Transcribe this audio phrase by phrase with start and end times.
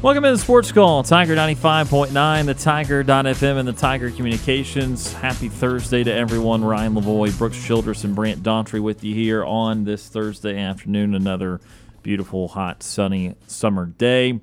[0.00, 5.12] Welcome to the Sports Call, Tiger 95.9, the Tiger.fm, and the Tiger Communications.
[5.12, 6.64] Happy Thursday to everyone.
[6.64, 11.16] Ryan Lavoie, Brooks Childress, and Brant Daughtry with you here on this Thursday afternoon.
[11.16, 11.60] Another
[12.04, 14.40] beautiful, hot, sunny summer day.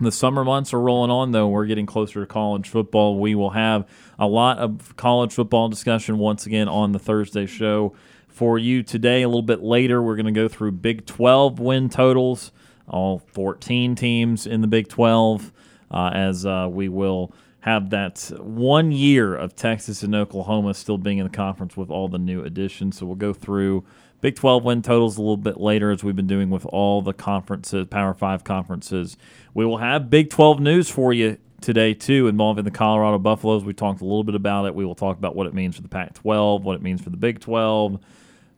[0.00, 1.46] The summer months are rolling on, though.
[1.46, 3.20] We're getting closer to college football.
[3.20, 7.94] We will have a lot of college football discussion once again on the Thursday show
[8.26, 9.22] for you today.
[9.22, 12.50] A little bit later, we're going to go through Big 12 win totals
[12.92, 15.52] all 14 teams in the Big 12,
[15.90, 21.18] uh, as uh, we will have that one year of Texas and Oklahoma still being
[21.18, 22.98] in the conference with all the new additions.
[22.98, 23.84] So we'll go through
[24.20, 27.12] Big 12 win totals a little bit later, as we've been doing with all the
[27.12, 29.16] conferences, Power 5 conferences.
[29.54, 33.64] We will have Big 12 news for you today, too, involving the Colorado Buffaloes.
[33.64, 34.74] We talked a little bit about it.
[34.74, 37.10] We will talk about what it means for the Pac 12, what it means for
[37.10, 38.00] the Big 12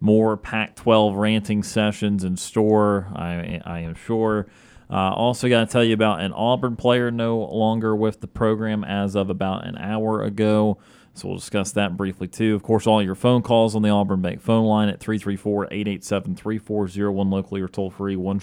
[0.05, 4.47] more Pac 12 ranting sessions in store, I, I am sure.
[4.91, 8.85] Uh, also, got to tell you about an Auburn player no longer with the program
[8.85, 10.79] as of about an hour ago.
[11.15, 12.55] So we'll discuss that briefly too.
[12.55, 16.37] Of course, all your phone calls on the Auburn Bank phone line at 334 887
[16.37, 18.41] 3401 locally or toll free 1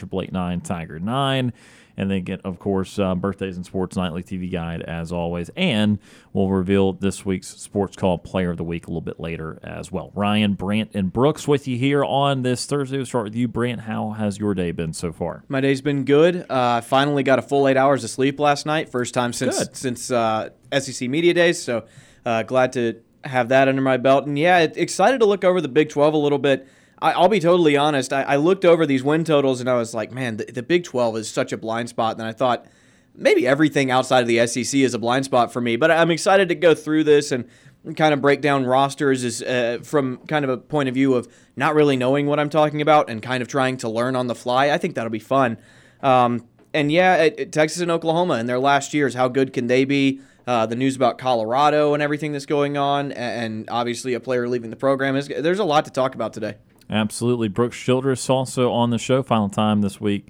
[0.64, 1.54] Tiger 9
[1.98, 5.50] and then get, of course, uh, birthdays and sports nightly TV guide as always.
[5.56, 6.00] And
[6.34, 9.92] we'll reveal this week's Sports Call Player of the Week a little bit later as
[9.92, 10.12] well.
[10.16, 12.98] Ryan, Brant, and Brooks with you here on this Thursday.
[12.98, 13.82] We'll start with you, Brant.
[13.82, 15.44] How has your day been so far?
[15.48, 16.38] My day's been good.
[16.50, 18.90] Uh, I finally got a full eight hours of sleep last night.
[18.90, 19.76] First time since good.
[19.76, 21.62] since uh, SEC media days.
[21.62, 21.86] So
[22.26, 24.26] uh, glad to have that under my belt.
[24.26, 26.68] And yeah, excited to look over the Big 12 a little bit.
[27.02, 28.14] I, will be totally honest.
[28.14, 30.84] I, I, looked over these win totals and I was like, man, the, the Big
[30.84, 32.18] 12 is such a blind spot.
[32.18, 32.68] And I thought
[33.16, 35.76] maybe everything outside of the SEC is a blind spot for me.
[35.76, 37.48] But I'm excited to go through this and
[37.96, 41.74] kind of break down rosters uh, from kind of a point of view of not
[41.74, 44.70] really knowing what I'm talking about and kind of trying to learn on the fly.
[44.70, 45.58] I think that'll be fun.
[46.02, 49.68] Um, and yeah, it, it, Texas and Oklahoma in their last years, how good can
[49.68, 50.22] they be?
[50.48, 54.72] Uh, the news about Colorado and everything that's going on, and obviously a player leaving
[54.72, 55.16] the program.
[55.16, 56.56] Is, there's a lot to talk about today.
[56.92, 57.48] Absolutely.
[57.48, 59.24] Brooks Childress also on the show.
[59.24, 60.28] Final time this week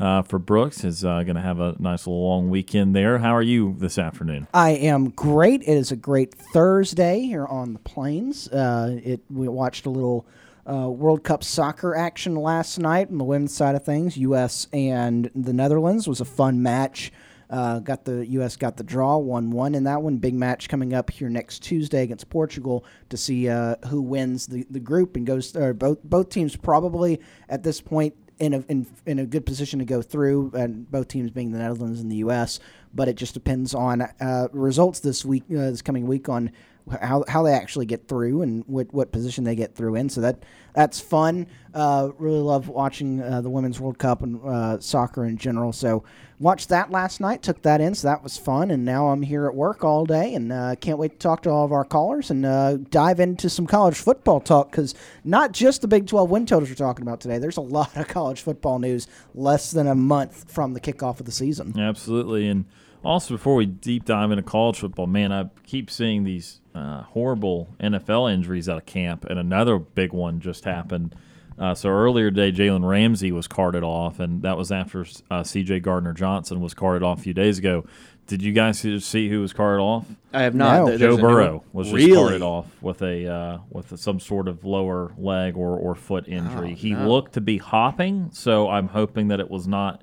[0.00, 3.18] uh, for Brooks is uh, going to have a nice little long weekend there.
[3.18, 4.48] How are you this afternoon?
[4.52, 5.62] I am great.
[5.62, 8.48] It is a great Thursday here on the plains.
[8.48, 10.26] Uh, it we watched a little.
[10.70, 14.16] Uh, World Cup soccer action last night on the women's side of things.
[14.18, 14.68] U.S.
[14.72, 17.10] and the Netherlands was a fun match.
[17.50, 18.56] Uh, got the U.S.
[18.56, 20.18] got the draw, one one in that one.
[20.18, 24.64] Big match coming up here next Tuesday against Portugal to see uh, who wins the,
[24.70, 25.56] the group and goes.
[25.56, 29.80] Or both both teams probably at this point in a in, in a good position
[29.80, 32.60] to go through, and both teams being the Netherlands and the U.S.
[32.94, 36.52] But it just depends on uh, results this week, uh, this coming week, on
[37.00, 40.08] how, how they actually get through and what, what position they get through in.
[40.08, 40.42] So that
[40.74, 41.46] that's fun.
[41.74, 45.72] Uh, really love watching uh, the Women's World Cup and uh, soccer in general.
[45.72, 46.04] So
[46.38, 48.70] watched that last night, took that in, so that was fun.
[48.70, 51.50] And now I'm here at work all day and uh, can't wait to talk to
[51.50, 55.82] all of our callers and uh, dive into some college football talk because not just
[55.82, 57.38] the Big 12 win totals we're talking about today.
[57.38, 61.26] There's a lot of college football news less than a month from the kickoff of
[61.26, 61.78] the season.
[61.78, 62.48] Absolutely.
[62.48, 62.64] And
[63.04, 67.74] also, before we deep dive into college football, man, I keep seeing these uh, horrible
[67.80, 71.14] NFL injuries out of camp, and another big one just happened.
[71.58, 75.80] Uh, so earlier today, Jalen Ramsey was carted off, and that was after uh, C.J.
[75.80, 77.84] Gardner Johnson was carted off a few days ago.
[78.26, 80.06] Did you guys see who was carted off?
[80.32, 80.86] I have not.
[80.86, 80.96] No.
[80.96, 82.14] Joe Burrow was just really?
[82.14, 86.72] carted off with a uh, with some sort of lower leg or, or foot injury.
[86.72, 87.08] Oh, he no.
[87.08, 90.02] looked to be hopping, so I'm hoping that it was not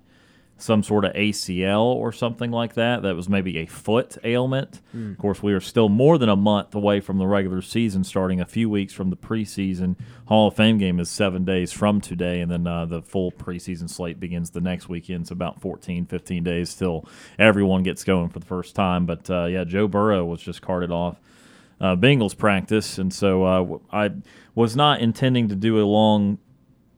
[0.60, 3.04] some sort of ACL or something like that.
[3.04, 4.82] That was maybe a foot ailment.
[4.96, 5.12] Mm.
[5.12, 8.42] Of course, we are still more than a month away from the regular season starting,
[8.42, 9.96] a few weeks from the preseason.
[10.26, 13.88] Hall of Fame game is seven days from today, and then uh, the full preseason
[13.90, 15.22] slate begins the next weekend.
[15.22, 17.06] It's about 14, 15 days till
[17.38, 19.06] everyone gets going for the first time.
[19.06, 21.20] But uh, yeah, Joe Burrow was just carted off.
[21.80, 24.12] uh, Bengals practice, and so uh, I
[24.56, 26.40] was not intending to do a long,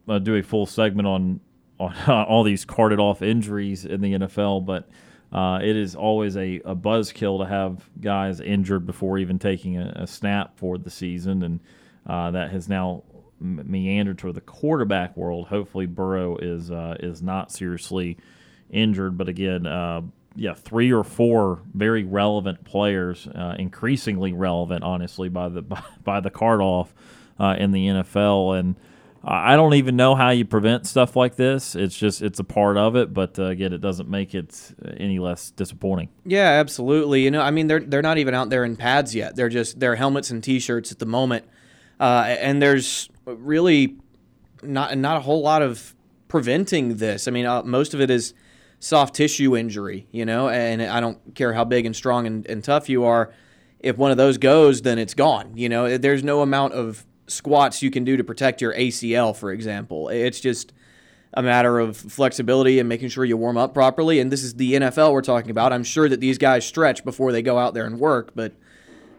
[0.07, 1.41] uh, do a full segment on
[1.79, 4.89] on all these carted off injuries in the NFL, but
[5.31, 9.93] uh, it is always a, a buzzkill to have guys injured before even taking a,
[9.95, 11.59] a snap for the season, and
[12.07, 13.03] uh, that has now
[13.39, 15.47] meandered to the quarterback world.
[15.47, 18.17] Hopefully, Burrow is uh, is not seriously
[18.71, 20.01] injured, but again, uh,
[20.35, 26.19] yeah, three or four very relevant players, uh, increasingly relevant, honestly, by the by, by
[26.19, 26.93] the card off
[27.39, 28.75] uh, in the NFL, and
[29.23, 31.75] I don't even know how you prevent stuff like this.
[31.75, 35.19] It's just it's a part of it, but uh, again, it doesn't make it any
[35.19, 36.09] less disappointing.
[36.25, 37.23] Yeah, absolutely.
[37.23, 39.35] You know, I mean, they're they're not even out there in pads yet.
[39.35, 41.45] They're just they're helmets and t-shirts at the moment,
[41.99, 43.97] uh, and there's really
[44.63, 45.95] not not a whole lot of
[46.29, 47.27] preventing this.
[47.27, 48.33] I mean, uh, most of it is
[48.79, 52.63] soft tissue injury, you know, and I don't care how big and strong and, and
[52.63, 53.33] tough you are.
[53.79, 55.57] If one of those goes, then it's gone.
[55.57, 59.51] You know, there's no amount of squats you can do to protect your ACL, for
[59.51, 60.09] example.
[60.09, 60.73] It's just
[61.33, 64.19] a matter of flexibility and making sure you warm up properly.
[64.19, 65.71] And this is the NFL we're talking about.
[65.71, 68.53] I'm sure that these guys stretch before they go out there and work, but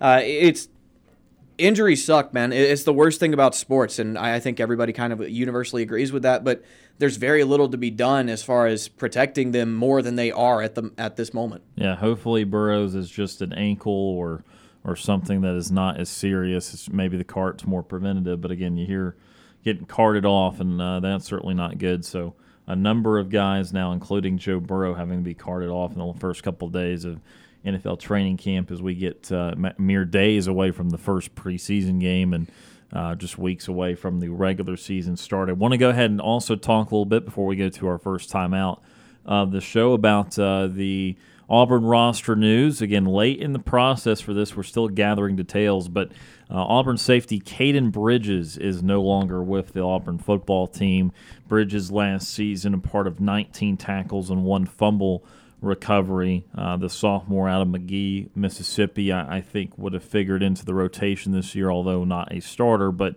[0.00, 0.68] uh, it's
[1.60, 2.52] injuries suck, man.
[2.52, 6.22] It's the worst thing about sports, and I think everybody kind of universally agrees with
[6.22, 6.42] that.
[6.42, 6.64] But
[6.98, 10.62] there's very little to be done as far as protecting them more than they are
[10.62, 11.62] at the at this moment.
[11.76, 14.44] Yeah, hopefully Burrows is just an ankle or
[14.84, 16.72] or something that is not as serious.
[16.72, 19.16] It's maybe the cart's more preventative, but again, you hear
[19.64, 22.04] getting carted off, and uh, that's certainly not good.
[22.04, 22.34] So
[22.66, 26.14] a number of guys now, including Joe Burrow, having to be carted off in the
[26.18, 27.20] first couple of days of
[27.64, 32.32] NFL training camp as we get uh, mere days away from the first preseason game
[32.32, 32.50] and
[32.92, 35.48] uh, just weeks away from the regular season start.
[35.48, 37.86] I want to go ahead and also talk a little bit before we go to
[37.86, 38.80] our first timeout
[39.26, 41.16] of the show about uh, the
[41.50, 42.80] Auburn roster news.
[42.80, 46.12] Again, late in the process for this, we're still gathering details, but
[46.48, 51.10] uh, Auburn safety Cayden Bridges is no longer with the Auburn football team.
[51.48, 55.24] Bridges last season, a part of 19 tackles and one fumble
[55.60, 56.46] recovery.
[56.56, 60.72] Uh, the sophomore out of Magee, Mississippi, I, I, think would have figured into the
[60.72, 63.16] rotation this year, although not a starter, but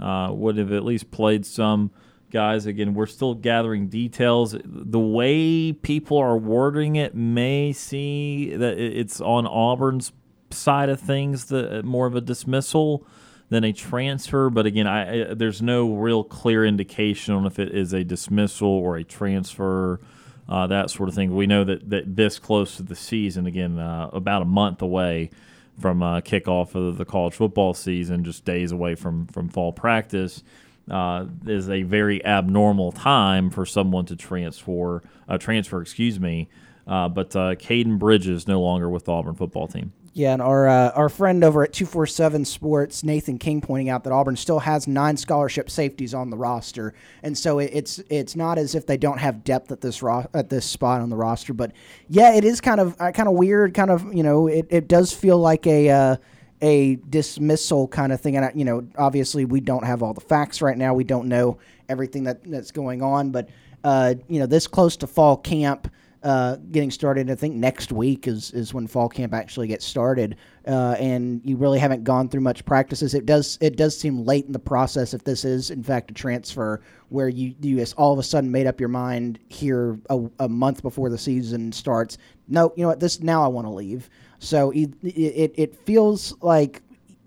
[0.00, 1.90] uh, would have at least played some
[2.34, 2.66] guys.
[2.66, 4.56] Again, we're still gathering details.
[4.64, 10.12] The way people are wording it may see that it's on Auburn's
[10.50, 13.06] side of things, the uh, more of a dismissal
[13.50, 14.50] than a transfer.
[14.50, 18.68] But again, I, I, there's no real clear indication on if it is a dismissal
[18.68, 20.00] or a transfer.
[20.48, 21.36] Uh, that sort of thing.
[21.36, 25.30] We know that, that this close to the season, again, uh, about a month away
[25.78, 30.42] from uh, kickoff of the college football season, just days away from from fall practice
[30.90, 35.02] uh, is a very abnormal time for someone to transfer.
[35.28, 36.48] Uh, transfer, excuse me.
[36.86, 39.92] Uh, but uh, Cayden Bridges no longer with the Auburn football team.
[40.16, 43.88] Yeah, and our uh, our friend over at two four seven Sports, Nathan King, pointing
[43.88, 46.94] out that Auburn still has nine scholarship safeties on the roster,
[47.24, 50.28] and so it, it's it's not as if they don't have depth at this ro-
[50.32, 51.52] at this spot on the roster.
[51.52, 51.72] But
[52.08, 53.74] yeah, it is kind of uh, kind of weird.
[53.74, 56.16] Kind of you know, it, it does feel like a uh,
[56.62, 58.36] a dismissal kind of thing.
[58.36, 60.94] And you know, obviously, we don't have all the facts right now.
[60.94, 61.58] We don't know
[61.88, 63.30] everything that that's going on.
[63.30, 63.48] But
[63.82, 65.90] uh, you know, this close to fall camp.
[66.24, 67.30] Uh, getting started.
[67.30, 70.36] I think next week is, is when fall camp actually gets started,
[70.66, 73.12] uh, and you really haven't gone through much practices.
[73.12, 76.14] It does it does seem late in the process if this is in fact a
[76.14, 80.48] transfer where you you all of a sudden made up your mind here a, a
[80.48, 82.16] month before the season starts.
[82.48, 83.00] No, you know what?
[83.00, 84.08] This now I want to leave.
[84.38, 86.80] So it, it, it feels like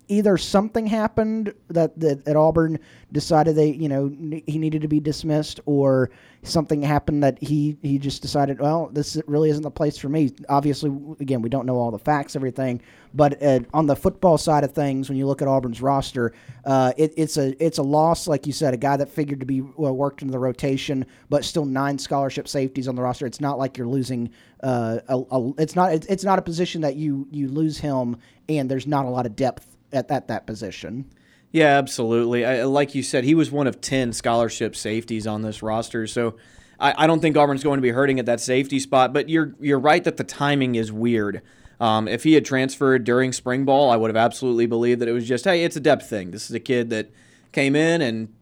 [0.07, 2.79] either something happened that, that at Auburn
[3.11, 4.07] decided they you know
[4.45, 6.09] he needed to be dismissed, or
[6.43, 10.31] something happened that he he just decided well this really isn't the place for me.
[10.49, 12.81] Obviously, again we don't know all the facts, everything,
[13.13, 16.33] but uh, on the football side of things, when you look at Auburn's roster,
[16.65, 19.45] uh, it, it's a it's a loss, like you said, a guy that figured to
[19.45, 23.25] be well, worked into the rotation, but still nine scholarship safeties on the roster.
[23.25, 24.31] It's not like you're losing.
[24.63, 28.17] Uh, a, a, it's not it's not a position that you you lose him
[28.49, 31.09] and there's not a lot of depth at that that position.
[31.51, 32.45] Yeah, absolutely.
[32.45, 36.05] I, like you said, he was one of 10 scholarship safeties on this roster.
[36.05, 36.35] So
[36.79, 39.55] I, I, don't think Auburn's going to be hurting at that safety spot, but you're,
[39.59, 41.41] you're right that the timing is weird.
[41.79, 45.13] Um, if he had transferred during spring ball, I would have absolutely believed that it
[45.13, 46.31] was just, hey, it's a depth thing.
[46.31, 47.11] This is a kid that
[47.51, 48.33] came in and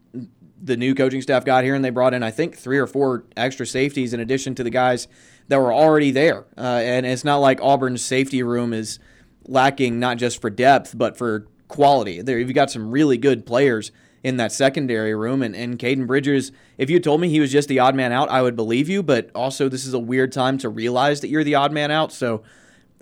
[0.61, 3.25] the new coaching staff got here and they brought in, I think, three or four
[3.37, 5.07] extra safeties in addition to the guys
[5.47, 6.45] that were already there.
[6.57, 8.99] Uh, and it's not like Auburn's safety room is
[9.47, 12.21] lacking not just for depth, but for quality.
[12.21, 13.91] There, you've got some really good players
[14.23, 15.43] in that secondary room.
[15.43, 18.29] And, and Cayden Bridges, if you told me he was just the odd man out,
[18.29, 19.03] I would believe you.
[19.03, 22.11] But also, this is a weird time to realize that you're the odd man out.
[22.11, 22.43] So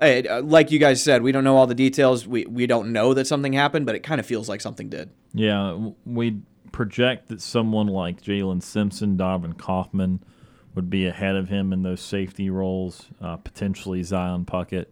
[0.01, 2.27] uh, like you guys said, we don't know all the details.
[2.27, 5.09] We we don't know that something happened, but it kind of feels like something did.
[5.33, 10.23] Yeah, we project that someone like Jaylin Simpson, Donovan Kaufman
[10.75, 14.88] would be ahead of him in those safety roles, uh, potentially Zion Puckett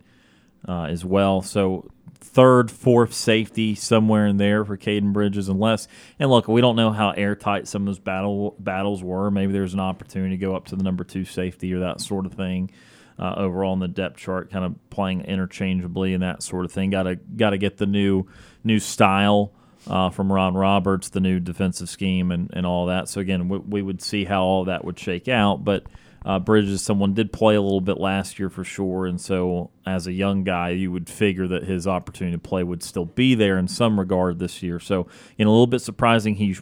[0.67, 1.41] uh, as well.
[1.41, 1.89] So
[2.19, 5.87] third, fourth safety somewhere in there for Cayden Bridges, unless
[6.19, 9.29] and look, we don't know how airtight some of those battle battles were.
[9.31, 12.25] Maybe there's an opportunity to go up to the number two safety or that sort
[12.25, 12.71] of thing.
[13.19, 16.89] Uh, overall in the depth chart, kind of playing interchangeably and that sort of thing.
[16.89, 18.25] Got to got to get the new
[18.63, 19.53] new style
[19.87, 23.09] uh, from Ron Roberts, the new defensive scheme, and, and all that.
[23.09, 25.63] So again, we, we would see how all that would shake out.
[25.63, 25.85] But
[26.23, 30.05] uh, Bridges, someone did play a little bit last year for sure, and so as
[30.05, 33.57] a young guy, you would figure that his opportunity to play would still be there
[33.57, 34.79] in some regard this year.
[34.79, 35.07] So,
[35.39, 36.55] in a little bit surprising, he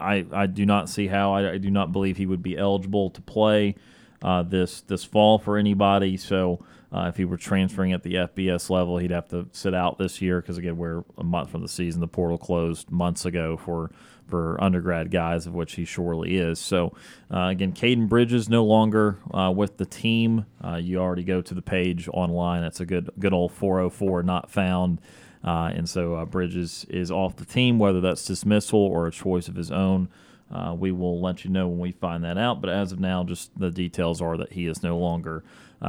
[0.00, 3.10] I, I do not see how I, I do not believe he would be eligible
[3.10, 3.74] to play
[4.22, 6.16] uh, this this fall for anybody.
[6.16, 6.64] So.
[6.92, 10.20] Uh, if he were transferring at the FBS level, he'd have to sit out this
[10.20, 12.00] year because again, we're a month from the season.
[12.00, 13.92] The portal closed months ago for
[14.30, 16.58] for undergrad guys, of which he surely is.
[16.58, 16.94] So
[17.32, 20.46] uh, again, Cayden Bridges no longer uh, with the team.
[20.64, 22.62] Uh, you already go to the page online.
[22.62, 25.00] It's a good good old 404 not found.
[25.42, 29.48] Uh, and so uh, Bridges is off the team, whether that's dismissal or a choice
[29.48, 30.08] of his own.
[30.52, 32.60] Uh, we will let you know when we find that out.
[32.60, 35.44] But as of now, just the details are that he is no longer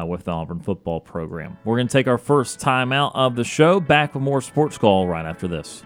[0.06, 1.58] with the Auburn football program.
[1.66, 3.82] We're going to take our first time out of the show.
[3.82, 5.84] Back with more Sports Call right after this.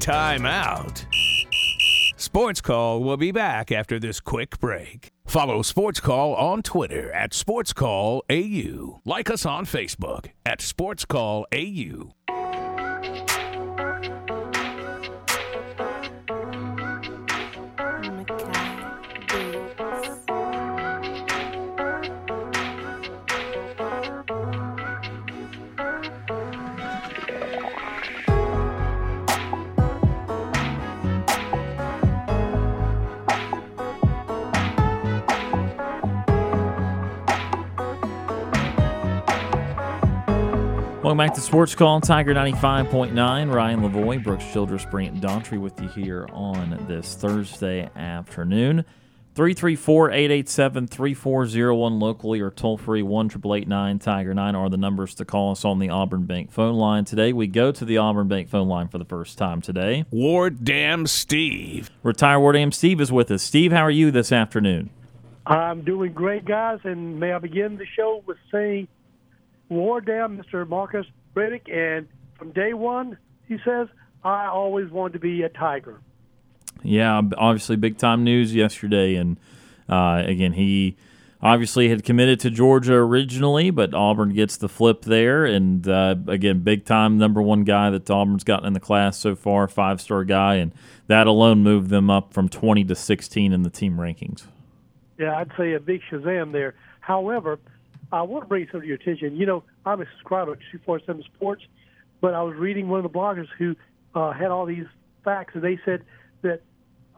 [0.00, 0.99] Timeout.
[2.32, 5.10] Sports Call will be back after this quick break.
[5.26, 9.00] Follow Sports Call on Twitter at Sports Call AU.
[9.04, 12.14] Like us on Facebook at Sports Call AU.
[41.10, 43.52] Welcome back to Sports Call, Tiger 95.9.
[43.52, 48.84] Ryan Lavoie, Brooks Childress, Brant Daughtry with you here on this Thursday afternoon.
[49.34, 55.80] 334-887-3401 locally or toll free 1 Tiger 9 are the numbers to call us on
[55.80, 57.04] the Auburn Bank phone line.
[57.04, 60.04] Today we go to the Auburn Bank phone line for the first time today.
[60.12, 61.90] Ward Dam Steve.
[62.04, 63.42] Retired Ward Dam Steve is with us.
[63.42, 64.90] Steve, how are you this afternoon?
[65.44, 68.86] I'm doing great, guys, and may I begin the show with saying–
[69.70, 70.68] wore down Mr.
[70.68, 73.16] Marcus Riddick, and from day one,
[73.48, 73.88] he says,
[74.22, 76.00] I always wanted to be a Tiger.
[76.82, 79.38] Yeah, obviously big time news yesterday, and
[79.88, 80.96] uh, again he
[81.42, 86.60] obviously had committed to Georgia originally, but Auburn gets the flip there, and uh, again
[86.60, 90.24] big time number one guy that Auburn's gotten in the class so far, five star
[90.24, 90.72] guy, and
[91.06, 94.44] that alone moved them up from 20 to 16 in the team rankings.
[95.18, 96.74] Yeah, I'd say a big shazam there.
[97.00, 97.58] However,
[98.12, 99.36] I want to bring something to your attention.
[99.36, 101.62] You know, I'm a subscriber to 247 Sports,
[102.20, 103.76] but I was reading one of the bloggers who
[104.14, 104.86] uh, had all these
[105.24, 106.02] facts, and they said
[106.42, 106.62] that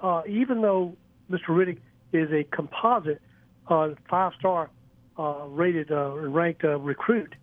[0.02, 0.96] uh, even though
[1.30, 1.48] Mr.
[1.48, 1.78] Riddick
[2.12, 3.22] is a composite
[3.68, 4.70] uh, five-star
[5.18, 7.34] uh, rated uh, ranked uh, recruit,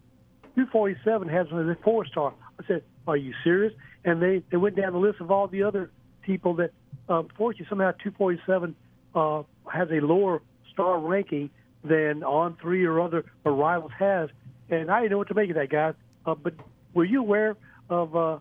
[0.55, 2.33] 247 has him as a four-star.
[2.59, 3.73] I said, "Are you serious?"
[4.05, 5.89] And they they went down the list of all the other
[6.21, 6.71] people that,
[7.07, 8.75] unfortunately, somehow 247
[9.15, 10.41] uh, has a lower
[10.71, 11.49] star ranking
[11.83, 14.29] than On Three or other or rivals has.
[14.69, 15.95] And I didn't know what to make of that, guys.
[16.25, 16.53] Uh, but
[16.93, 17.55] were you aware
[17.89, 18.37] of uh,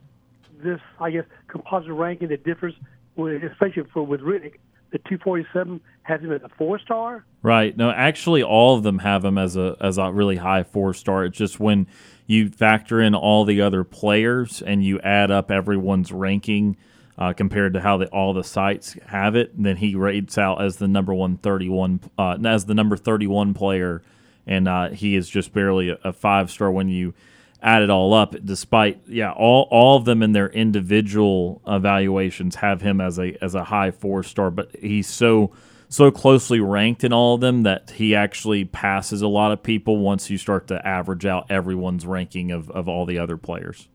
[0.62, 2.74] this, I guess, composite ranking that differs,
[3.16, 4.54] with, especially for with Riddick?
[4.90, 7.24] The 247 has him as a four star.
[7.42, 7.76] Right.
[7.76, 11.26] No, actually, all of them have him as a as a really high four star.
[11.26, 11.86] It's just when
[12.26, 16.76] you factor in all the other players and you add up everyone's ranking
[17.18, 19.50] uh, compared to how the, all the sites have it.
[19.60, 23.26] Then he rates out as the number one thirty one uh, as the number thirty
[23.26, 24.02] one player,
[24.46, 27.14] and uh, he is just barely a, a five star when you
[27.60, 32.82] add it all up, despite yeah, all all of them in their individual evaluations have
[32.82, 35.50] him as a as a high four star, but he's so
[35.88, 39.98] so closely ranked in all of them that he actually passes a lot of people
[39.98, 43.88] once you start to average out everyone's ranking of, of all the other players.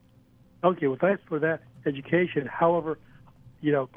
[0.64, 2.48] Okay, well, thanks for that education.
[2.48, 2.98] However,
[3.64, 3.90] you know,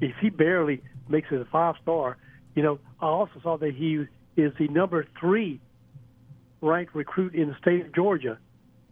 [0.00, 2.18] if he barely makes it a five star,
[2.54, 5.58] you know, I also saw that he is the number three
[6.60, 8.38] ranked recruit in the state of Georgia.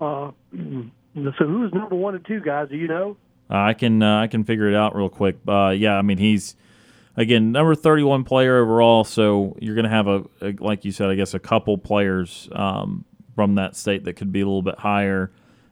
[0.00, 2.69] Uh, so who's number one and two guys?
[2.71, 3.17] Do you know?
[3.50, 5.37] I can uh, I can figure it out real quick.
[5.47, 6.57] Uh, yeah, I mean he's
[7.17, 9.05] again number 31 player overall.
[9.05, 12.49] So you're going to have a, a, like you said, I guess a couple players
[12.53, 15.31] um, from that state that could be a little bit higher.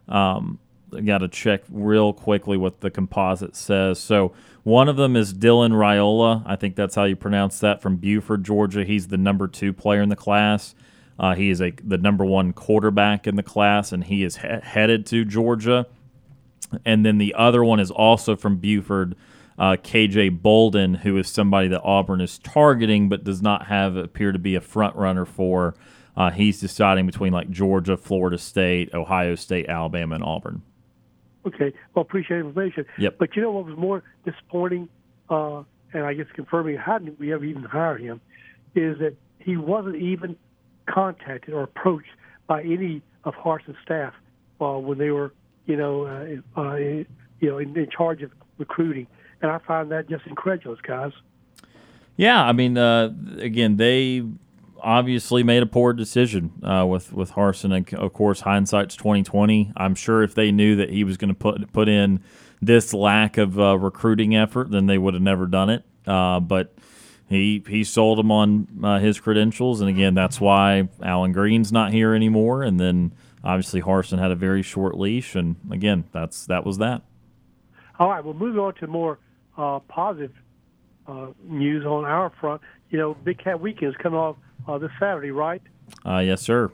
[0.08, 0.58] Um,
[1.04, 3.98] got to check real quickly what the composite says.
[3.98, 6.42] So one of them is Dylan Raiola.
[6.46, 8.84] I think that's how you pronounce that from Buford, Georgia.
[8.84, 10.74] He's the number two player in the class.
[11.18, 14.48] Uh, he is a the number one quarterback in the class, and he is he-
[14.62, 15.86] headed to Georgia.
[16.84, 19.14] And then the other one is also from Buford,
[19.58, 24.32] uh, KJ Bolden, who is somebody that Auburn is targeting, but does not have appear
[24.32, 25.74] to be a front runner for.
[26.16, 30.62] Uh, he's deciding between like Georgia, Florida State, Ohio State, Alabama, and Auburn.
[31.46, 32.86] Okay, well, appreciate information.
[32.98, 33.18] Yep.
[33.18, 34.88] But you know what was more disappointing,
[35.30, 35.62] uh,
[35.92, 38.20] and I guess confirming how did we ever even hire him,
[38.74, 40.36] is that he wasn't even
[40.86, 42.10] contacted or approached
[42.46, 44.12] by any of Harsin's staff
[44.60, 45.32] uh, when they were,
[45.66, 47.06] you know, uh, uh, you
[47.42, 49.06] know, in, in, charge of recruiting,
[49.40, 51.12] and I find that just incredulous, guys.
[52.16, 54.24] Yeah, I mean, uh, again, they
[54.82, 59.72] obviously made a poor decision uh, with with Harsin, and of course, hindsight's twenty twenty.
[59.76, 62.20] I'm sure if they knew that he was going to put put in
[62.60, 65.84] this lack of uh, recruiting effort, then they would have never done it.
[66.06, 66.74] Uh, but
[67.28, 71.92] he he sold them on uh, his credentials, and again, that's why Allen Greene's not
[71.92, 72.62] here anymore.
[72.62, 77.02] And then obviously Harsin had a very short leash, and again, that's that was that.
[77.98, 79.18] All right, well, moving on to more
[79.56, 80.32] uh, positive
[81.06, 82.60] uh, news on our front.
[82.90, 85.62] You know, Big Cat Weekend is coming off uh, this Saturday, right?
[86.04, 86.70] Uh, yes, sir.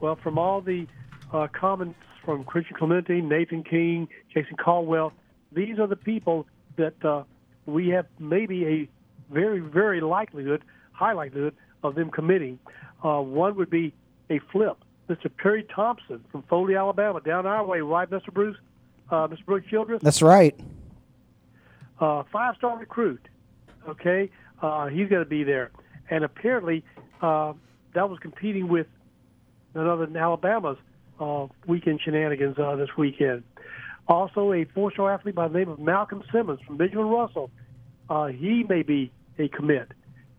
[0.00, 0.86] Well, from all the
[1.32, 5.12] uh, comments from Christian Clemente, Nathan King, Jason Caldwell,
[5.52, 7.24] these are the people that uh,
[7.66, 8.88] we have maybe a
[9.32, 10.62] very, very likelihood,
[10.92, 12.58] high likelihood of them committing.
[13.04, 13.92] Uh, one would be
[14.28, 14.76] a flip.
[15.08, 15.30] Mr.
[15.36, 18.32] Perry Thompson from Foley, Alabama, down our way, right, Mr.
[18.32, 18.56] Bruce?
[19.10, 19.44] Uh, Mr.
[19.44, 20.02] Bruce Childress?
[20.02, 20.58] That's right.
[21.98, 23.20] Uh, five star recruit.
[23.88, 24.30] Okay?
[24.62, 25.72] Uh, he's going to be there.
[26.10, 26.84] And apparently,
[27.22, 27.54] uh,
[27.94, 28.86] that was competing with
[29.74, 30.78] another in Alabama's
[31.20, 33.44] uh, weekend shenanigans uh, this weekend.
[34.08, 37.50] Also, a four star athlete by the name of Malcolm Simmons from Benjamin Russell.
[38.08, 39.92] Uh, he may be a commit.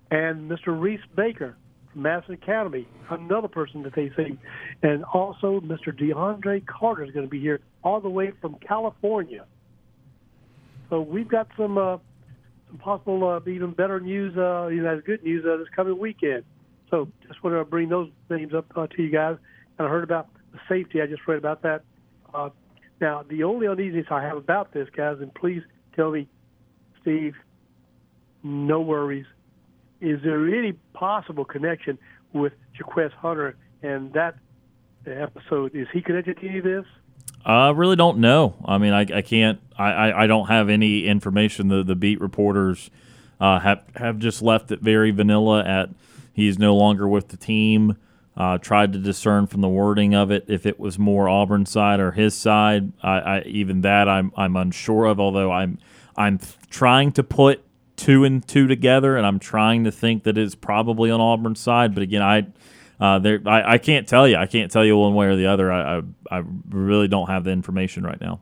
[0.09, 0.79] And Mr.
[0.79, 1.55] Reese Baker
[1.93, 4.37] from Madison Academy, another person that they see.
[4.83, 5.97] And also Mr.
[5.97, 9.45] DeAndre Carter is going to be here all the way from California.
[10.89, 12.01] So we've got some uh, some
[12.79, 16.43] possible uh, even better news, uh, you know, good news uh, this coming weekend.
[16.89, 19.37] So just want to bring those names up uh, to you guys.
[19.77, 21.01] And I heard about the safety.
[21.01, 21.83] I just read about that.
[22.33, 22.49] Uh,
[22.99, 25.63] now, the only uneasiness I have about this, guys, and please
[25.95, 26.27] tell me,
[27.01, 27.33] Steve,
[28.43, 29.25] no worries.
[30.01, 31.97] Is there any possible connection
[32.33, 34.35] with Jarquez Hunter and that
[35.05, 35.75] episode?
[35.75, 36.85] Is he connected to any of this?
[37.45, 38.55] I really don't know.
[38.65, 39.59] I mean, I, I can't.
[39.77, 41.69] I, I, don't have any information.
[41.69, 42.91] The the beat reporters
[43.39, 45.63] uh, have have just left it very vanilla.
[45.63, 45.89] At
[46.33, 47.97] he's no longer with the team.
[48.37, 51.99] Uh, tried to discern from the wording of it if it was more Auburn side
[51.99, 52.93] or his side.
[53.03, 55.19] I, I even that I'm I'm unsure of.
[55.19, 55.79] Although I'm
[56.15, 57.63] I'm trying to put
[57.95, 61.93] two and two together, and I'm trying to think that it's probably on Auburn's side.
[61.93, 62.47] But again, I
[63.01, 64.37] uh, there I, I can't tell you.
[64.37, 65.71] I can't tell you one way or the other.
[65.71, 68.39] I, I, I really don't have the information right now.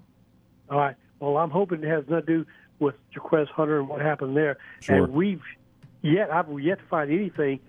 [0.70, 0.96] All right.
[1.20, 2.46] Well, I'm hoping it has nothing to do
[2.80, 4.58] with Jarquez Hunter and what happened there.
[4.82, 5.06] Sure.
[5.06, 5.42] And we've
[6.02, 7.60] yet I've yet to find anything.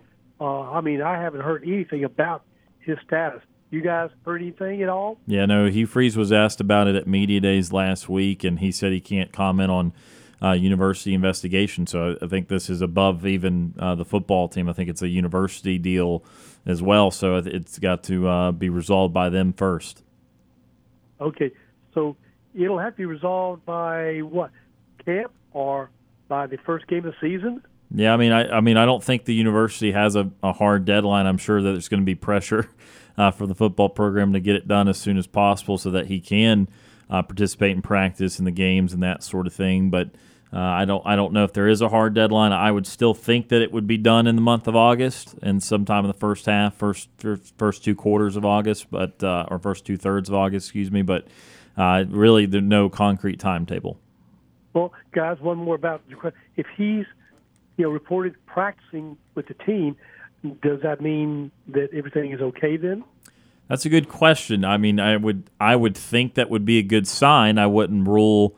[0.41, 2.43] Uh, I mean, I haven't heard anything about
[2.81, 3.43] his status.
[3.71, 5.19] You guys heard anything at all?
[5.27, 5.67] Yeah, no.
[5.71, 9.01] Hugh Freeze was asked about it at media days last week, and he said he
[9.01, 9.93] can't comment on
[10.43, 11.87] uh, university investigation.
[11.87, 14.69] So I think this is above even uh, the football team.
[14.69, 16.25] I think it's a university deal
[16.67, 17.11] as well.
[17.11, 20.03] So it's got to uh, be resolved by them first.
[21.21, 21.51] Okay,
[21.93, 22.17] so
[22.55, 24.51] it'll have to be resolved by what
[25.05, 25.91] camp or
[26.29, 27.63] by the first game of the season.
[27.93, 30.85] Yeah, I mean, I, I mean, I don't think the university has a, a hard
[30.85, 31.27] deadline.
[31.27, 32.71] I'm sure that there's going to be pressure
[33.19, 36.07] uh, for the football program to get it done as soon as possible, so that
[36.07, 36.69] he can
[37.11, 39.91] uh, participate in practice and the games and that sort of thing.
[39.91, 40.11] But
[40.53, 42.53] Uh, I don't I don't know if there is a hard deadline.
[42.53, 45.63] I would still think that it would be done in the month of August and
[45.63, 47.09] sometime in the first half, first
[47.57, 51.03] first two quarters of August, but uh, or first two thirds of August, excuse me.
[51.03, 51.29] But
[51.77, 53.99] uh, really, there's no concrete timetable.
[54.73, 56.03] Well, guys, one more about
[56.57, 57.07] if he's
[57.77, 59.97] you know reported practicing with the team,
[60.63, 63.05] does that mean that everything is okay then?
[63.69, 64.65] That's a good question.
[64.65, 67.57] I mean, I would I would think that would be a good sign.
[67.57, 68.57] I wouldn't rule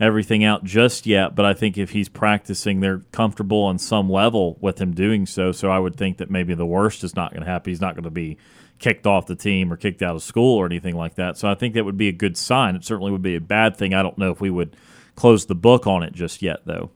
[0.00, 4.56] everything out just yet, but I think if he's practicing, they're comfortable on some level
[4.60, 5.52] with him doing so.
[5.52, 7.70] So I would think that maybe the worst is not going to happen.
[7.70, 8.38] He's not going to be
[8.78, 11.36] kicked off the team or kicked out of school or anything like that.
[11.36, 12.76] So I think that would be a good sign.
[12.76, 13.92] It certainly would be a bad thing.
[13.92, 14.76] I don't know if we would
[15.16, 16.90] close the book on it just yet, though.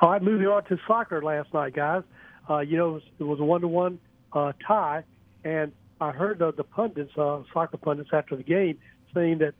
[0.00, 2.02] All right, moving on to soccer last night, guys.
[2.48, 3.98] Uh, you know, it was a one-to-one
[4.32, 5.02] uh, tie,
[5.44, 8.78] and I heard the, the pundits, uh, soccer pundits, after the game
[9.14, 9.54] saying that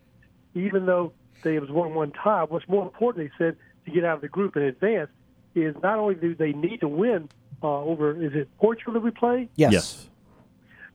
[0.54, 4.20] even though they was one-one tie, what's more important, they said, to get out of
[4.20, 5.10] the group and advance
[5.54, 7.28] is not only do they need to win
[7.62, 9.48] uh, over, is it Portugal that we play?
[9.56, 9.72] Yes.
[9.72, 10.08] yes.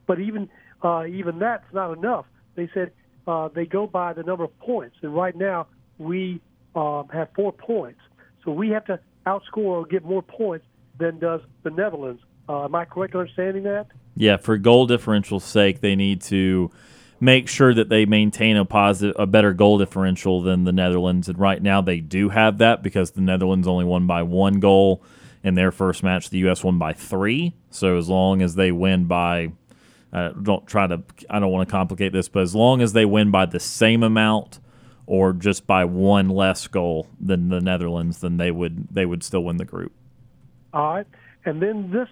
[0.06, 0.48] But even
[0.82, 2.26] uh, even that's not enough.
[2.56, 2.92] They said
[3.26, 5.66] uh, they go by the number of points, and right now
[5.98, 6.40] we
[6.74, 8.00] um, have four points.
[8.44, 10.66] So we have to outscore or get more points
[10.98, 12.22] than does the Netherlands.
[12.48, 13.86] Uh, am I correct in understanding that?
[14.16, 16.70] Yeah, for goal differential's sake, they need to
[17.20, 21.28] make sure that they maintain a positive, a better goal differential than the Netherlands.
[21.28, 25.02] And right now, they do have that because the Netherlands only won by one goal
[25.42, 26.30] in their first match.
[26.30, 26.64] The U.S.
[26.64, 27.54] won by three.
[27.70, 29.52] So as long as they win by,
[30.12, 33.04] uh, don't try to, I don't want to complicate this, but as long as they
[33.04, 34.60] win by the same amount
[35.06, 39.44] or just by one less goal than the Netherlands, then they would they would still
[39.44, 39.92] win the group.
[40.72, 41.06] All right,
[41.44, 42.08] and then this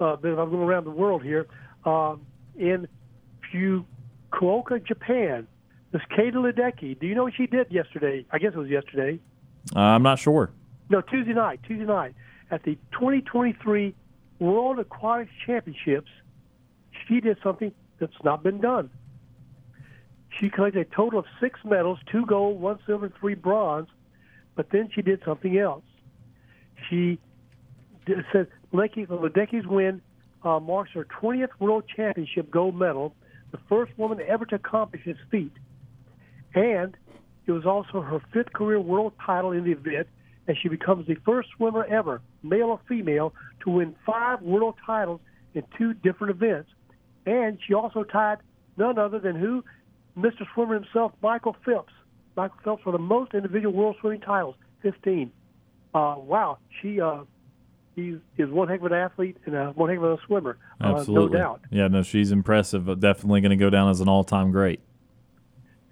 [0.00, 1.46] uh, bit I'm going around the world here
[1.84, 2.16] uh,
[2.56, 2.86] in
[4.32, 5.46] Fukuoka, Japan.
[5.92, 6.98] This Katie Ledecky.
[6.98, 8.26] Do you know what she did yesterday?
[8.30, 9.20] I guess it was yesterday.
[9.74, 10.50] Uh, I'm not sure.
[10.90, 11.60] No, Tuesday night.
[11.66, 12.14] Tuesday night
[12.50, 13.94] at the 2023
[14.38, 16.10] World Aquatics Championships,
[17.06, 18.90] she did something that's not been done.
[20.38, 23.88] She collected a total of six medals two gold, one silver, three bronze.
[24.54, 25.84] But then she did something else.
[26.88, 27.18] She
[28.32, 30.02] said Ledecky's win
[30.42, 33.14] uh, marks her 20th World Championship gold medal,
[33.50, 35.52] the first woman ever to accomplish this feat.
[36.54, 36.96] And
[37.46, 40.08] it was also her fifth career world title in the event,
[40.46, 43.34] and she becomes the first swimmer ever, male or female,
[43.64, 45.20] to win five world titles
[45.54, 46.70] in two different events.
[47.26, 48.38] And she also tied
[48.76, 49.64] none other than who?
[50.16, 50.46] Mr.
[50.54, 51.92] Swimmer himself, Michael Phelps.
[52.36, 55.30] Michael Phelps for the most individual world swimming titles, 15.
[55.94, 57.22] Uh, wow, she uh,
[57.98, 61.38] he is one heck of an athlete and a, one heck of a swimmer, Absolutely.
[61.38, 61.60] Uh, no doubt.
[61.70, 62.86] Yeah, no, she's impressive.
[63.00, 64.80] Definitely going to go down as an all-time great.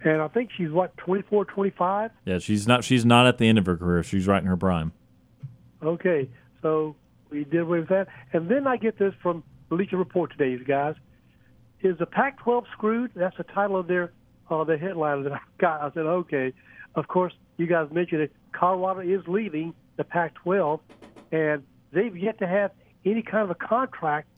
[0.04, 2.10] And I think she's what 24, 25.
[2.24, 2.84] Yeah, she's not.
[2.84, 4.04] She's not at the end of her career.
[4.04, 4.92] She's right in her prime.
[5.82, 6.28] Okay,
[6.62, 6.94] so
[7.30, 10.94] we did with that, and then I get this from Bleacher Report today, guys.
[11.82, 13.10] Is the Pac-12 screwed?
[13.14, 14.12] That's the title of their
[14.48, 15.80] uh, the headline that I got.
[15.80, 16.52] I said, okay.
[16.94, 18.32] Of course, you guys mentioned it.
[18.52, 20.80] Colorado is leaving the Pac-12,
[21.32, 22.72] and they've yet to have
[23.04, 24.28] any kind of a contract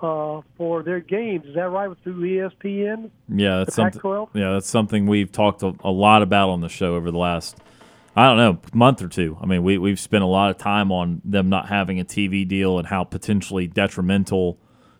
[0.00, 1.46] uh, for their games.
[1.46, 1.88] Is that right?
[1.88, 3.10] With through ESPN?
[3.28, 4.26] Yeah, that's something.
[4.34, 7.56] Yeah, that's something we've talked a, a, lot about on the show over the last,
[8.14, 9.38] I don't know, month or two.
[9.40, 12.46] I mean, we we've spent a lot of time on them not having a TV
[12.46, 14.58] deal and how potentially detrimental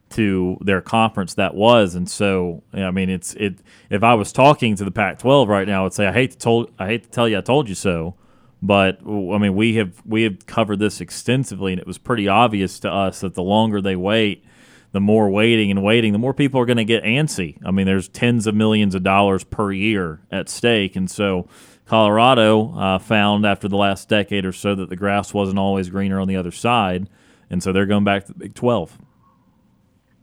[0.08, 1.94] to their conference that was.
[1.94, 3.58] And so, I mean, it's it.
[3.90, 6.38] If I was talking to the Pac-12 right now, I would say I hate to
[6.38, 8.14] told I hate to tell you I told you so.
[8.62, 12.80] But I mean, we have we have covered this extensively, and it was pretty obvious
[12.80, 14.44] to us that the longer they wait,
[14.92, 17.58] the more waiting and waiting, the more people are going to get antsy.
[17.64, 21.46] I mean, there's tens of millions of dollars per year at stake, and so
[21.84, 26.18] Colorado uh, found after the last decade or so that the grass wasn't always greener
[26.18, 27.08] on the other side,
[27.50, 28.98] and so they're going back to the Big Twelve.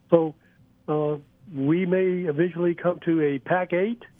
[0.09, 0.33] So
[0.87, 1.17] uh,
[1.53, 4.03] we may eventually come to a Pac eight.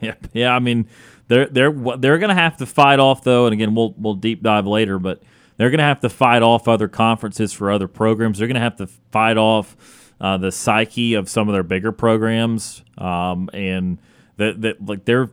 [0.00, 0.52] Yeah, yeah.
[0.52, 0.88] I mean,
[1.28, 4.42] they're they're they're going to have to fight off though, and again, we'll we'll deep
[4.42, 5.22] dive later, but
[5.56, 8.38] they're going to have to fight off other conferences for other programs.
[8.38, 9.76] They're going to have to fight off
[10.20, 13.98] uh, the psyche of some of their bigger programs, um, and
[14.36, 15.30] that that like they're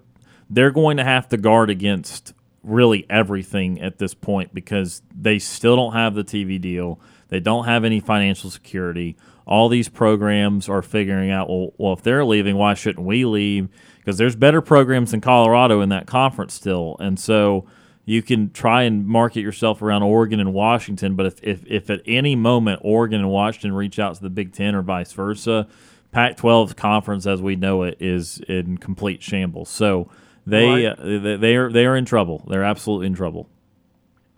[0.49, 5.75] they're going to have to guard against really everything at this point because they still
[5.75, 6.99] don't have the TV deal.
[7.29, 9.15] They don't have any financial security.
[9.45, 13.69] All these programs are figuring out, well, well if they're leaving, why shouldn't we leave?
[13.99, 16.95] Because there's better programs in Colorado in that conference still.
[16.99, 17.65] And so
[18.05, 22.01] you can try and market yourself around Oregon and Washington, but if, if, if at
[22.07, 25.67] any moment Oregon and Washington reach out to the Big Ten or vice versa,
[26.11, 29.69] Pac 12 conference as we know it is in complete shambles.
[29.69, 30.09] So
[30.47, 30.85] they, right.
[30.87, 32.43] uh, they, are, they are in trouble.
[32.47, 33.47] They're absolutely in trouble.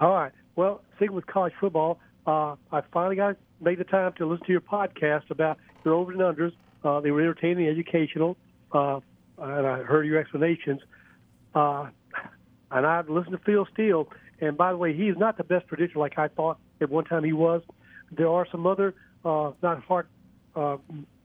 [0.02, 0.34] All right.
[0.58, 4.52] Well, sticking with college football, uh, I finally got made the time to listen to
[4.52, 6.52] your podcast about your overs and unders.
[6.84, 8.36] Uh, they were entertaining, educational,
[8.74, 9.00] uh,
[9.42, 10.82] and I heard your explanations.
[11.54, 11.88] Uh,
[12.70, 14.08] and I've listened to Phil Steele,
[14.40, 17.04] and by the way, he is not the best predictor like I thought at one
[17.04, 17.62] time he was.
[18.12, 18.94] There are some other,
[19.26, 20.08] uh, not hard
[20.56, 20.78] uh,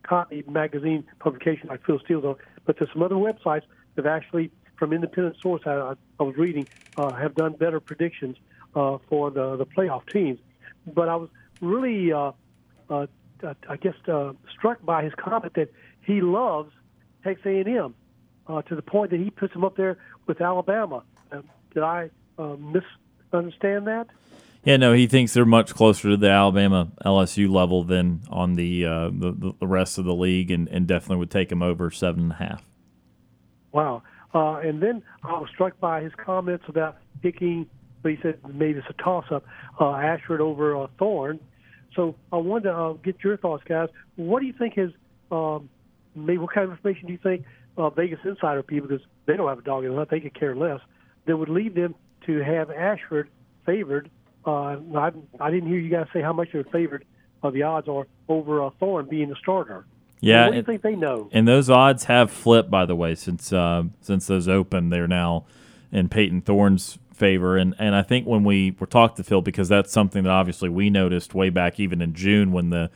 [0.03, 3.63] copy magazine publications like Phil Steele's on, but there's some other websites
[3.95, 8.37] that actually, from independent source I, I was reading, uh, have done better predictions
[8.75, 10.39] uh, for the the playoff teams.
[10.87, 11.29] But I was
[11.61, 12.33] really, uh,
[12.91, 13.07] uh,
[13.69, 16.73] I guess, uh, struck by his comment that he loves
[17.25, 17.95] Texas A&M
[18.49, 21.03] uh, to the point that he puts him up there with Alabama.
[21.33, 24.07] Uh, did I uh, misunderstand that?
[24.65, 28.85] Yeah, no, he thinks they're much closer to the Alabama LSU level than on the
[28.85, 32.25] uh, the, the rest of the league, and, and definitely would take him over seven
[32.25, 32.65] and a half.
[33.71, 34.03] Wow.
[34.35, 37.67] Uh, and then I was struck by his comments about picking,
[38.03, 39.45] but he said maybe it's a toss up,
[39.81, 41.39] uh, Ashford over uh, Thorne.
[41.95, 43.89] So I wanted to uh, get your thoughts, guys.
[44.17, 44.91] What do you think is,
[45.31, 45.71] um,
[46.15, 47.45] maybe what kind of information do you think
[47.77, 50.39] uh, Vegas Insider people, because they don't have a dog in the hunt, they could
[50.39, 50.81] care less,
[51.27, 51.95] that would lead them
[52.27, 53.29] to have Ashford
[53.65, 54.11] favored
[54.47, 55.11] uh, I,
[55.41, 57.05] I didn't hear you guys say how much they're favored
[57.43, 59.85] of the odds are over uh, Thorne being the starter.
[60.21, 61.29] Yeah, what do you think they know?
[61.33, 64.93] And those odds have flipped, by the way, since uh, since those opened.
[64.93, 65.45] They're now
[65.93, 69.69] in Payton Thorne's favor, and and I think when we were talked to Phil, because
[69.69, 72.91] that's something that obviously we noticed way back even in June when the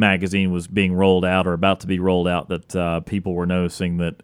[0.00, 3.46] magazine was being rolled out or about to be rolled out, that uh, people were
[3.46, 4.22] noticing that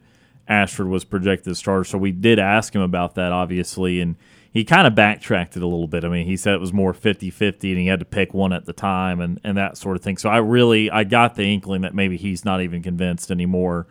[0.48, 1.84] Ashford was projected as starter.
[1.84, 4.16] So we did ask him about that, obviously, and
[4.52, 6.04] he kind of backtracked it a little bit.
[6.04, 8.64] I mean, he said it was more 50-50 and he had to pick one at
[8.64, 10.16] the time and, and that sort of thing.
[10.16, 13.86] So I really I got the inkling that maybe he's not even convinced anymore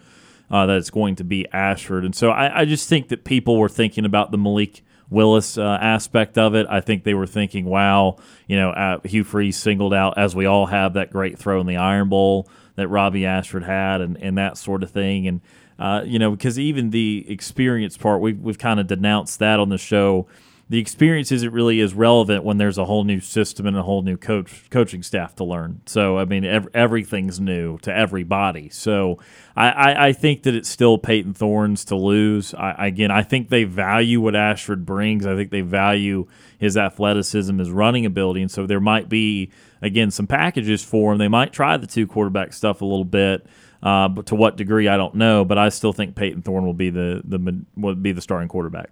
[0.50, 2.04] uh, that it's going to be Ashford.
[2.04, 4.84] And so I, I, just think that people were thinking about the Malik
[5.15, 6.67] Willis uh, aspect of it.
[6.69, 10.45] I think they were thinking, wow, you know, uh, Hugh Freeze singled out, as we
[10.45, 14.38] all have, that great throw in the Iron Bowl that Robbie Ashford had and, and
[14.38, 15.25] that sort of thing.
[15.25, 15.41] And,
[15.80, 19.69] uh, you know, because even the experience part, we've, we've kind of denounced that on
[19.69, 20.28] the show
[20.67, 24.01] the experience isn't really as relevant when there's a whole new system and a whole
[24.01, 25.82] new coach coaching staff to learn.
[25.86, 28.69] So I mean, ev- everything's new to everybody.
[28.69, 29.19] So
[29.56, 32.56] I, I, I, think that it's still Payton Thorne's to lose.
[32.56, 35.28] I, again, I think they value what Ashford brings.
[35.28, 39.51] I think they value his athleticism, his running ability, and so there might be
[39.84, 41.19] again some packages for him.
[41.19, 43.45] They might try the two quarterback stuff a little bit.
[43.84, 45.45] Uh, but to what degree, I don't know.
[45.45, 48.89] But I still think Payton Thorne will be the the will be the starting quarterback.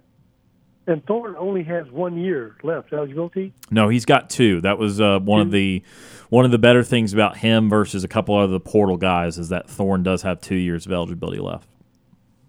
[0.86, 3.54] And Thorne only has one year left eligibility.
[3.70, 4.60] No, he's got two.
[4.60, 5.82] That was uh, one of the
[6.28, 9.48] one of the better things about him versus a couple of the portal guys is
[9.48, 11.68] that Thorne does have two years of eligibility left.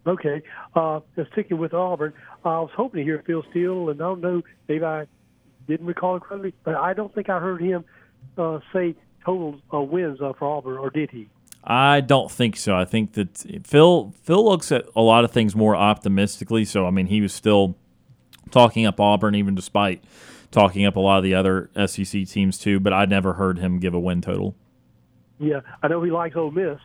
[0.08, 0.43] Okay,
[0.76, 1.00] uh,
[1.32, 4.86] sticking with Auburn, I was hoping to hear Phil Steele, and I don't know, maybe
[4.86, 5.08] I
[5.67, 7.84] didn't recall it correctly, but I don't think I heard him
[8.38, 8.95] uh, say
[9.26, 11.28] total uh, wins uh, for Auburn, or did he?
[11.63, 12.76] I don't think so.
[12.76, 16.65] I think that Phil Phil looks at a lot of things more optimistically.
[16.65, 17.76] So I mean, he was still
[18.52, 20.04] talking up Auburn, even despite
[20.52, 22.80] talking up a lot of the other SEC teams too.
[22.80, 24.56] But I never heard him give a win total.
[25.40, 26.80] Yeah, I know he likes Ole Miss.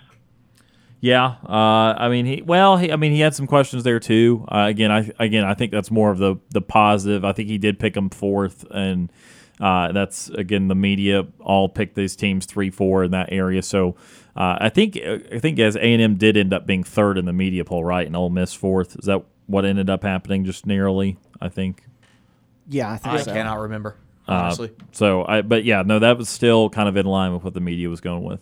[1.02, 4.44] Yeah, uh, I mean, he well, he, I mean, he had some questions there too.
[4.48, 7.24] Uh, again, I again, I think that's more of the the positive.
[7.24, 9.10] I think he did pick them fourth, and
[9.60, 13.62] uh, that's again the media all picked these teams three, four in that area.
[13.62, 13.96] So
[14.36, 17.24] uh, I think I think as A and M did end up being third in
[17.24, 18.96] the media poll, right, and Ole Miss fourth.
[18.98, 20.44] Is that what ended up happening?
[20.44, 21.16] Just narrowly.
[21.40, 21.84] I think.
[22.68, 23.32] Yeah, I think I so.
[23.32, 23.96] cannot remember
[24.28, 24.70] Uh, honestly.
[24.92, 27.60] so I, but yeah, no, that was still kind of in line with what the
[27.60, 28.40] media was going with.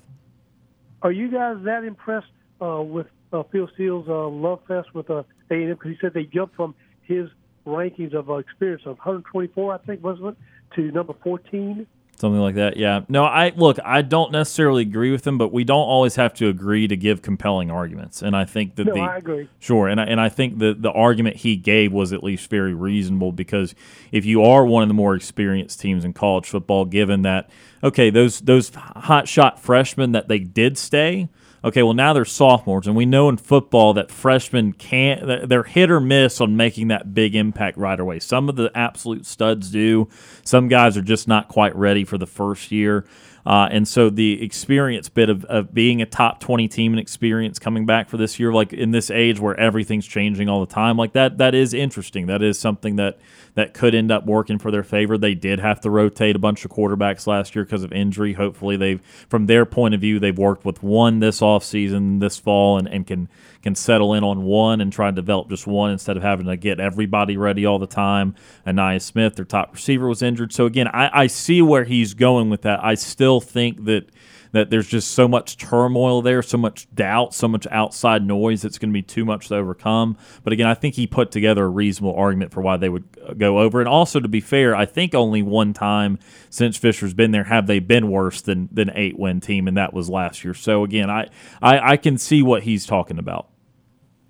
[1.02, 2.26] Are you guys that impressed
[2.60, 5.70] uh, with uh, Phil Steele's uh, love fest with uh, A&M?
[5.70, 7.28] Because he said they jumped from his
[7.66, 10.36] rankings of uh, experience of 124, I think, wasn't it,
[10.74, 11.86] to number 14.
[12.20, 13.02] Something like that, yeah.
[13.08, 13.78] No, I look.
[13.84, 17.22] I don't necessarily agree with them, but we don't always have to agree to give
[17.22, 18.22] compelling arguments.
[18.22, 19.48] And I think that No, the I agree.
[19.60, 22.74] sure, and I, and I think the the argument he gave was at least very
[22.74, 23.72] reasonable because
[24.10, 27.50] if you are one of the more experienced teams in college football, given that
[27.84, 31.28] okay, those those hot shot freshmen that they did stay,
[31.64, 35.90] okay, well now they're sophomores, and we know in football that freshmen can't they're hit
[35.90, 38.18] or miss on making that big impact right away.
[38.18, 40.08] Some of the absolute studs do.
[40.44, 43.04] Some guys are just not quite ready for the first year.
[43.48, 47.58] Uh, and so the experience bit of, of being a top 20 team and experience
[47.58, 50.98] coming back for this year, like in this age where everything's changing all the time,
[50.98, 52.26] like that, that is interesting.
[52.26, 53.18] That is something that,
[53.54, 55.16] that could end up working for their favor.
[55.16, 58.34] They did have to rotate a bunch of quarterbacks last year because of injury.
[58.34, 62.76] Hopefully they've, from their point of view, they've worked with one this offseason, this fall,
[62.76, 63.30] and, and can
[63.62, 66.56] can settle in on one and try to develop just one instead of having to
[66.56, 68.34] get everybody ready all the time.
[68.66, 70.52] Ainias Smith, their top receiver, was injured.
[70.52, 72.82] So again, I, I see where he's going with that.
[72.82, 74.10] I still think that
[74.52, 78.78] that there's just so much turmoil there, so much doubt, so much outside noise that's
[78.78, 80.16] going to be too much to overcome.
[80.44, 83.34] But again, I think he put together a reasonable argument for why they would uh,
[83.34, 83.80] go over.
[83.80, 86.18] And also, to be fair, I think only one time
[86.50, 89.92] since Fisher's been there have they been worse than than eight win team, and that
[89.92, 90.54] was last year.
[90.54, 91.28] So again, I
[91.60, 93.48] I, I can see what he's talking about.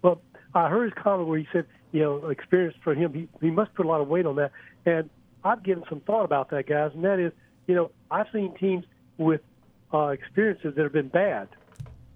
[0.02, 0.20] Well,
[0.54, 3.74] I heard his comment where he said, you know, experience for him, he, he must
[3.74, 4.52] put a lot of weight on that.
[4.84, 5.08] And
[5.44, 7.32] I've given some thought about that, guys, and that is,
[7.66, 8.84] you know, I've seen teams
[9.16, 9.40] with
[9.92, 11.48] uh, experiences that have been bad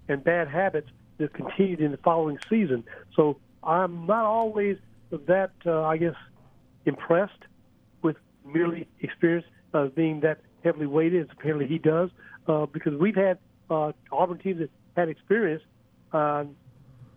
[0.07, 2.83] and bad habits that continued in the following season.
[3.15, 4.77] So I'm not always
[5.11, 6.15] that, uh, I guess,
[6.85, 7.43] impressed
[8.01, 12.09] with merely experience uh, being that heavily weighted as apparently he does,
[12.47, 13.37] uh, because we've had
[13.69, 15.63] uh, Auburn teams that had experience.
[16.11, 16.45] Uh,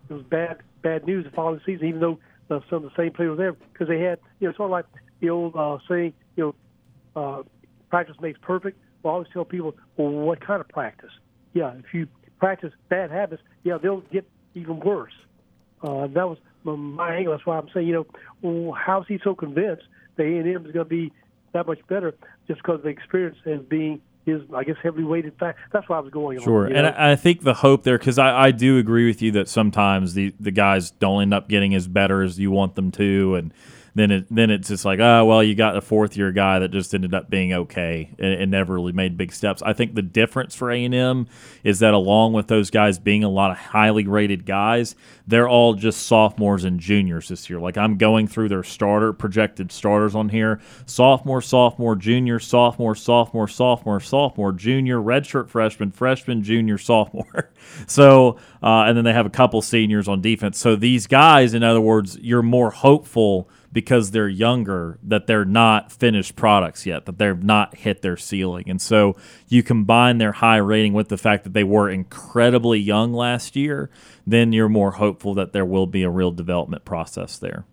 [0.09, 3.11] it was bad bad news the following season, even though uh, some of the same
[3.11, 4.85] players were there, because they had, you know, sort of like
[5.19, 6.55] the old uh, saying, you
[7.15, 7.43] know, uh,
[7.89, 8.79] practice makes perfect.
[9.05, 11.11] I always tell people, well, what kind of practice?
[11.53, 12.07] Yeah, if you
[12.39, 15.13] practice bad habits, yeah, they'll get even worse.
[15.81, 17.33] Uh, that was my angle.
[17.33, 18.07] That's why I'm saying, you know,
[18.41, 19.83] well, how is he so convinced
[20.15, 21.11] that A&M is going to be
[21.53, 22.15] that much better
[22.47, 25.59] just because of the experience as being his, I guess, heavily weighted fact.
[25.71, 26.65] That's why I was going sure.
[26.65, 26.71] on.
[26.71, 29.31] Sure, and I, I think the hope there, because I, I do agree with you
[29.31, 32.91] that sometimes the, the guys don't end up getting as better as you want them
[32.91, 33.53] to, and–
[33.97, 36.71] then it then it's just like oh well you got a fourth year guy that
[36.71, 39.61] just ended up being okay and, and never really made big steps.
[39.61, 41.27] I think the difference for A and M
[41.63, 45.73] is that along with those guys being a lot of highly rated guys, they're all
[45.73, 47.59] just sophomores and juniors this year.
[47.59, 53.47] Like I'm going through their starter projected starters on here: sophomore, sophomore, junior, sophomore, sophomore,
[53.47, 57.51] sophomore, sophomore, junior, redshirt freshman, freshman, junior, sophomore.
[57.87, 60.57] so uh, and then they have a couple seniors on defense.
[60.57, 65.91] So these guys, in other words, you're more hopeful because they're younger that they're not
[65.91, 68.67] finished products yet, that they've not hit their ceiling.
[68.67, 69.15] And so
[69.49, 73.91] you combine their high rating with the fact that they were incredibly young last year,
[74.25, 77.65] then you're more hopeful that there will be a real development process there.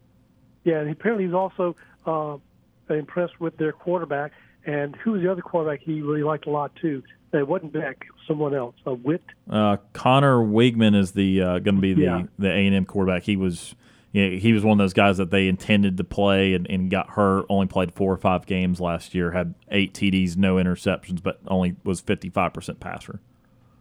[0.65, 2.37] Yeah, and apparently he's also uh,
[2.93, 4.33] impressed with their quarterback.
[4.67, 7.03] And who was the other quarterback he really liked a lot too?
[7.33, 8.75] It wasn't Beck, someone else.
[8.85, 9.23] A Witt.
[9.49, 12.23] Uh, Conner Weigman is the uh, going to be the yeah.
[12.39, 13.23] the A and M quarterback.
[13.23, 13.75] He was
[14.15, 16.89] you know, he was one of those guys that they intended to play and, and
[16.89, 17.47] got hurt.
[17.49, 19.33] Only played four or five games last year.
[19.33, 23.19] Had eight TDs, no interceptions, but only was fifty five percent passer.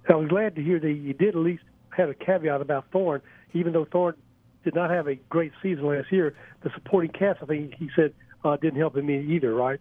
[0.09, 1.61] I was glad to hear that you did at least
[1.95, 3.21] have a caveat about Thorne,
[3.53, 4.15] even though Thorne
[4.63, 6.35] did not have a great season last year.
[6.63, 8.11] The supporting cast, I think he said,
[8.43, 9.79] uh, didn't help him either, right?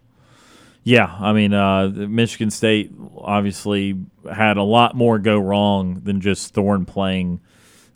[0.85, 3.99] Yeah, I mean, uh, Michigan State obviously
[4.31, 7.41] had a lot more go wrong than just Thorne playing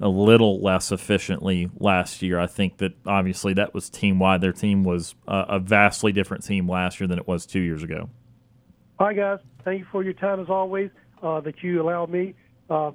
[0.00, 2.38] a little less efficiently last year.
[2.38, 4.40] I think that obviously that was team wide.
[4.40, 8.10] Their team was a vastly different team last year than it was two years ago.
[8.98, 9.38] Hi, guys.
[9.64, 10.90] Thank you for your time as always
[11.22, 12.34] uh, that you allowed me.
[12.68, 12.92] Uh,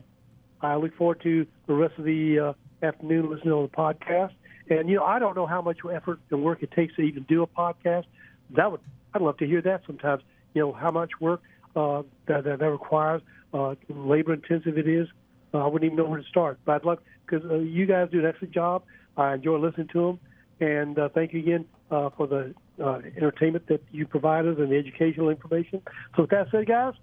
[0.61, 4.33] I look forward to the rest of the uh, afternoon listening to the podcast.
[4.69, 7.23] And you know, I don't know how much effort and work it takes to even
[7.23, 8.05] do a podcast.
[8.51, 8.81] That would
[9.13, 10.23] I'd love to hear that sometimes.
[10.53, 11.41] You know, how much work
[11.75, 13.21] uh, that, that that requires,
[13.53, 15.07] uh, labor intensive it is.
[15.53, 16.59] Uh, I wouldn't even know where to start.
[16.65, 18.83] But I'd love because uh, you guys do an excellent job.
[19.17, 20.17] I enjoy listening to
[20.59, 24.57] them, and uh, thank you again uh, for the uh, entertainment that you provide us
[24.57, 25.81] and the educational information.
[26.15, 26.93] So with that said, guys,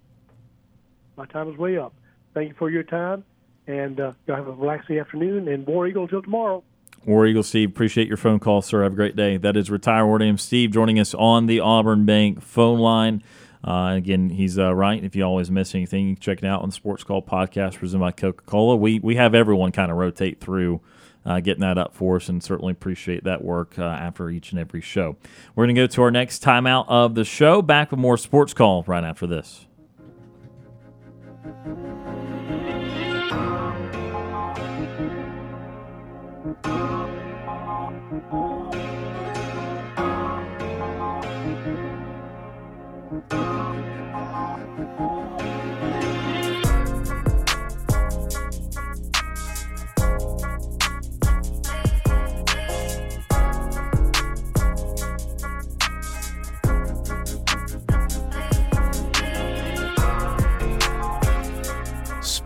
[1.16, 1.92] my time is way up.
[2.34, 3.24] Thank you for your time,
[3.66, 5.48] and uh, y'all have a relaxing afternoon.
[5.48, 6.62] And War Eagle until tomorrow.
[7.04, 8.82] War Eagle Steve, appreciate your phone call, sir.
[8.82, 9.36] Have a great day.
[9.36, 13.22] That is retired War Steve joining us on the Auburn Bank phone line.
[13.64, 15.02] Uh, again, he's uh, right.
[15.02, 17.78] If you always miss anything, you can check it out on the Sports Call podcast
[17.78, 18.76] presented by Coca Cola.
[18.76, 20.80] We we have everyone kind of rotate through.
[21.26, 24.58] Uh, getting that up for us, and certainly appreciate that work uh, after each and
[24.58, 25.14] every show.
[25.54, 27.60] We're going to go to our next timeout of the show.
[27.60, 29.66] Back with more Sports Call right after this.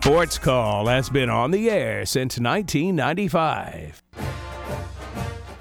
[0.03, 4.03] Sports Call has been on the air since 1995.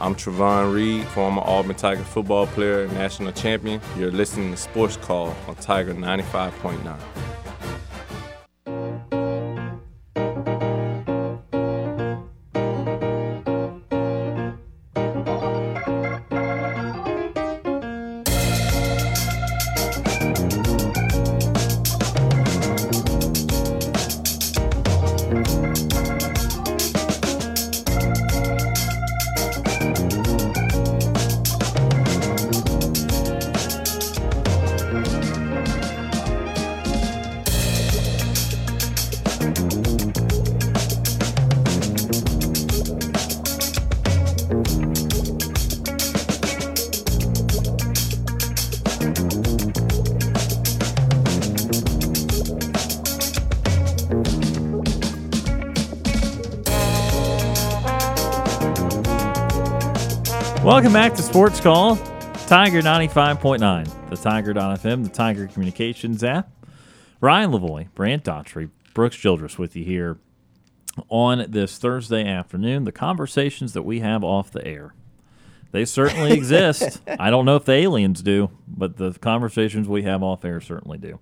[0.01, 3.80] I'm Trovon Reed, former Auburn Tiger football player, national champion.
[3.97, 6.99] You're listening to Sports Call on Tiger 95.9.
[60.65, 61.97] Welcome back to Sports Call,
[62.47, 66.53] Tiger 95.9, the Tiger.fm, the Tiger Communications app.
[67.21, 70.19] Ryan Lavoie, Brant Daughtry, Brooks Childress with you here
[71.09, 72.85] on this Thursday afternoon.
[72.85, 74.95] The conversations that we have off the air.
[75.73, 77.01] They certainly exist.
[77.09, 80.97] I don't know if the aliens do, but the conversations we have off air certainly
[80.97, 81.19] do.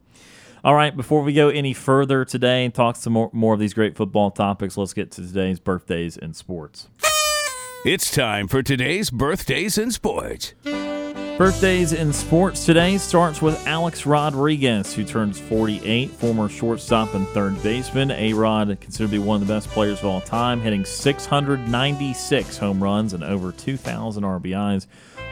[0.63, 3.73] All right, before we go any further today and talk some more, more of these
[3.73, 6.89] great football topics, let's get to today's birthdays in sports.
[7.83, 10.53] It's time for today's birthdays in sports.
[10.65, 17.63] Birthdays in sports today starts with Alex Rodriguez, who turns 48, former shortstop and third
[17.63, 18.11] baseman.
[18.11, 22.59] A Rod, considered to be one of the best players of all time, hitting 696
[22.59, 24.87] home runs and over 2,000 RBIs.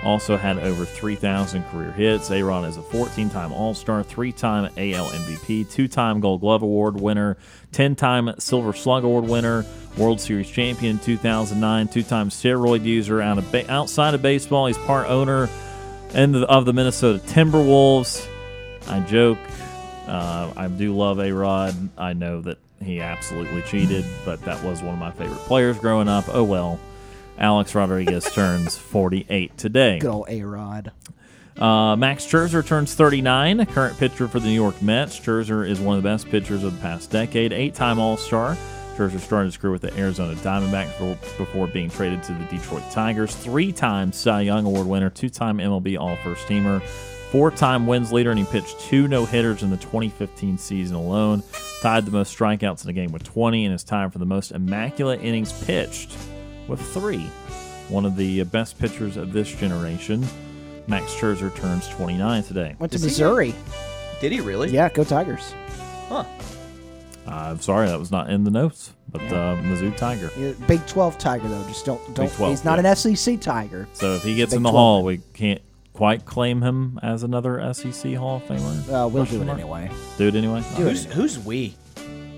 [0.04, 2.30] Also had over 3,000 career hits.
[2.30, 6.40] A Rod is a 14 time All Star, three time AL MVP, two time Gold
[6.40, 7.36] Glove Award winner,
[7.72, 9.64] 10 time Silver Slug Award winner,
[9.96, 14.66] World Series champion 2009, two time steroid user out of ba- outside of baseball.
[14.66, 15.48] He's part owner
[16.14, 18.26] and of the Minnesota Timberwolves.
[18.86, 19.38] I joke.
[20.06, 21.74] Uh, I do love A Rod.
[21.98, 26.08] I know that he absolutely cheated, but that was one of my favorite players growing
[26.08, 26.24] up.
[26.28, 26.78] Oh well.
[27.38, 29.98] Alex Rodriguez turns 48 today.
[29.98, 30.92] Good old A Rod.
[31.56, 35.18] Uh, Max Scherzer turns 39, current pitcher for the New York Mets.
[35.18, 38.56] Scherzer is one of the best pitchers of the past decade, eight time All Star.
[38.96, 40.98] Scherzer started his career with the Arizona Diamondbacks
[41.36, 43.34] before being traded to the Detroit Tigers.
[43.34, 46.80] Three time Cy Young Award winner, two time MLB All First Teamer,
[47.30, 51.42] four time wins leader, and he pitched two no hitters in the 2015 season alone.
[51.82, 54.52] Tied the most strikeouts in a game with 20, and is tied for the most
[54.52, 56.16] immaculate innings pitched
[56.68, 57.30] with three.
[57.88, 60.26] One of the best pitchers of this generation.
[60.86, 62.76] Max Scherzer turns 29 today.
[62.78, 63.54] Went to Is he Missouri.
[64.20, 64.70] Did he really?
[64.70, 65.54] Yeah, go Tigers.
[66.08, 66.24] Huh.
[67.26, 70.30] I'm sorry that was not in the notes, but uh, Mizzou Tiger.
[70.36, 71.62] Yeah, Big 12 Tiger, though.
[71.64, 72.02] Just don't.
[72.14, 72.90] don't Big 12, he's not yeah.
[72.90, 73.86] an SEC Tiger.
[73.92, 74.74] So if he gets Big in the 12.
[74.74, 75.60] hall, we can't
[75.92, 79.04] quite claim him as another SEC Hall of Famer.
[79.04, 79.90] Uh, we'll do it anyway.
[80.16, 80.62] Do it anyway.
[80.76, 80.90] Do it.
[80.90, 81.74] Who's who's we?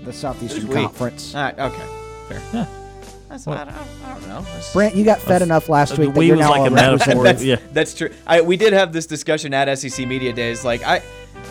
[0.03, 0.75] The Southeastern Who's we?
[0.75, 1.35] Conference.
[1.35, 1.85] All right, okay,
[2.27, 2.41] fair.
[2.53, 2.80] Yeah.
[3.31, 3.59] That's What?
[3.59, 4.41] I, don't, I don't know.
[4.41, 6.75] That's- Brent, you got fed enough last week that we you're now like a a
[6.75, 7.23] metaphor.
[7.23, 7.55] that's, yeah.
[7.71, 8.09] that's true.
[8.27, 10.65] I, we did have this discussion at SEC Media Days.
[10.65, 11.01] Like I,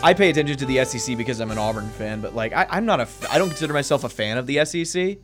[0.03, 2.85] I pay attention to the SEC because I'm an Auburn fan, but like I, I'm
[2.85, 5.17] not a, I don't consider myself a fan of the SEC.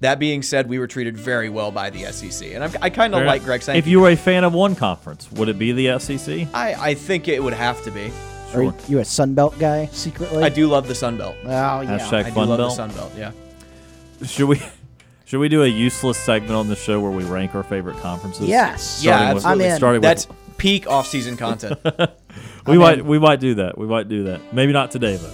[0.00, 3.16] That being said, we were treated very well by the SEC, and I'm, I kind
[3.16, 3.42] of like.
[3.42, 3.76] Greg saying.
[3.80, 6.46] If you were a fan of one conference, would it be the SEC?
[6.54, 8.12] I, I think it would have to be.
[8.54, 10.44] Are you, you a Sun Belt guy secretly?
[10.44, 11.34] I do love the Sun Belt.
[11.42, 11.98] Oh yeah.
[11.98, 12.70] Hashtag I do love Belt.
[12.70, 13.12] the Sun Belt.
[13.16, 13.32] Yeah.
[14.24, 14.62] Should we?
[15.28, 18.48] Should we do a useless segment on the show where we rank our favorite conferences?
[18.48, 19.04] Yes.
[19.04, 19.64] Yeah, Starting with- absolutely.
[19.66, 19.76] I'm in.
[19.76, 21.78] Starting That's with, peak off-season content.
[21.84, 23.06] we I'm might in.
[23.06, 23.76] we might do that.
[23.76, 24.54] We might do that.
[24.54, 25.30] Maybe not today though.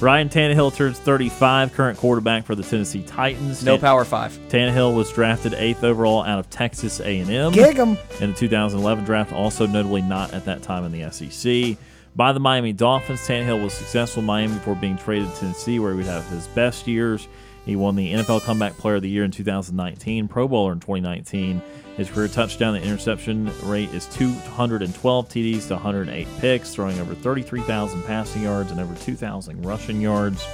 [0.00, 3.62] Ryan Tannehill turns 35, current quarterback for the Tennessee Titans.
[3.64, 4.36] No Tan- Power Five.
[4.48, 7.52] Tannehill was drafted eighth overall out of Texas A&M.
[7.52, 7.96] Gig 'em.
[8.20, 11.78] in the 2011 draft, also notably not at that time in the SEC.
[12.16, 15.92] By the Miami Dolphins, Tannehill was successful in Miami before being traded to Tennessee, where
[15.92, 17.28] he would have his best years.
[17.66, 21.60] He won the NFL Comeback Player of the Year in 2019, Pro Bowler in 2019.
[21.96, 28.04] His career touchdown and interception rate is 212 TDs to 108 picks, throwing over 33,000
[28.04, 30.46] passing yards and over 2,000 rushing yards.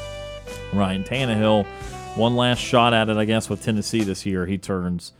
[0.73, 1.67] Ryan Tannehill,
[2.17, 4.47] one last shot at it, I guess, with Tennessee this year.
[4.47, 5.13] He turns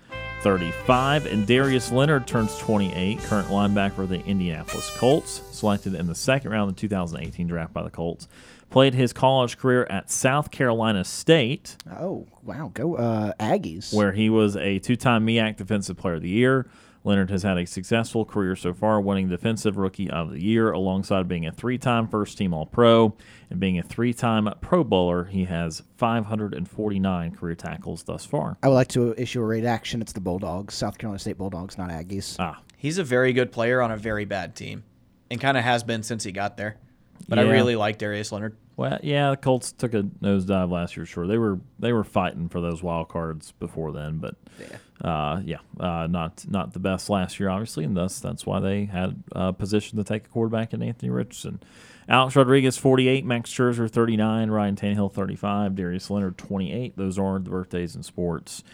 [0.43, 6.14] 35, and Darius Leonard turns 28, current linebacker of the Indianapolis Colts, selected in the
[6.14, 8.28] second round of the 2018 draft by the Colts.
[8.72, 13.92] Played his college career at South Carolina State, Oh wow, go uh, Aggies.
[13.92, 16.66] where he was a two time MEAC Defensive Player of the Year.
[17.04, 21.28] Leonard has had a successful career so far, winning Defensive Rookie of the Year alongside
[21.28, 23.14] being a three time first team All Pro
[23.50, 25.24] and being a three time Pro Bowler.
[25.24, 28.56] He has 549 career tackles thus far.
[28.62, 30.00] I would like to issue a redaction.
[30.00, 32.36] It's the Bulldogs, South Carolina State Bulldogs, not Aggies.
[32.38, 34.82] Ah, He's a very good player on a very bad team,
[35.30, 36.78] and kind of has been since he got there.
[37.28, 38.56] But I really like Darius Leonard.
[38.76, 41.04] Well, yeah, the Colts took a nosedive last year.
[41.04, 44.36] Sure, they were they were fighting for those wild cards before then, but
[45.02, 48.86] uh, yeah, uh, not not the best last year, obviously, and thus that's why they
[48.86, 51.60] had a position to take a quarterback in Anthony Richardson.
[52.08, 56.96] Alex Rodriguez, 48, Max Scherzer, 39, Ryan Tannehill, 35, Darius Leonard, 28.
[56.96, 58.64] Those are the birthdays in sports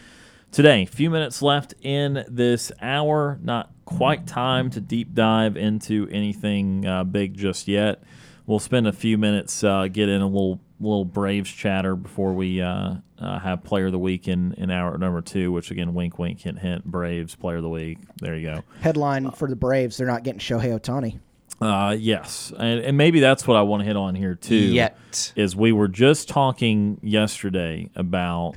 [0.51, 0.84] today.
[0.86, 3.38] Few minutes left in this hour.
[3.42, 8.03] Not quite time to deep dive into anything uh, big just yet.
[8.49, 12.62] We'll spend a few minutes uh, get in a little little Braves chatter before we
[12.62, 15.53] uh, uh, have Player of the Week in, in hour number two.
[15.53, 16.86] Which again, wink, wink, hint, hint.
[16.86, 17.99] Braves Player of the Week.
[18.22, 18.64] There you go.
[18.80, 21.20] Headline for the Braves: They're not getting Shohei Ohtani.
[21.61, 24.55] Uh, yes, and, and maybe that's what I want to hit on here too.
[24.55, 25.32] Yet.
[25.36, 28.55] is we were just talking yesterday about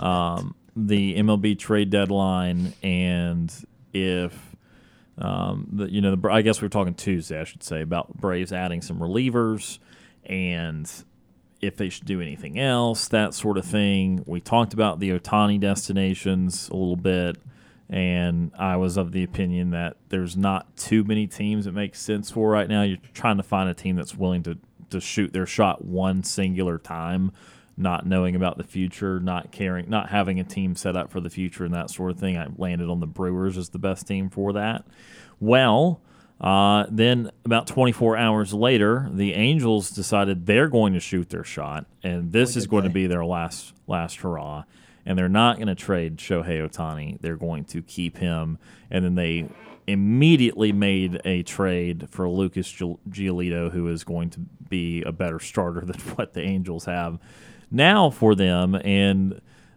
[0.00, 3.52] um, the MLB trade deadline and
[3.92, 4.47] if
[5.20, 8.16] Um, the, you know, the, I guess we are talking Tuesday, I should say, about
[8.16, 9.78] Braves adding some relievers
[10.24, 10.90] and
[11.60, 14.22] if they should do anything else, that sort of thing.
[14.26, 17.36] We talked about the Ohtani destinations a little bit,
[17.88, 22.30] and I was of the opinion that there's not too many teams that make sense
[22.30, 22.82] for right now.
[22.82, 24.58] You're trying to find a team that's willing to,
[24.90, 27.32] to shoot their shot one singular time,
[27.78, 31.30] not knowing about the future, not caring, not having a team set up for the
[31.30, 32.36] future and that sort of thing.
[32.36, 34.84] I landed on the Brewers as the best team for that.
[35.40, 36.00] Well,
[36.40, 41.86] uh, then, about 24 hours later, the Angels decided they're going to shoot their shot,
[42.02, 42.88] and this is going they?
[42.88, 44.64] to be their last last hurrah.
[45.04, 47.18] And they're not going to trade Shohei Ohtani.
[47.20, 48.58] They're going to keep him.
[48.90, 49.48] And then they
[49.86, 55.80] immediately made a trade for Lucas Giolito, who is going to be a better starter
[55.86, 57.18] than what the Angels have
[57.70, 58.74] now for them.
[58.74, 59.34] And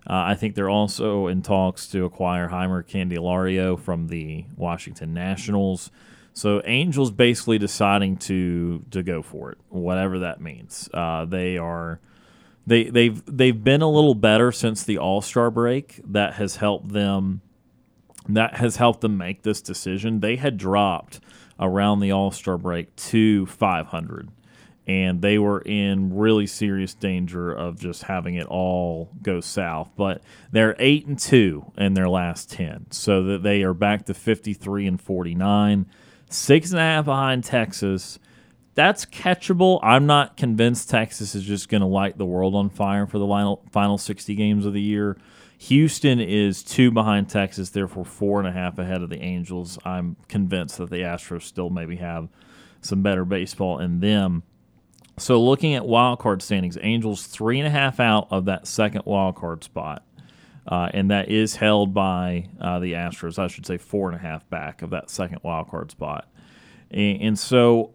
[0.07, 5.91] uh, I think they're also in talks to acquire Jeimer Candelario from the Washington Nationals.
[6.33, 10.89] So Angels basically deciding to to go for it, whatever that means.
[10.93, 11.99] Uh, they are
[12.65, 15.99] they they've they've been a little better since the All Star break.
[16.05, 17.41] That has helped them.
[18.29, 20.19] That has helped them make this decision.
[20.19, 21.19] They had dropped
[21.59, 24.29] around the All Star break to 500,
[24.91, 29.89] and they were in really serious danger of just having it all go south.
[29.95, 30.21] But
[30.51, 34.85] they're eight and two in their last ten, so that they are back to 53
[34.87, 35.85] and 49
[36.29, 38.19] six and a half behind Texas.
[38.73, 39.79] That's catchable.
[39.83, 43.27] I'm not convinced Texas is just going to light the world on fire for the
[43.27, 45.17] final, final 60 games of the year.
[45.57, 49.77] Houston is two behind Texas, therefore four and a half ahead of the Angels.
[49.85, 52.29] I'm convinced that the Astros still maybe have
[52.81, 54.43] some better baseball in them.
[55.21, 59.03] So looking at wild card standings, Angels three and a half out of that second
[59.05, 60.03] wild card spot.
[60.67, 63.37] Uh, and that is held by uh, the Astros.
[63.37, 66.27] I should say four and a half back of that second wild card spot.
[66.89, 67.93] And, and, so,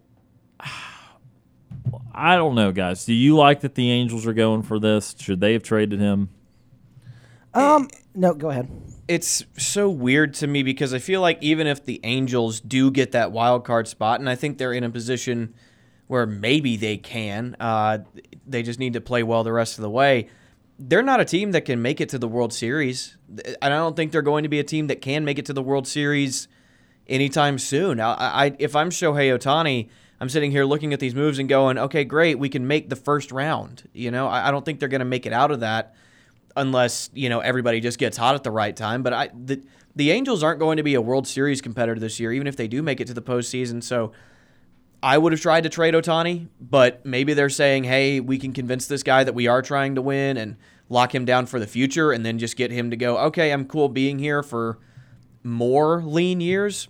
[2.13, 3.05] I don't know, guys.
[3.05, 5.15] Do you like that the Angels are going for this?
[5.19, 6.29] Should they have traded him?
[7.53, 8.69] Um, no, go ahead.
[9.07, 13.11] It's so weird to me because I feel like even if the Angels do get
[13.11, 15.53] that wild card spot, and I think they're in a position
[16.07, 17.99] where maybe they can, uh,
[18.45, 20.29] they just need to play well the rest of the way
[20.79, 23.17] they're not a team that can make it to the World Series.
[23.27, 25.53] And I don't think they're going to be a team that can make it to
[25.53, 26.47] the World Series
[27.07, 27.99] anytime soon.
[27.99, 29.89] I, I if I'm Shohei Ohtani,
[30.19, 32.95] I'm sitting here looking at these moves and going, okay, great, we can make the
[32.95, 33.89] first round.
[33.93, 35.95] You know, I, I don't think they're going to make it out of that
[36.55, 39.01] unless you know everybody just gets hot at the right time.
[39.01, 39.61] But I the
[39.95, 42.67] the Angels aren't going to be a World Series competitor this year, even if they
[42.67, 43.81] do make it to the postseason.
[43.81, 44.11] So
[45.01, 48.87] I would have tried to trade Ohtani, but maybe they're saying, hey, we can convince
[48.87, 50.57] this guy that we are trying to win and
[50.89, 53.65] lock him down for the future and then just get him to go, okay, I'm
[53.65, 54.79] cool being here for
[55.43, 56.87] more lean years.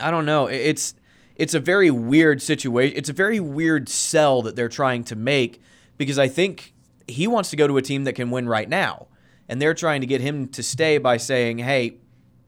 [0.00, 0.46] I don't know.
[0.46, 0.94] It's
[1.36, 2.96] it's a very weird situation.
[2.98, 5.60] It's a very weird sell that they're trying to make
[5.96, 6.74] because I think
[7.06, 9.06] he wants to go to a team that can win right now.
[9.48, 11.96] And they're trying to get him to stay by saying, hey,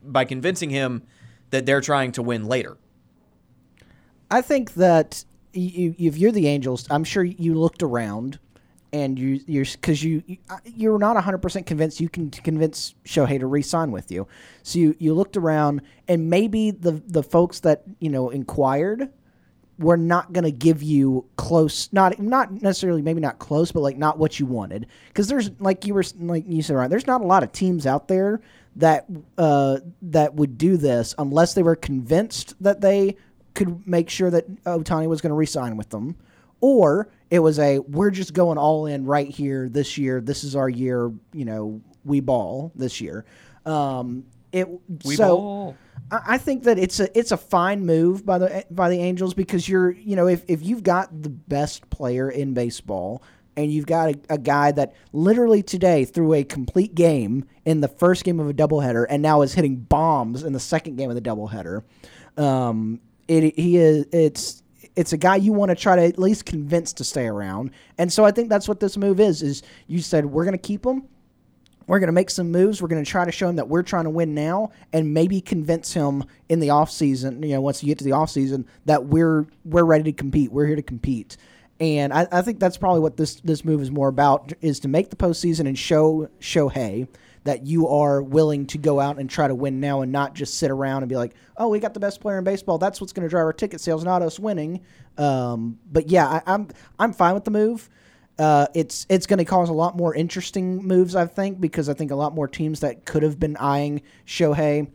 [0.03, 1.03] by convincing him
[1.51, 2.77] that they're trying to win later.
[4.33, 8.39] I think that you, if you're the Angels, I'm sure you looked around
[8.93, 10.23] and you you're because you
[10.65, 14.27] you're not 100% convinced you can convince Shohei to re-sign with you.
[14.63, 19.11] So you, you looked around and maybe the the folks that you know inquired
[19.79, 23.97] were not going to give you close not not necessarily maybe not close but like
[23.97, 27.21] not what you wanted because there's like you were like you said right there's not
[27.21, 28.41] a lot of teams out there
[28.77, 29.07] that
[29.39, 33.17] uh, that would do this unless they were convinced that they
[33.55, 36.17] could make sure that Ohtani was going to resign with them,
[36.61, 40.21] or it was a we're just going all in right here this year.
[40.21, 41.13] This is our year.
[41.33, 43.25] You know, we ball this year.
[43.67, 44.69] Um, it
[45.05, 45.77] we so ball.
[46.11, 49.69] I, think that it's a it's a fine move by the by the Angels because
[49.69, 53.23] you're you know if if you've got the best player in baseball
[53.57, 57.89] and you've got a, a, guy that literally today threw a complete game in the
[57.89, 61.17] first game of a doubleheader and now is hitting bombs in the second game of
[61.17, 61.83] the doubleheader.
[62.37, 64.63] Um, it he is it's
[64.95, 67.71] it's a guy you want to try to at least convince to stay around.
[67.99, 70.59] And so I think that's what this move is is you said we're going to
[70.59, 71.05] keep him.
[71.87, 72.81] We're going to make some moves.
[72.81, 75.41] We're going to try to show him that we're trying to win now and maybe
[75.41, 79.47] convince him in the offseason, you know, once you get to the offseason that we're
[79.65, 80.53] we're ready to compete.
[80.53, 81.37] We're here to compete.
[81.81, 84.89] And I, I think that's probably what this this move is more about is to
[84.89, 87.09] make the postseason and show Shohei
[87.45, 90.59] that you are willing to go out and try to win now and not just
[90.59, 92.79] sit around and be like, oh, we got the best player in baseball.
[92.79, 94.81] That's what's going to drive our ticket sales, not us winning.
[95.19, 96.69] Um, but yeah, I, I'm,
[96.99, 97.89] I'm fine with the move.
[98.39, 101.95] Uh, it's it's going to cause a lot more interesting moves, I think, because I
[101.95, 104.91] think a lot more teams that could have been eyeing Shohei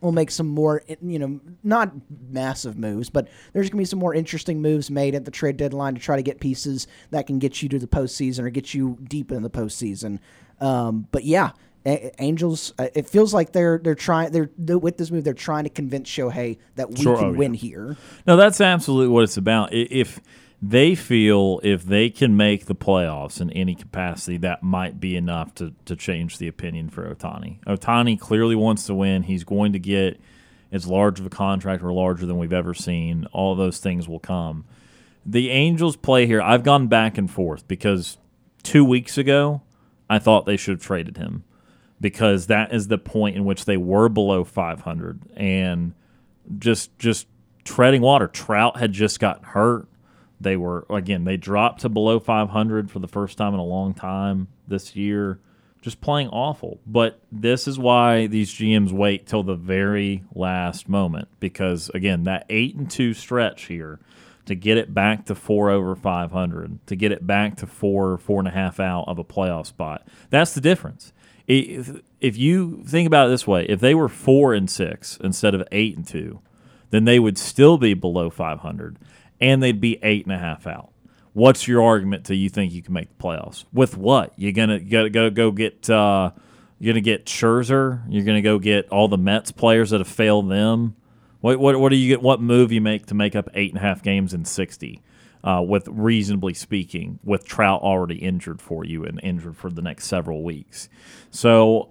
[0.00, 1.92] will make some more, you know, not
[2.30, 5.56] massive moves, but there's going to be some more interesting moves made at the trade
[5.56, 8.74] deadline to try to get pieces that can get you to the postseason or get
[8.74, 10.18] you deep in the postseason.
[10.60, 11.50] Um, but yeah,
[12.18, 12.74] Angels.
[12.78, 15.22] Uh, it feels like they're they're trying they're, they're, with this move.
[15.22, 17.60] They're trying to convince Shohei that we sure, can oh, win yeah.
[17.60, 17.96] here.
[18.26, 19.72] No, that's absolutely what it's about.
[19.72, 20.20] If
[20.70, 25.54] they feel if they can make the playoffs in any capacity, that might be enough
[25.54, 27.62] to, to change the opinion for Ohtani.
[27.64, 29.22] Ohtani clearly wants to win.
[29.22, 30.20] He's going to get
[30.72, 33.26] as large of a contract or larger than we've ever seen.
[33.32, 34.64] All those things will come.
[35.24, 36.42] The Angels play here.
[36.42, 38.18] I've gone back and forth because
[38.62, 39.62] two weeks ago,
[40.08, 41.44] I thought they should have traded him
[42.00, 45.94] because that is the point in which they were below 500 and
[46.58, 47.26] just just
[47.64, 48.28] treading water.
[48.28, 49.88] Trout had just gotten hurt.
[50.40, 53.94] They were again, they dropped to below 500 for the first time in a long
[53.94, 55.40] time this year.
[55.82, 56.80] Just playing awful.
[56.86, 62.44] But this is why these GMs wait till the very last moment because again, that
[62.48, 64.00] 8 and 2 stretch here
[64.46, 68.38] to get it back to four over 500, to get it back to four, four
[68.38, 70.06] and a half out of a playoff spot.
[70.30, 71.12] That's the difference.
[71.46, 75.54] If, if you think about it this way, if they were four and six instead
[75.54, 76.40] of eight and two,
[76.90, 78.96] then they would still be below 500
[79.40, 80.90] and they'd be eight and a half out.
[81.32, 83.64] What's your argument to you think you can make the playoffs?
[83.72, 84.32] With what?
[84.36, 86.30] You're gonna go go go get uh,
[86.78, 88.02] you're gonna get Scherzer.
[88.08, 90.96] You're gonna go get all the Mets players that have failed them.
[91.40, 92.22] What what what do you get?
[92.22, 95.02] What move you make to make up eight and a half games in sixty?
[95.44, 100.06] Uh, with reasonably speaking, with Trout already injured for you and injured for the next
[100.06, 100.88] several weeks.
[101.30, 101.90] So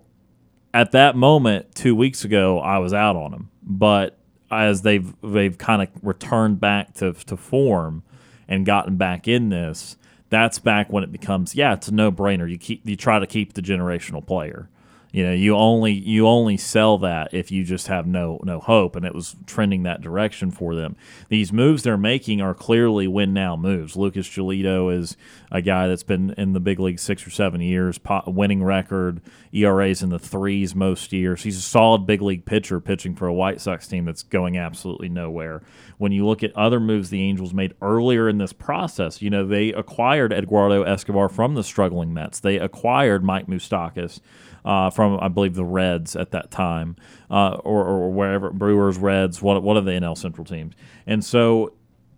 [0.73, 3.49] at that moment, two weeks ago, I was out on him.
[3.63, 4.19] But
[4.51, 8.03] as they've they've kind of returned back to to form
[8.47, 9.97] and gotten back in this,
[10.29, 12.49] that's back when it becomes yeah, it's a no brainer.
[12.49, 14.69] You keep you try to keep the generational player.
[15.15, 18.97] You know, you only you only sell that if you just have no no hope,
[18.97, 20.97] and it was trending that direction for them.
[21.29, 23.95] These moves they're making are clearly win now moves.
[23.95, 25.15] Lucas Giolito is
[25.49, 27.97] a guy that's been in the big league six or seven years,
[28.27, 29.21] winning record,
[29.53, 31.43] ERAs in the threes most years.
[31.43, 35.07] He's a solid big league pitcher pitching for a White Sox team that's going absolutely
[35.07, 35.61] nowhere.
[35.97, 39.45] When you look at other moves the Angels made earlier in this process, you know
[39.45, 42.39] they acquired Eduardo Escobar from the struggling Mets.
[42.39, 44.19] They acquired Mike Moustakas
[44.65, 46.95] uh, from I believe the Reds at that time,
[47.29, 50.73] uh, or, or wherever Brewers, Reds, one one of the NL Central teams,
[51.05, 51.73] and so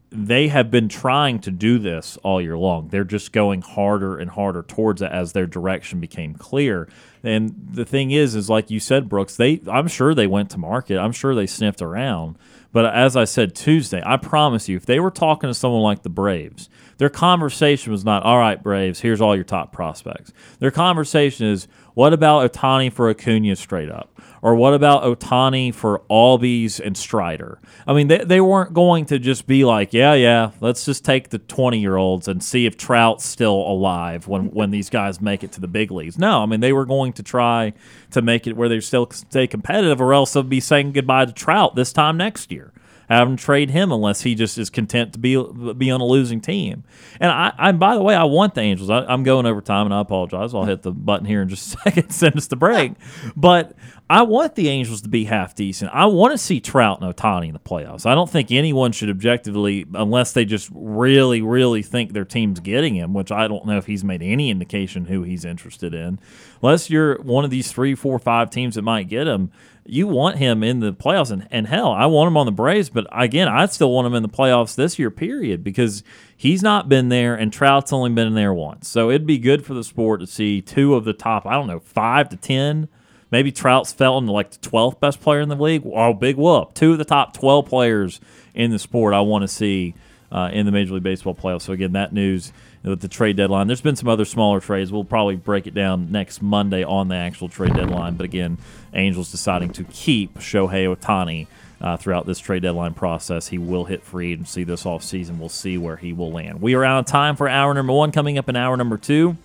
[0.09, 2.87] they have been trying to do this all year long.
[2.87, 6.87] They're just going harder and harder towards it as their direction became clear.
[7.23, 10.57] And the thing is, is like you said, Brooks, they I'm sure they went to
[10.57, 10.97] market.
[10.97, 12.37] I'm sure they sniffed around.
[12.77, 16.03] But as I said Tuesday, I promise you, if they were talking to someone like
[16.03, 20.33] the Braves, their conversation was not, all right, Braves, here's all your top prospects.
[20.59, 24.19] Their conversation is, what about Ohtani for Acuna straight up?
[24.41, 27.59] Or what about Ohtani for Albies and Strider?
[27.87, 31.29] I mean, they, they weren't going to just be like, yeah, yeah, let's just take
[31.29, 35.43] the 20 year olds and see if Trout's still alive when, when these guys make
[35.43, 36.19] it to the big leagues.
[36.19, 37.73] No, I mean, they were going to try
[38.11, 41.33] to make it where they still stay competitive, or else they'll be saying goodbye to
[41.33, 42.73] Trout this time next year
[43.09, 45.41] have him trade him unless he just is content to be
[45.73, 46.83] be on a losing team.
[47.19, 48.89] And I, I by the way, I want the Angels.
[48.89, 50.53] I, am going over time, and I apologize.
[50.53, 52.93] I'll hit the button here in just a second, send us the break.
[53.35, 53.75] But
[54.09, 55.91] I want the Angels to be half decent.
[55.93, 58.05] I want to see Trout and Ohtani in the playoffs.
[58.05, 62.95] I don't think anyone should objectively, unless they just really, really think their team's getting
[62.95, 66.19] him, which I don't know if he's made any indication who he's interested in.
[66.61, 69.51] Unless you're one of these three, four, five teams that might get him,
[69.89, 71.31] you want him in the playoffs.
[71.31, 74.13] And, and hell, I want him on the Braves, but again, I still want him
[74.13, 76.03] in the playoffs this year, period, because
[76.35, 78.87] he's not been there and Trout's only been there once.
[78.87, 81.67] So it'd be good for the sport to see two of the top, I don't
[81.67, 82.87] know, five to 10.
[83.31, 85.83] Maybe Trout's fell into like the 12th best player in the league.
[85.85, 86.73] Oh, big whoop.
[86.73, 88.21] Two of the top 12 players
[88.53, 89.95] in the sport I want to see
[90.31, 91.63] uh, in the Major League Baseball playoffs.
[91.63, 92.51] So, again, that news
[92.89, 93.67] with the trade deadline.
[93.67, 94.91] There's been some other smaller trades.
[94.91, 98.15] We'll probably break it down next Monday on the actual trade deadline.
[98.15, 98.57] But again,
[98.93, 101.47] Angels deciding to keep Shohei Ohtani
[101.81, 103.47] uh, throughout this trade deadline process.
[103.47, 105.37] He will hit free agency this offseason.
[105.39, 106.61] We'll see where he will land.
[106.61, 108.11] We are out of time for hour number one.
[108.11, 109.37] Coming up in hour number two,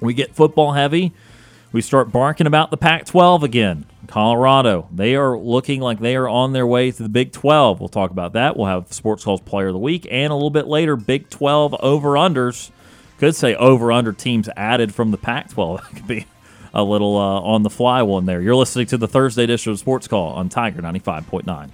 [0.00, 1.12] we get football heavy.
[1.72, 3.84] We start barking about the Pac 12 again.
[4.06, 7.80] Colorado, they are looking like they are on their way to the Big 12.
[7.80, 8.56] We'll talk about that.
[8.56, 11.74] We'll have Sports Calls Player of the Week and a little bit later, Big 12
[11.80, 12.70] over unders.
[13.18, 15.80] Could say over under teams added from the Pac 12.
[15.86, 16.26] That could be
[16.74, 18.42] a little uh, on the fly one there.
[18.42, 21.70] You're listening to the Thursday edition of Sports Call on Tiger 95.9.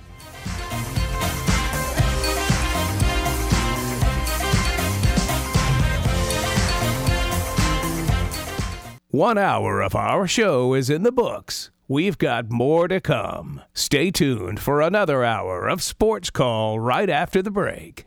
[9.11, 11.71] One hour of our show is in the books.
[11.87, 13.61] We've got more to come.
[13.75, 18.07] Stay tuned for another hour of Sports Call right after the break.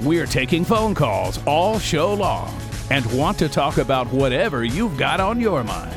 [0.00, 2.56] We're taking phone calls all show long
[2.90, 5.94] and want to talk about whatever you've got on your mind.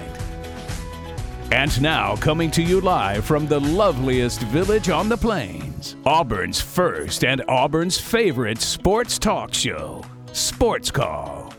[1.52, 7.24] And now, coming to you live from the loveliest village on the plains, Auburn's first
[7.24, 11.54] and Auburn's favorite sports talk show, Sports Call.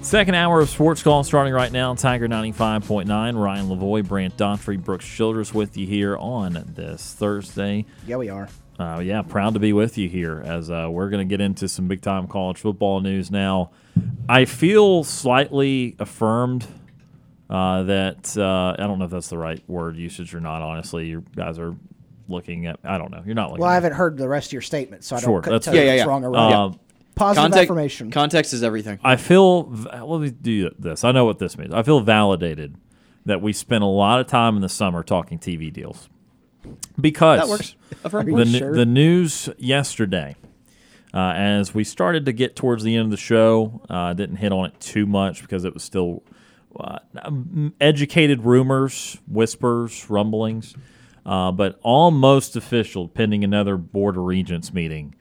[0.00, 1.92] Second hour of Sports Call starting right now.
[1.96, 3.08] Tiger 95.9.
[3.08, 7.84] Ryan Lavoie, Brant Daughtry, Brooks Childress with you here on this Thursday.
[8.06, 8.48] Yeah, we are.
[8.78, 11.66] Uh, yeah, proud to be with you here as uh, we're going to get into
[11.68, 13.70] some big time college football news now.
[14.28, 16.66] I feel slightly affirmed
[17.48, 20.60] uh, that uh, I don't know if that's the right word usage or not.
[20.60, 21.74] Honestly, you guys are
[22.28, 22.78] looking at.
[22.84, 23.22] I don't know.
[23.24, 23.62] You're not looking.
[23.62, 25.72] Well, I haven't heard the rest of your statement, so I Sure, don't that's tell
[25.74, 25.82] fair.
[25.84, 26.44] you Yeah, yeah, wrong or yeah.
[26.44, 26.54] right.
[26.54, 26.80] Um,
[27.14, 28.10] Positive Context, affirmation.
[28.10, 28.98] context is everything.
[29.02, 29.70] I feel.
[29.70, 31.02] Let me do this.
[31.02, 31.72] I know what this means.
[31.72, 32.76] I feel validated
[33.24, 36.10] that we spent a lot of time in the summer talking TV deals
[37.00, 37.74] because that works.
[38.02, 38.74] The, sure?
[38.74, 40.36] the news yesterday,
[41.12, 44.52] uh, as we started to get towards the end of the show, uh, didn't hit
[44.52, 46.22] on it too much because it was still
[46.78, 46.98] uh,
[47.80, 50.74] educated rumors, whispers, rumblings,
[51.24, 55.14] uh, but almost official, pending another Board of Regents meeting,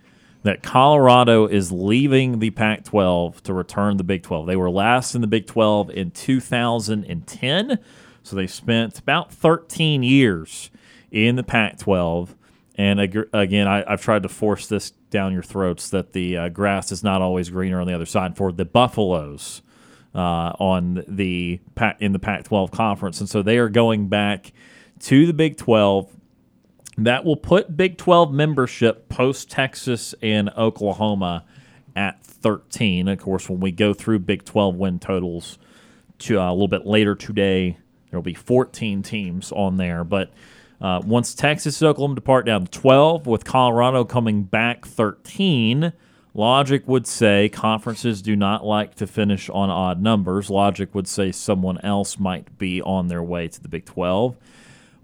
[0.43, 4.46] that Colorado is leaving the Pac 12 to return the Big 12.
[4.46, 7.80] They were last in the Big 12 in 2010,
[8.22, 10.70] so they spent about 13 years
[11.12, 12.36] in the Pac 12.
[12.78, 16.49] And ag- again, I, I've tried to force this down your throats that the uh,
[16.49, 19.62] grass is not always greener on the other side for the Buffaloes
[20.14, 24.53] uh, on the Pac- in the Pac-12 conference, and so they are going back
[24.99, 26.12] to the Big 12.
[26.97, 31.43] That will put Big 12 membership post Texas and Oklahoma
[31.95, 33.10] at 13.
[33.10, 35.58] Of course, when we go through Big 12 win totals
[36.20, 37.78] to uh, a little bit later today,
[38.10, 40.06] there will be 14 teams on there.
[40.06, 40.32] But
[40.82, 45.93] uh, once Texas and Oklahoma depart down to 12, with Colorado coming back 13,
[46.34, 50.49] logic would say conferences do not like to finish on odd numbers.
[50.49, 54.36] Logic would say someone else might be on their way to the Big 12.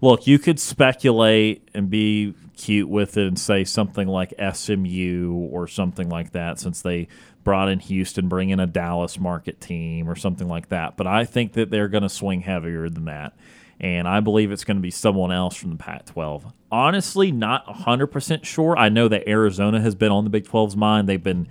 [0.00, 5.66] Look, you could speculate and be cute with it and say something like SMU or
[5.68, 7.08] something like that, since they
[7.44, 10.96] brought in Houston, bring in a Dallas market team or something like that.
[10.96, 13.34] But I think that they're going to swing heavier than that.
[13.82, 16.52] And I believe it's going to be someone else from the Pac 12.
[16.70, 18.76] Honestly, not 100% sure.
[18.78, 21.08] I know that Arizona has been on the Big 12's mind.
[21.08, 21.48] They've been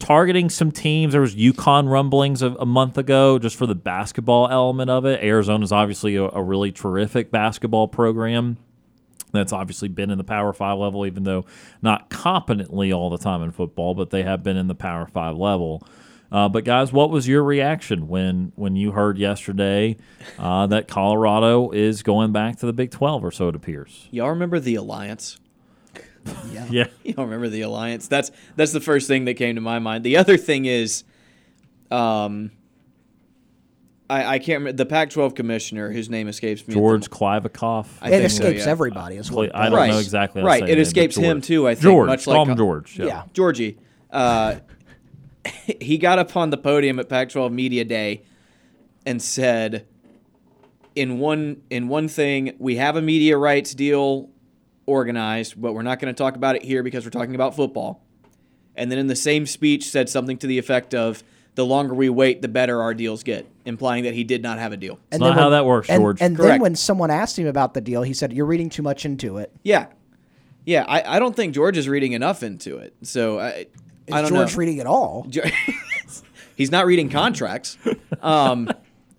[0.00, 1.12] targeting some teams.
[1.12, 5.22] There was UConn rumblings a, a month ago just for the basketball element of it.
[5.22, 8.56] Arizona's obviously a, a really terrific basketball program
[9.32, 11.44] that's obviously been in the Power Five level, even though
[11.82, 15.36] not competently all the time in football, but they have been in the Power Five
[15.36, 15.86] level.
[16.30, 19.96] Uh, but guys, what was your reaction when when you heard yesterday
[20.38, 24.08] uh, that Colorado is going back to the Big Twelve, or so it appears?
[24.10, 25.38] Y'all remember the alliance?
[26.52, 28.06] Yeah, You don't remember the alliance?
[28.08, 30.04] That's that's the first thing that came to my mind.
[30.04, 31.04] The other thing is,
[31.90, 32.50] um,
[34.10, 36.72] I I can't remember the Pac-12 commissioner whose name escapes me.
[36.72, 37.86] at the George mo- Kliavkoff.
[38.02, 38.70] I it think so, escapes yeah.
[38.70, 39.48] everybody as well.
[39.54, 39.90] I don't Right.
[39.90, 40.42] know exactly.
[40.42, 42.98] Right, it his name, escapes him too, I think, George, much call like- him George.
[42.98, 43.06] Yeah.
[43.06, 43.22] Yeah.
[43.32, 43.78] Georgie.
[44.10, 44.56] Uh,
[45.80, 48.22] he got up on the podium at Pac-12 Media Day
[49.06, 49.86] and said,
[50.94, 54.30] "In one in one thing, we have a media rights deal
[54.86, 58.02] organized, but we're not going to talk about it here because we're talking about football."
[58.76, 61.24] And then in the same speech, said something to the effect of,
[61.54, 64.72] "The longer we wait, the better our deals get," implying that he did not have
[64.72, 64.98] a deal.
[65.10, 66.20] And not then how that works, and, George.
[66.20, 69.04] And then when someone asked him about the deal, he said, "You're reading too much
[69.04, 69.86] into it." Yeah,
[70.64, 70.84] yeah.
[70.86, 72.94] I, I don't think George is reading enough into it.
[73.02, 74.58] So I, Is I don't George know.
[74.58, 75.26] reading at all?
[76.56, 77.78] He's not reading contracts.
[78.20, 78.70] Um,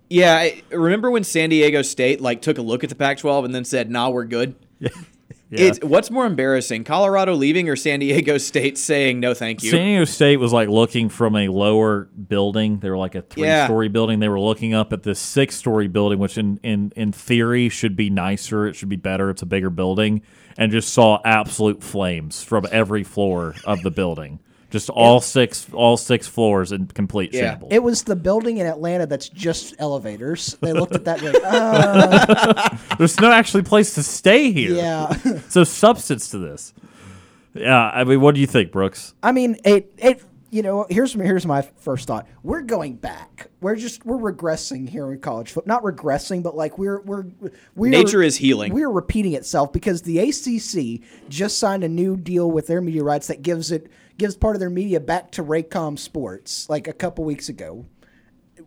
[0.10, 3.56] yeah, I, remember when San Diego State like took a look at the Pac-12 and
[3.56, 4.56] then said, "Nah, we're good."
[5.52, 5.62] Yeah.
[5.62, 9.72] It's what's more embarrassing, Colorado leaving or San Diego State saying no, thank you.
[9.72, 12.78] San Diego State was like looking from a lower building.
[12.78, 13.66] They were like a Yeah.
[13.66, 14.20] three-story building.
[14.20, 18.12] They were looking up at this six-story building, which in, in in theory should be
[18.12, 18.68] nicer.
[18.68, 19.32] It should be better.
[19.32, 20.22] It's a bigger building,
[20.56, 24.40] and just saw absolute flames from every floor of the building
[24.70, 27.52] Just all six all six floors in complete Yeah.
[27.52, 27.74] shambles.
[27.74, 30.56] It was the building in Atlanta that's just elevators.
[30.62, 34.76] They looked at that like, uh, There's no actually place to stay here.
[34.76, 35.14] yeah.
[35.50, 36.74] So substance to this.
[37.56, 39.16] Yeah, I mean, what do you think, Brooks?
[39.24, 42.28] I mean, it it you know, here's here's my first thought.
[42.44, 43.48] We're going back.
[43.62, 45.76] We're just we're regressing here in college football.
[45.76, 47.26] Not regressing, but like we're we're
[47.76, 48.74] we're Nature is healing.
[48.74, 53.28] We're repeating itself because the ACC just signed a new deal with their media rights
[53.28, 57.24] that gives it gives part of their media back to Raycom Sports like a couple
[57.24, 57.86] weeks ago.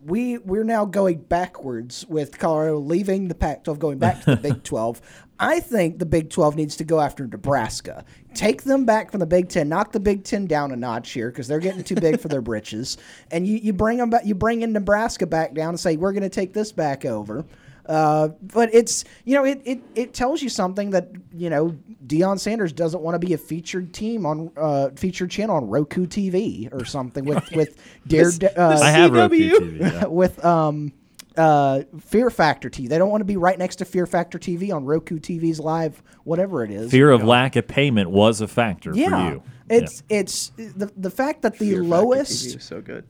[0.05, 4.63] we we're now going backwards with Colorado leaving the Pac-12, going back to the Big
[4.65, 5.01] 12.
[5.39, 9.25] I think the Big 12 needs to go after Nebraska, take them back from the
[9.25, 12.19] Big 10, knock the Big 10 down a notch here because they're getting too big
[12.19, 12.97] for their britches,
[13.31, 16.13] and you, you bring them back, you bring in Nebraska back down and say we're
[16.13, 17.45] going to take this back over.
[17.85, 21.75] Uh, but it's you know it, it, it tells you something that you know
[22.07, 26.05] Deion Sanders doesn't want to be a featured team on uh, featured channel on Roku
[26.05, 27.77] TV or something with with
[28.07, 29.79] Dare uh, I have Roku TV.
[29.79, 30.05] yeah.
[30.07, 30.93] with um
[31.35, 32.87] uh Fear Factor TV.
[32.87, 36.01] They don't want to be right next to Fear Factor TV on Roku TV's live
[36.23, 36.89] whatever it is.
[36.89, 39.09] Fear of lack of payment was a factor yeah.
[39.09, 39.43] for you.
[39.69, 43.05] It's it's the the fact that the Fear lowest so good.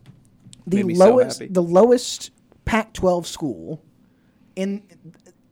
[0.66, 2.32] the Made me so lowest the lowest
[2.66, 3.84] Pac-12 school
[4.56, 4.84] in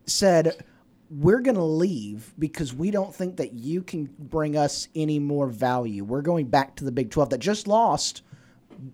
[0.05, 0.63] said
[1.09, 5.47] we're going to leave because we don't think that you can bring us any more
[5.47, 6.05] value.
[6.05, 8.21] We're going back to the Big 12 that just lost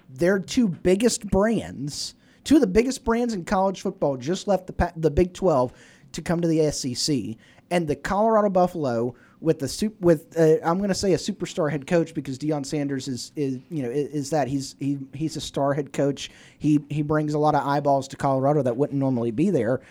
[0.09, 4.93] their two biggest brands, two of the biggest brands in college football just left the
[4.95, 5.73] the Big 12
[6.13, 7.37] to come to the SEC.
[7.69, 11.69] And the Colorado Buffalo with the sup- with uh, I'm going to say a superstar
[11.71, 15.35] head coach because Deion Sanders is is you know is, is that he's he he's
[15.37, 16.31] a star head coach.
[16.57, 19.81] He he brings a lot of eyeballs to Colorado that wouldn't normally be there.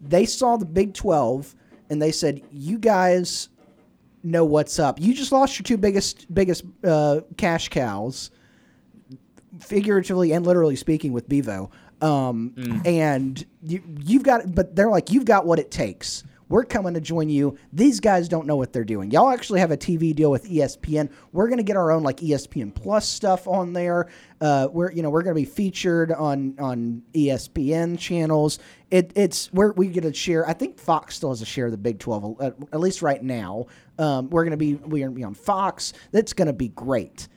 [0.00, 1.54] They saw the Big 12
[1.88, 3.48] and they said, "You guys
[4.22, 5.00] know what's up.
[5.00, 8.30] You just lost your two biggest biggest uh, cash cows,
[9.60, 11.70] figuratively and literally speaking, with Bevo.
[12.00, 16.24] Um, And you you've got, but they're like, you've got what it takes.
[16.50, 17.56] We're coming to join you.
[17.72, 19.12] These guys don't know what they're doing.
[19.12, 21.08] Y'all actually have a TV deal with ESPN.
[21.32, 24.08] We're going to get our own like ESPN Plus stuff on there.
[24.40, 28.58] Uh, we're you know we're going to be featured on on ESPN channels.
[28.90, 30.46] It, it's where we get a share.
[30.48, 33.22] I think Fox still has a share of the Big Twelve, at, at least right
[33.22, 33.66] now.
[34.00, 35.92] Um, we're going to be we're going to be on Fox.
[36.10, 37.28] That's going to be great.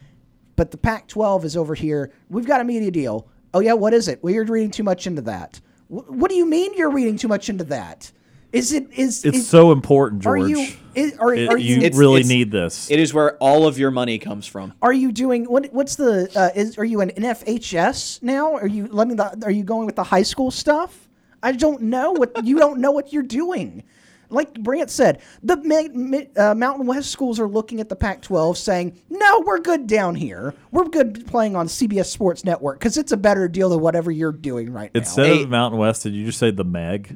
[0.56, 2.12] But the Pac 12 is over here.
[2.30, 3.28] We've got a media deal.
[3.54, 4.24] Oh, yeah, what is it?
[4.24, 5.60] Well, you're reading too much into that.
[5.88, 8.12] What do you mean you're reading too much into that?
[8.54, 10.50] Is it, is, It's is, so important, are George.
[10.52, 12.90] you, is, are, It- are you you, It's- really it's- need this.
[12.92, 14.74] It is where all of your money comes from.
[14.82, 18.54] are you doing, what, what's the, uh, is, are you an NFHS now?
[18.54, 21.10] Are you letting the, are you going with the high school stuff?
[21.42, 23.84] I don't know what, you don't know what you're doing.
[24.30, 28.58] Like Brant said, the mi- mi- uh, Mountain West schools are looking at the Pac-12
[28.58, 30.56] saying, "No, we're good down here.
[30.72, 34.32] We're good playing on CBS Sports Network because it's a better deal than whatever you're
[34.32, 35.44] doing right now." Instead Hey.
[35.44, 37.16] of Mountain West, did you just say the Meg?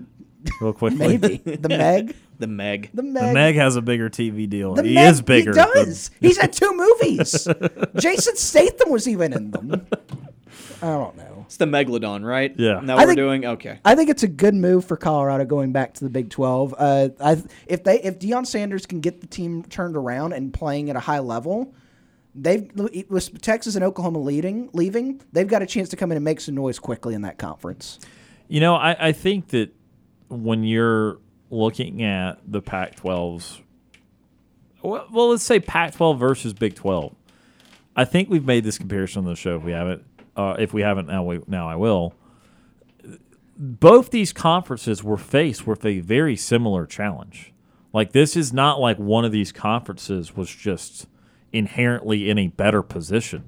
[0.62, 0.98] Real quickly.
[1.18, 2.90] Maybe the Meg, The Meg.
[2.94, 4.74] the The Meg, Meg has a bigger TV deal.
[4.76, 5.52] the he Meg- is bigger.
[5.52, 6.12] He than- does.
[6.22, 7.48] He's had two movies.
[7.96, 9.88] Jason Statham was even in them.
[10.82, 11.44] I don't know.
[11.48, 12.54] It's the Megalodon, right?
[12.58, 12.82] Yeah.
[12.84, 13.80] Now I we're think- doing okay.
[13.86, 16.76] I think it's a good move for Colorado going back to the Big Twelve.
[16.78, 20.90] Uh, I, if they if Deion Sanders can get the team turned around and playing
[20.90, 21.74] at a high level,
[22.36, 22.70] they've
[23.10, 26.40] with Texas and Oklahoma leading leaving, they've got a chance to come in and make
[26.42, 27.98] some noise quickly in that conference.
[28.50, 29.74] You know, I, I think that
[30.30, 31.20] when you're
[31.50, 33.62] looking at the Pac 12s,
[34.82, 37.16] well, well, let's say Pac 12 versus Big 12.
[37.96, 39.58] I think we've made this comparison on the show.
[39.58, 40.06] If we haven't,
[40.36, 42.14] uh, if we haven't, now we now I will.
[43.58, 47.54] Both these conferences were faced with a very similar challenge.
[47.92, 51.08] Like this is not like one of these conferences was just
[51.52, 53.46] inherently in a better position.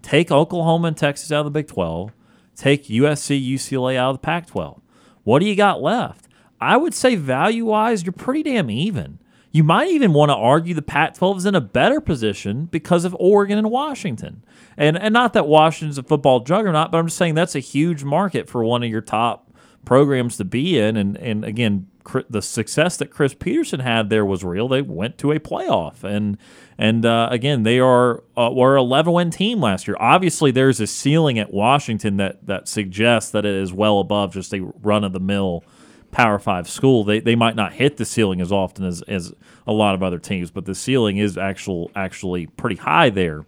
[0.00, 2.12] Take Oklahoma and Texas out of the Big 12.
[2.54, 4.80] Take USC, UCLA out of the Pac 12.
[5.28, 6.26] What do you got left?
[6.58, 9.18] I would say value wise, you're pretty damn even.
[9.52, 13.04] You might even want to argue the Pac 12 is in a better position because
[13.04, 14.42] of Oregon and Washington.
[14.78, 18.04] And, and not that Washington's a football juggernaut, but I'm just saying that's a huge
[18.04, 19.52] market for one of your top
[19.84, 20.96] programs to be in.
[20.96, 21.88] And, and again,
[22.28, 24.68] the success that Chris Petersen had there was real.
[24.68, 26.38] They went to a playoff, and
[26.76, 29.96] and uh, again, they are uh, were a 11 win team last year.
[29.98, 34.52] Obviously, there's a ceiling at Washington that that suggests that it is well above just
[34.54, 35.64] a run of the mill
[36.10, 37.04] Power Five school.
[37.04, 39.32] They they might not hit the ceiling as often as as
[39.66, 43.44] a lot of other teams, but the ceiling is actual actually pretty high there.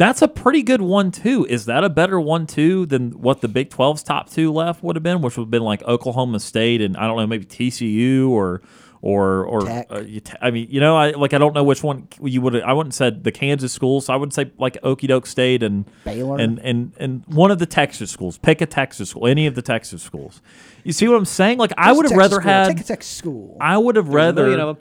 [0.00, 1.44] That's a pretty good one too.
[1.44, 4.96] Is that a better one too than what the Big 12's top two left would
[4.96, 8.30] have been, which would have been like Oklahoma State and I don't know maybe TCU
[8.30, 8.62] or
[9.02, 10.02] or or uh,
[10.40, 12.62] I mean, you know, I like I don't know which one you would.
[12.62, 14.06] I wouldn't said the Kansas schools.
[14.06, 17.58] So I would say like Okie Doke State and Baylor and and and one of
[17.58, 18.38] the Texas schools.
[18.38, 20.40] Pick a Texas school, any of the Texas schools.
[20.82, 21.58] You see what I'm saying?
[21.58, 22.50] Like Just I would have rather school.
[22.50, 23.58] had take a Texas school.
[23.60, 24.78] I would have rather.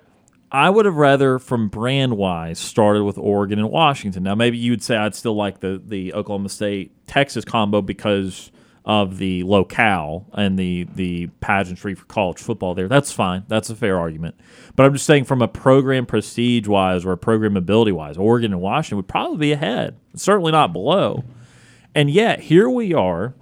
[0.52, 4.24] I would have rather, from brand wise, started with Oregon and Washington.
[4.24, 8.52] Now, maybe you would say I'd still like the the Oklahoma State Texas combo because
[8.86, 12.88] of the locale and the the pageantry for college football there.
[12.88, 13.43] That's fine.
[13.47, 14.39] That's a fair argument.
[14.76, 18.52] But I'm just saying from a program prestige wise or a program ability wise, Oregon
[18.52, 19.97] and Washington would probably be ahead.
[20.16, 21.24] Certainly not below.
[21.93, 23.36] And yet here we are,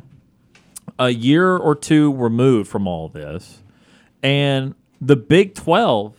[1.00, 3.62] a year or two removed from all this,
[4.22, 6.17] and the Big Twelve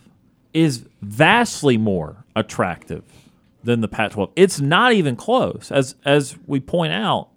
[0.53, 3.03] is vastly more attractive
[3.63, 4.31] than the Pac-12.
[4.35, 7.29] It's not even close, as as we point out.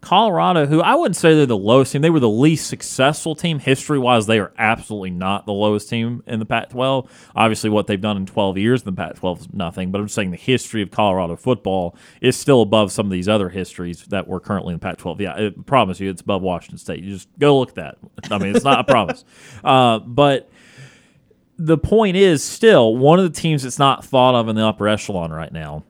[0.00, 3.58] Colorado, who I wouldn't say they're the lowest team, they were the least successful team
[3.58, 4.26] history wise.
[4.26, 7.30] They are absolutely not the lowest team in the Pac 12.
[7.36, 10.06] Obviously, what they've done in 12 years in the Pac 12 is nothing, but I'm
[10.06, 14.04] just saying the history of Colorado football is still above some of these other histories
[14.06, 15.20] that were currently in the Pac 12.
[15.20, 17.04] Yeah, I promise you, it's above Washington State.
[17.04, 17.98] You just go look at that.
[18.30, 19.24] I mean, it's not a promise.
[19.62, 20.48] Uh, but
[21.66, 24.88] the point is still one of the teams that's not thought of in the upper
[24.88, 25.84] echelon right now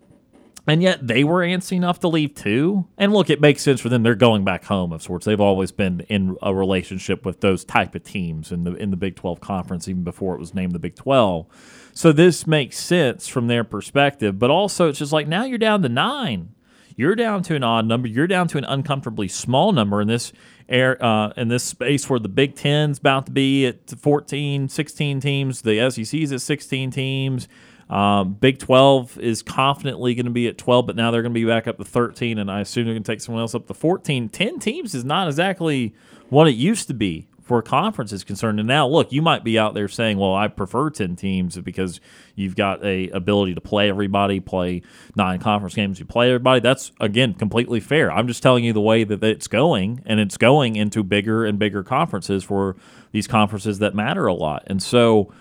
[0.71, 2.87] and yet they were antsy enough to leave too.
[2.97, 4.03] And look, it makes sense for them.
[4.03, 5.27] They're going back home of sorts.
[5.27, 8.97] They've always been in a relationship with those type of teams in the in the
[8.97, 11.47] Big 12 conference, even before it was named the Big 12.
[11.93, 14.39] So this makes sense from their perspective.
[14.39, 16.55] But also, it's just like now you're down to nine.
[16.97, 18.09] You're down to an odd number.
[18.09, 20.33] You're down to an uncomfortably small number in this
[20.71, 25.21] air uh, in this space where the Big Ten's about to be at 14, 16
[25.21, 25.63] teams.
[25.63, 27.49] The SEC's at 16 teams.
[27.91, 31.41] Um, Big 12 is confidently going to be at 12, but now they're going to
[31.41, 33.67] be back up to 13, and I assume they're going to take someone else up
[33.67, 34.29] to 14.
[34.29, 35.93] 10 teams is not exactly
[36.29, 38.61] what it used to be for conference is concerned.
[38.61, 42.01] And now, look, you might be out there saying, "Well, I prefer ten teams because
[42.37, 44.83] you've got a ability to play everybody, play
[45.17, 48.13] nine conference games, you play everybody." That's again completely fair.
[48.13, 51.59] I'm just telling you the way that it's going, and it's going into bigger and
[51.59, 52.77] bigger conferences for
[53.11, 54.63] these conferences that matter a lot.
[54.69, 55.33] And so,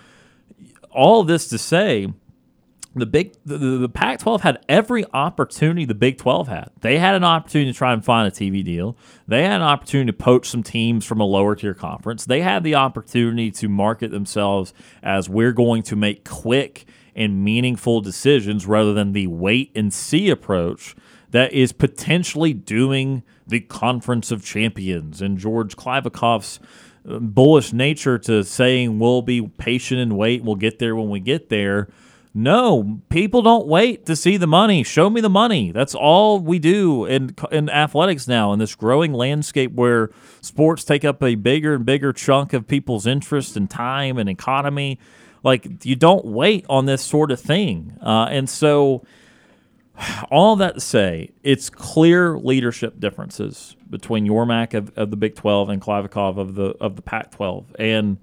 [0.90, 2.12] all this to say
[2.94, 6.70] the big the, the Pac-12 had every opportunity the Big 12 had.
[6.80, 8.96] They had an opportunity to try and find a TV deal.
[9.28, 12.24] They had an opportunity to poach some teams from a lower tier conference.
[12.24, 16.84] They had the opportunity to market themselves as we're going to make quick
[17.14, 20.96] and meaningful decisions rather than the wait and see approach
[21.30, 26.58] that is potentially doing the Conference of Champions and George Kliavkoff's
[27.08, 31.20] uh, bullish nature to saying we'll be patient and wait, we'll get there when we
[31.20, 31.88] get there
[32.32, 34.84] no, people don't wait to see the money.
[34.84, 35.72] Show me the money.
[35.72, 40.10] That's all we do in in athletics now in this growing landscape where
[40.40, 45.00] sports take up a bigger and bigger chunk of people's interest and time and economy.
[45.42, 49.04] Like you don't wait on this sort of thing, uh, and so
[50.30, 55.68] all that to say, it's clear leadership differences between Yormark of, of the Big Twelve
[55.68, 58.18] and Kliavkoff of the of the Pac twelve, and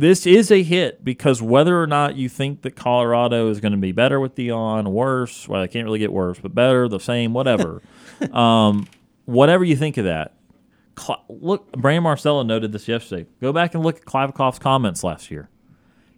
[0.00, 3.78] this is a hit because whether or not you think that Colorado is going to
[3.78, 7.32] be better with Deion, worse, well, I can't really get worse, but better, the same,
[7.32, 7.82] whatever.
[8.32, 8.86] um,
[9.24, 10.34] whatever you think of that,
[10.98, 13.26] Cl- look, Brandon Marcello noted this yesterday.
[13.40, 15.48] Go back and look at Kliavkoff's comments last year.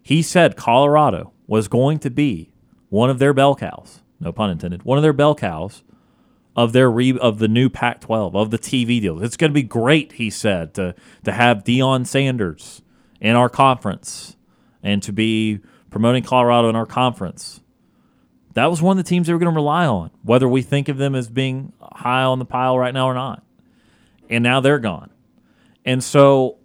[0.01, 2.51] He said Colorado was going to be
[2.89, 5.83] one of their bell cows, no pun intended, one of their bell cows
[6.55, 9.21] of their re- of the new Pac-12 of the TV deal.
[9.21, 12.81] It's going to be great, he said, to to have Deion Sanders
[13.19, 14.35] in our conference
[14.83, 15.59] and to be
[15.89, 17.61] promoting Colorado in our conference.
[18.53, 20.89] That was one of the teams they were going to rely on, whether we think
[20.89, 23.43] of them as being high on the pile right now or not.
[24.29, 25.11] And now they're gone.
[25.85, 26.57] And so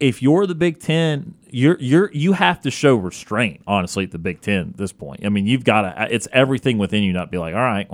[0.00, 4.18] if you're the Big Ten, you're you're you have to show restraint, honestly, at the
[4.18, 5.24] Big Ten at this point.
[5.24, 7.88] I mean, you've got to it's everything within you not be like, all right,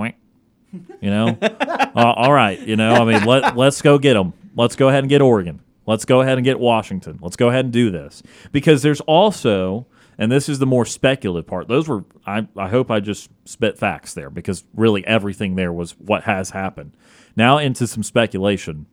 [1.01, 4.33] you know, uh, all right, you know, I mean, let let's go get them.
[4.57, 5.61] Let's go ahead and get Oregon.
[5.87, 7.19] Let's go ahead and get Washington.
[7.21, 8.23] Let's go ahead and do this.
[8.53, 9.87] Because there's also,
[10.19, 13.79] and this is the more speculative part, those were, I, I hope I just spit
[13.79, 16.97] facts there because really everything there was what has happened.
[17.37, 18.87] Now into some speculation.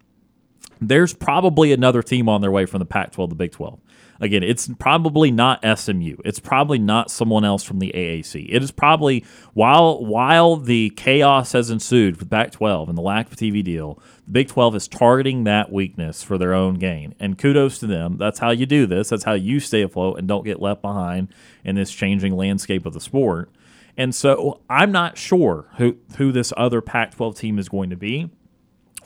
[0.82, 3.80] There's probably another team on their way from the Pac 12 to Big 12.
[4.22, 6.18] Again, it's probably not SMU.
[6.26, 8.48] It's probably not someone else from the AAC.
[8.50, 9.24] It is probably
[9.54, 14.34] while while the chaos has ensued with Pac-12 and the lack of TV deal, the
[14.34, 17.16] Big 12 is targeting that weakness for their own gain.
[17.20, 18.18] And kudos to them.
[18.18, 19.10] That's how you do this.
[19.10, 21.30] That's how you stay afloat and don't get left behind
[21.66, 23.50] in this changing landscape of the sport.
[23.98, 28.30] And so I'm not sure who who this other Pac-12 team is going to be.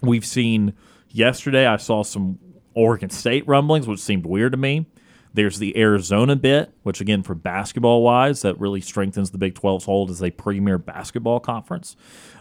[0.02, 0.74] We've seen
[1.10, 2.40] yesterday I saw some
[2.76, 4.86] Oregon State rumblings, which seemed weird to me
[5.34, 9.86] There's the Arizona bit, which again, for basketball wise, that really strengthens the Big 12's
[9.86, 11.96] hold as a premier basketball conference.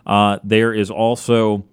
[0.06, 1.64] Uh, there is also,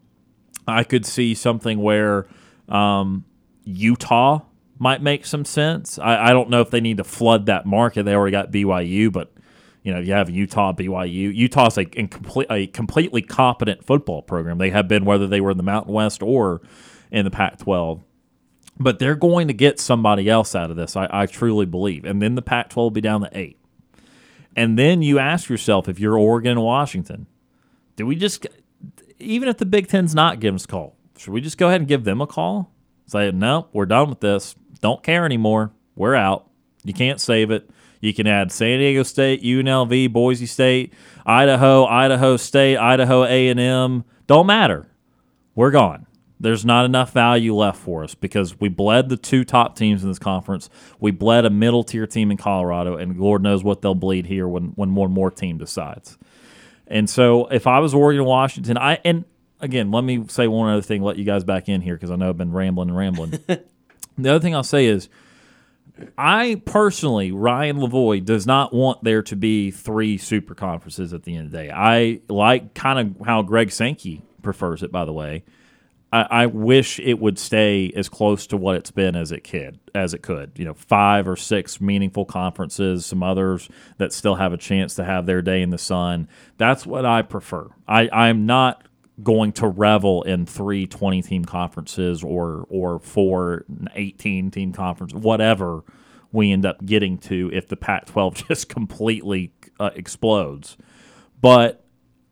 [0.70, 2.28] I could see something where
[2.68, 3.26] um,
[3.64, 4.42] Utah
[4.78, 6.00] might make some sense.
[6.00, 8.04] I, I don't know if they need to flood that market.
[8.04, 9.32] They already got BYU, but
[9.84, 11.34] you know, you have Utah, BYU.
[11.34, 11.88] Utah's a,
[12.52, 14.58] a completely competent football program.
[14.58, 16.62] They have been whether they were in the Mountain West or
[17.12, 18.04] in the Pac 12
[18.80, 20.96] but they're going to get somebody else out of this.
[20.96, 22.06] I, I truly believe.
[22.06, 23.60] And then the Pac 12 will be down to eight.
[24.56, 27.28] And then you ask yourself if you're Oregon Washington,
[27.98, 28.48] do we just,
[29.20, 31.82] even if the Big Ten's not giving us a call, should we just go ahead
[31.82, 32.72] and give them a call?
[33.06, 34.56] Say, no, we're done with this.
[34.82, 35.72] Don't care anymore.
[35.96, 36.50] We're out.
[36.84, 37.70] You can't save it.
[38.02, 40.94] You can add San Diego State, UNLV, Boise State,
[41.26, 44.06] Idaho, Idaho State, Idaho A&M.
[44.28, 44.88] Don't matter.
[45.56, 46.06] We're gone
[46.40, 50.10] there's not enough value left for us because we bled the two top teams in
[50.10, 50.70] this conference.
[51.00, 54.48] We bled a middle tier team in Colorado, and Lord knows what they'll bleed here
[54.48, 56.18] when, when one more team decides.
[56.90, 59.24] And so if I was Oregon Washington, I and
[59.62, 62.16] again, let me say one other thing, let you guys back in here because I
[62.16, 63.32] know I've been rambling and rambling.
[64.18, 65.08] the other thing I'll say is
[66.18, 71.36] I personally, Ryan Lavoie, does not want there to be three super conferences at the
[71.36, 71.72] end of the day.
[71.72, 75.44] I like kind of how Greg Sankey prefers it, by the way.
[76.12, 79.80] I, I, wish it would stay as close to what it's been as it could,
[79.94, 80.52] as it could.
[80.56, 85.04] You know, five or six meaningful conferences, some others that still have a chance to
[85.04, 86.28] have their day in the sun.
[86.58, 87.70] That's what I prefer.
[87.88, 88.84] I, I'm not
[89.22, 95.84] going to revel in three 20 team conferences or or four 18 team conference, whatever
[96.32, 100.78] we end up getting to if the Pac-12 just completely uh, explodes.
[101.42, 101.84] But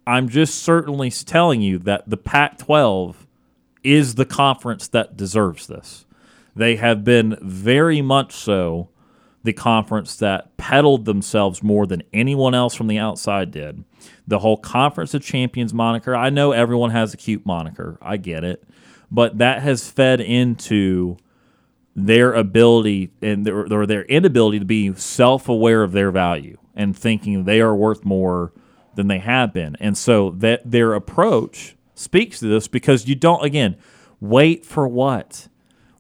[0.06, 3.16] I'm just certainly telling you that the Pac-12
[3.88, 6.06] is the conference that deserves this.
[6.56, 8.90] They have been very much so
[9.44, 13.86] the conference that peddled themselves more than anyone else from the outside did.
[14.28, 17.98] The whole Conference of Champions moniker, I know everyone has a cute moniker.
[18.02, 18.62] I get it.
[19.10, 21.16] But that has fed into
[21.96, 26.98] their ability and their, or their inability to be self aware of their value and
[26.98, 28.52] thinking they are worth more
[28.96, 29.78] than they have been.
[29.80, 33.78] And so that their approach speaks to this because you don't, again,
[34.20, 35.48] wait for what?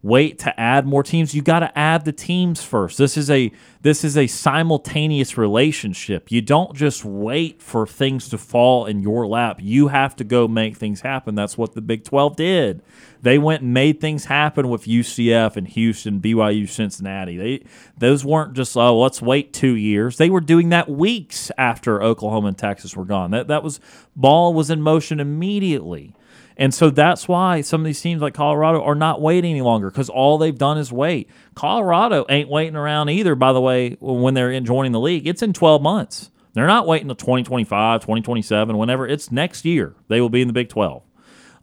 [0.08, 1.36] Wait to add more teams.
[1.36, 2.98] You got to add the teams first.
[2.98, 3.52] This is a
[3.82, 6.32] this is a simultaneous relationship.
[6.32, 9.60] You don't just wait for things to fall in your lap.
[9.62, 11.36] You have to go make things happen.
[11.36, 12.84] That's what the Big 12 did.
[13.22, 17.36] They went and made things happen with UCF and Houston, BYU, Cincinnati.
[17.36, 17.66] They
[17.98, 20.16] those weren't just oh let's wait two years.
[20.16, 23.32] They were doing that weeks after Oklahoma and Texas were gone.
[23.32, 23.82] That that was
[24.16, 26.14] ball was in motion immediately.
[26.58, 29.92] And so that's why some of these teams like Colorado are not waiting any longer
[29.92, 31.30] because all they've done is wait.
[31.54, 35.28] Colorado ain't waiting around either, by the way, when they're in joining the league.
[35.28, 36.32] It's in 12 months.
[36.54, 39.08] They're not waiting until 2025, 2027, whenever.
[39.08, 39.96] It's next year.
[40.08, 41.04] They will be in the Big 12.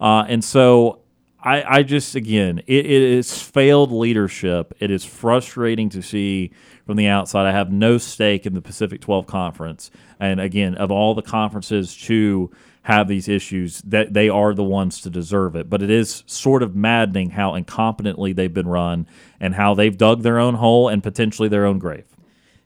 [0.00, 1.00] Uh, and so
[1.42, 4.72] I, I just, again, it, it is failed leadership.
[4.78, 6.52] It is frustrating to see
[6.86, 7.46] from the outside.
[7.46, 9.90] I have no stake in the Pacific 12 Conference.
[10.20, 12.52] And again, of all the conferences to
[12.84, 15.70] have these issues, that they are the ones to deserve it.
[15.70, 19.06] But it is sort of maddening how incompetently they've been run
[19.40, 22.04] and how they've dug their own hole and potentially their own grave.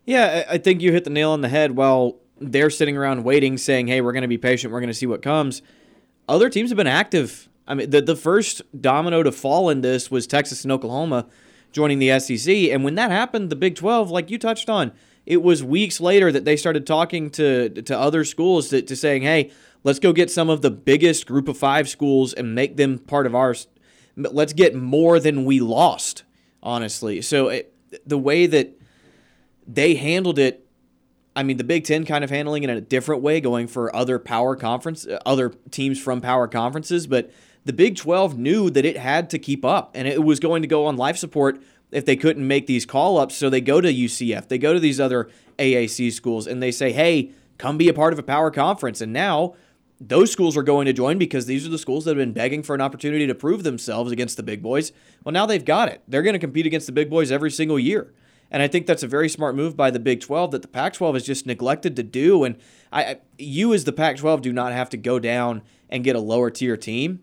[0.06, 1.76] Yeah, I think you hit the nail on the head.
[1.76, 4.72] While they're sitting around waiting, saying, "Hey, we're going to be patient.
[4.72, 5.62] We're going to see what comes."
[6.28, 7.48] Other teams have been active.
[7.66, 11.26] I mean, the the first domino to fall in this was Texas and Oklahoma
[11.70, 14.90] joining the SEC, and when that happened, the Big Twelve, like you touched on,
[15.26, 19.22] it was weeks later that they started talking to to other schools to, to saying,
[19.22, 19.50] "Hey,
[19.84, 23.26] Let's go get some of the biggest group of five schools and make them part
[23.26, 23.68] of ours.
[24.16, 26.24] Let's get more than we lost,
[26.62, 27.22] honestly.
[27.22, 27.74] So it,
[28.06, 28.78] the way that
[29.66, 30.66] they handled it,
[31.36, 33.94] I mean, the Big Ten kind of handling it in a different way, going for
[33.94, 37.30] other power conference, uh, other teams from power conferences, but
[37.64, 40.68] the Big 12 knew that it had to keep up and it was going to
[40.68, 43.34] go on life support if they couldn't make these call ups.
[43.34, 45.28] So they go to UCF, they go to these other
[45.58, 49.00] AAC schools, and they say, hey, come be a part of a power conference.
[49.00, 49.54] And now
[50.00, 52.62] those schools are going to join because these are the schools that have been begging
[52.62, 54.92] for an opportunity to prove themselves against the big boys.
[55.24, 56.02] Well, now they've got it.
[56.06, 58.12] They're going to compete against the big boys every single year.
[58.50, 60.94] And I think that's a very smart move by the Big 12 that the Pac
[60.94, 62.44] 12 has just neglected to do.
[62.44, 62.56] And
[62.90, 66.20] I, you, as the Pac 12, do not have to go down and get a
[66.20, 67.22] lower tier team,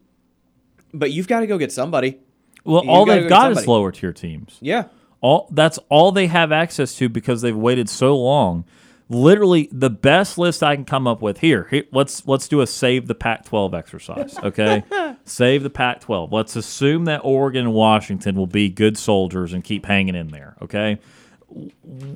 [0.93, 2.19] but you've got to go get somebody.
[2.63, 4.57] Well, you've all they've got is lower tier teams.
[4.61, 4.85] Yeah.
[5.21, 8.65] All that's all they have access to because they've waited so long
[9.09, 11.67] literally the best list I can come up with here.
[11.69, 14.37] here let's let's do a save the Pac-12 exercise.
[14.45, 14.83] Okay,
[15.23, 16.31] save the Pac-12.
[16.31, 20.55] Let's assume that Oregon and Washington will be good soldiers and keep hanging in there.
[20.61, 20.99] Okay,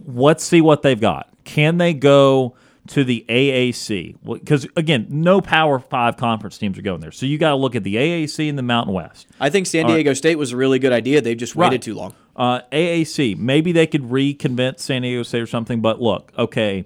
[0.05, 1.29] let's see what they've got.
[1.43, 2.55] Can they go
[2.89, 4.17] to the AAC?
[4.23, 7.75] Because again, no Power Five conference teams are going there, so you got to look
[7.75, 9.27] at the AAC and the Mountain West.
[9.39, 10.17] I think San Diego right.
[10.17, 11.21] State was a really good idea.
[11.21, 11.81] They've just waited right.
[11.81, 12.13] too long.
[12.35, 15.81] Uh, AAC, maybe they could reconvince San Diego State or something.
[15.81, 16.85] But look, okay,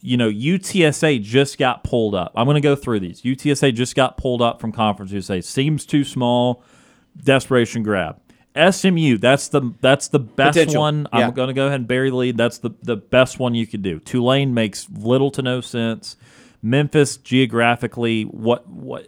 [0.00, 2.32] you know UTSA just got pulled up.
[2.34, 3.22] I'm going to go through these.
[3.22, 5.40] UTSA just got pulled up from Conference USA.
[5.40, 6.62] Seems too small.
[7.22, 8.20] Desperation grab.
[8.56, 10.80] SMU, that's the that's the best Potential.
[10.80, 11.08] one.
[11.12, 11.28] Yeah.
[11.28, 12.36] I'm going to go ahead and bury the lead.
[12.36, 14.00] That's the the best one you could do.
[14.00, 16.16] Tulane makes little to no sense.
[16.62, 19.06] Memphis geographically, what what?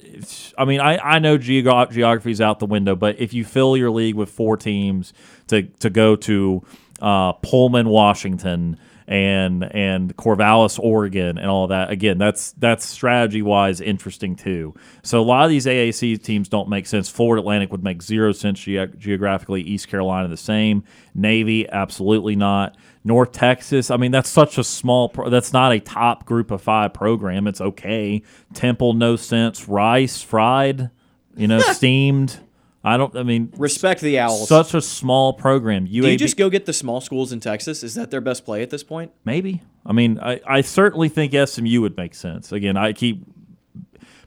[0.56, 3.90] I mean, I I know geog- geography's out the window, but if you fill your
[3.90, 5.12] league with four teams
[5.48, 6.62] to to go to
[7.00, 8.78] uh, Pullman, Washington
[9.12, 11.90] and and Corvallis, Oregon, and all that.
[11.90, 14.74] Again, that's that's strategy wise interesting too.
[15.02, 17.10] So a lot of these AAC teams don't make sense.
[17.10, 19.60] Florida Atlantic would make zero sense ge- geographically.
[19.60, 20.84] East Carolina the same.
[21.14, 22.74] Navy absolutely not.
[23.04, 25.10] North Texas, I mean that's such a small.
[25.10, 27.46] Pro- that's not a top group of five program.
[27.46, 28.22] It's okay.
[28.54, 29.68] Temple, no sense.
[29.68, 30.90] Rice, fried,
[31.36, 32.40] you know, steamed.
[32.84, 33.16] I don't.
[33.16, 34.48] I mean, respect the Owls.
[34.48, 35.86] Such a small program.
[35.86, 37.82] UAB, Do you just go get the small schools in Texas?
[37.84, 39.12] Is that their best play at this point?
[39.24, 39.62] Maybe.
[39.86, 42.50] I mean, I, I certainly think SMU would make sense.
[42.50, 43.24] Again, I keep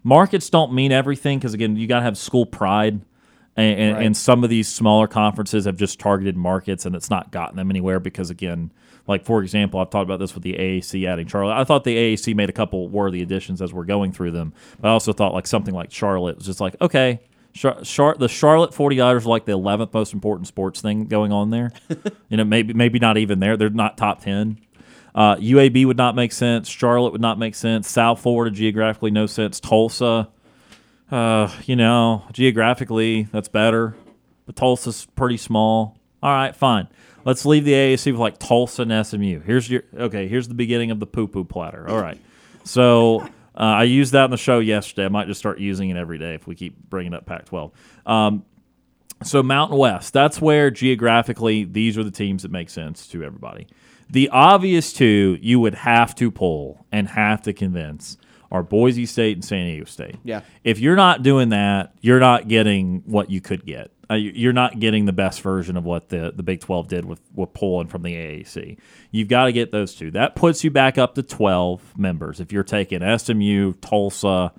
[0.03, 3.01] markets don't mean everything because again, you got to have school pride.
[3.57, 4.05] And, and, right.
[4.05, 7.69] and, some of these smaller conferences have just targeted markets, and it's not gotten them
[7.69, 8.69] anywhere because, again,
[9.07, 11.53] like for example, I've talked about this with the AAC adding Charlotte.
[11.53, 14.89] I thought the AAC made a couple worthy additions as we're going through them, but
[14.89, 17.21] I also thought like something like Charlotte was just like, okay,
[17.55, 21.49] Char- Char- the Charlotte 49ers are like the 11th most important sports thing going on
[21.49, 21.71] there.
[22.29, 23.55] you know, maybe maybe not even there.
[23.55, 24.59] They're not top 10.
[25.15, 26.67] Uh, UAB would not make sense.
[26.67, 27.89] Charlotte would not make sense.
[27.89, 29.61] South Florida geographically no sense.
[29.61, 30.27] Tulsa,
[31.09, 33.95] uh, you know, geographically that's better,
[34.45, 35.97] but Tulsa's pretty small.
[36.21, 36.89] All right, fine.
[37.23, 39.39] Let's leave the AAC with like Tulsa and SMU.
[39.39, 40.27] Here's your okay.
[40.27, 41.87] Here's the beginning of the poo poo platter.
[41.87, 42.19] All right,
[42.65, 43.25] so
[43.57, 45.05] uh, I used that in the show yesterday.
[45.05, 47.71] I might just start using it every day if we keep bringing up Pac 12.
[48.05, 48.45] Um,
[49.23, 53.67] so, Mountain West, that's where geographically these are the teams that make sense to everybody.
[54.09, 58.17] The obvious two you would have to pull and have to convince
[58.51, 60.17] are Boise State and San Diego State.
[60.23, 60.41] Yeah.
[60.63, 63.91] If you're not doing that, you're not getting what you could get.
[64.09, 67.21] Uh, you're not getting the best version of what the, the Big 12 did with,
[67.33, 68.77] with pulling from the AAC.
[69.11, 70.11] You've got to get those two.
[70.11, 74.53] That puts you back up to 12 members if you're taking SMU, Tulsa,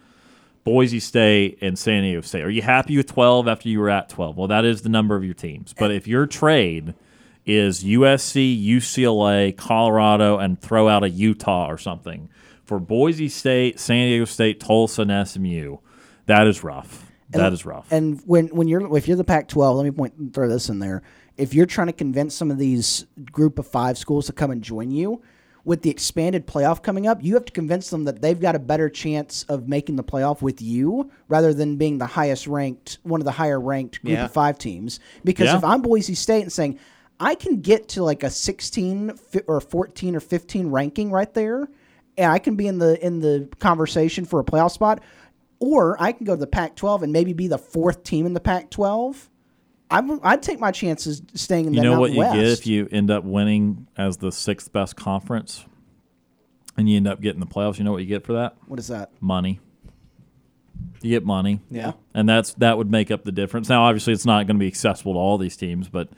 [0.65, 2.43] Boise State, and San Diego State.
[2.43, 4.37] Are you happy with 12 after you were at 12?
[4.37, 5.73] Well, that is the number of your teams.
[5.79, 6.95] But if your trade
[7.45, 12.29] is USC, UCLA, Colorado, and throw out a Utah or something
[12.65, 15.77] for Boise State, San Diego State, Tulsa, and SMU,
[16.27, 17.06] that is rough.
[17.33, 17.91] And, that is rough.
[17.91, 21.03] And when when you're if you're the Pac-12, let me point throw this in there.
[21.37, 24.63] If you're trying to convince some of these group of five schools to come and
[24.63, 25.23] join you,
[25.67, 28.59] with the expanded playoff coming up, you have to convince them that they've got a
[28.59, 33.21] better chance of making the playoff with you rather than being the highest ranked, one
[33.21, 34.27] of the higher ranked group yeah.
[34.27, 35.01] of five teams.
[35.25, 35.57] Because yeah.
[35.57, 36.79] if I'm Boise State and saying
[37.19, 41.69] I can get to like a 16 or 14 or 15 ranking right there,
[42.17, 45.03] and I can be in the in the conversation for a playoff spot
[45.59, 48.35] or I can go to the Pac 12 and maybe be the fourth team in
[48.35, 49.31] the Pac 12.
[49.89, 52.67] I'd take my chances staying in the you the know Mountain what you get if
[52.67, 55.65] you end up winning as the sixth best conference
[56.77, 57.79] and you end up getting the playoffs?
[57.79, 58.57] You know what you get for that?
[58.67, 59.11] What is that?
[59.21, 59.61] Money.
[61.03, 61.61] You get money.
[61.71, 61.93] Yeah.
[62.15, 63.69] And that's that would make up the difference.
[63.69, 66.09] Now obviously it's not going to be accessible to all these teams but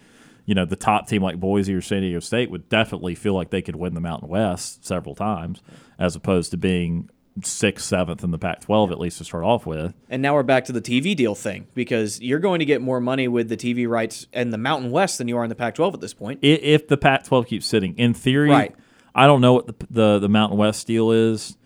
[0.49, 3.51] you know the top team like boise or san diego state would definitely feel like
[3.51, 5.61] they could win the mountain west several times
[5.99, 7.11] as opposed to being
[7.45, 9.95] sixth, seventh in the Pac 12, at least to start off with.
[10.09, 13.01] And now we're back to the TV deal thing because you're going to get more
[13.01, 15.75] money with the TV rights in the Mountain West than you are in the Pac
[15.75, 16.41] 12 at this point.
[16.43, 17.97] If the Pac 12 keeps sitting.
[17.99, 18.75] In theory, right.
[19.15, 21.57] I don't know what the, the, the Mountain West deal is,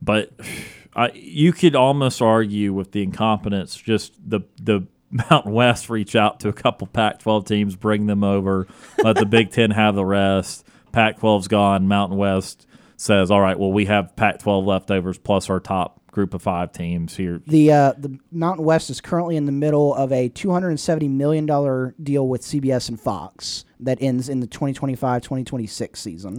[0.00, 0.30] but
[0.94, 6.40] I, you could almost argue with the incompetence, just the, the Mountain West reach out
[6.40, 8.66] to a couple Pac 12 teams, bring them over,
[9.02, 10.66] let the Big Ten have the rest.
[10.92, 12.66] Pac 12's gone, Mountain West
[12.98, 17.16] says, "All right, well, we have Pac-12 leftovers plus our top group of five teams
[17.16, 21.46] here." The uh, the Mountain West is currently in the middle of a 270 million
[21.46, 26.38] dollar deal with CBS and Fox that ends in the 2025-2026 season.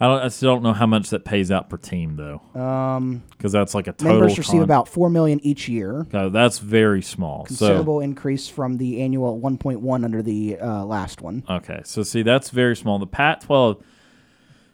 [0.00, 2.96] I, don't, I still don't know how much that pays out per team though, because
[2.96, 4.18] um, that's like a total.
[4.18, 6.06] Members receive con- about four million each year.
[6.10, 7.44] That's very small.
[7.44, 11.44] Considerable so, increase from the annual 1.1 under the uh, last one.
[11.48, 12.98] Okay, so see that's very small.
[12.98, 13.82] The Pac-12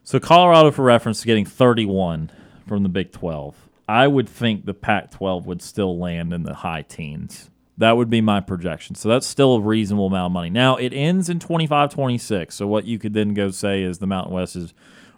[0.04, 2.30] so Colorado, for reference, is getting 31
[2.66, 3.68] from the Big 12.
[3.88, 8.10] I would think the Pac 12 would still land in the high teens That would
[8.10, 8.94] be my projection.
[8.94, 10.50] So that's still a reasonable amount of money.
[10.50, 12.54] Now, it ends in 25 26.
[12.54, 14.72] So what you could then go say is the Mountain West is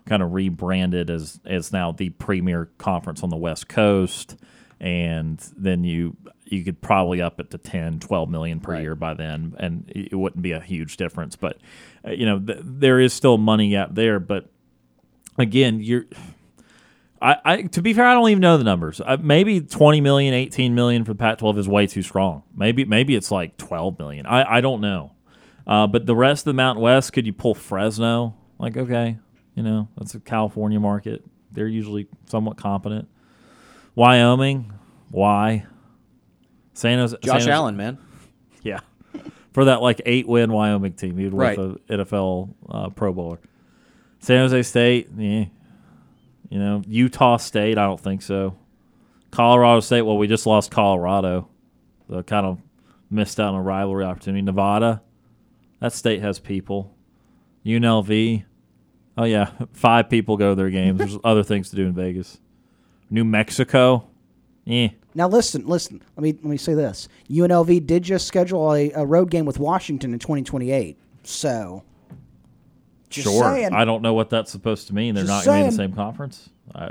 [0.06, 4.36] kind of rebranded as, as now the premier conference on the West Coast.
[4.80, 6.16] And then you
[6.46, 8.82] you could probably up it to 10, 12 million per right.
[8.82, 9.54] year by then.
[9.58, 11.36] And it wouldn't be a huge difference.
[11.36, 11.58] But,
[12.06, 14.20] uh, you know, th- there is still money out there.
[14.20, 14.50] But
[15.38, 16.06] again, you're
[17.24, 19.00] I, I, to be fair, I don't even know the numbers.
[19.00, 22.42] Uh, maybe 20 million, 18 million for the Pac-12 is way too strong.
[22.54, 24.26] Maybe maybe it's like 12 million.
[24.26, 25.12] I, I don't know.
[25.66, 28.36] Uh, but the rest of the Mountain West, could you pull Fresno?
[28.58, 29.16] Like, okay,
[29.54, 31.24] you know, that's a California market.
[31.50, 33.08] They're usually somewhat competent.
[33.94, 34.74] Wyoming,
[35.10, 35.64] why?
[36.74, 37.96] San Jose, Josh San Jose, Allen, man.
[38.62, 38.80] Yeah,
[39.52, 41.56] for that like eight win Wyoming team, he'd right.
[41.56, 43.40] with an NFL uh, Pro Bowler.
[44.24, 45.44] San Jose State, yeah,
[46.48, 48.56] you know, Utah State, I don't think so.
[49.30, 51.46] Colorado State, well, we just lost Colorado.
[52.08, 52.58] So kind of
[53.10, 54.40] missed out on a rivalry opportunity.
[54.40, 55.02] Nevada,
[55.80, 56.94] that state has people.
[57.66, 58.44] UNLV,
[59.18, 60.98] oh yeah, five people go to their games.
[60.98, 62.40] There's other things to do in Vegas.
[63.10, 64.08] New Mexico,
[64.64, 64.88] yeah.
[65.14, 66.02] Now listen, listen.
[66.16, 67.08] Let me let me say this.
[67.28, 70.98] UNLV did just schedule a, a road game with Washington in 2028.
[71.24, 71.84] So
[73.10, 73.42] just sure.
[73.42, 73.72] Saying.
[73.72, 75.14] I don't know what that's supposed to mean.
[75.14, 76.48] They're Just not going to be in the same conference.
[76.74, 76.90] I,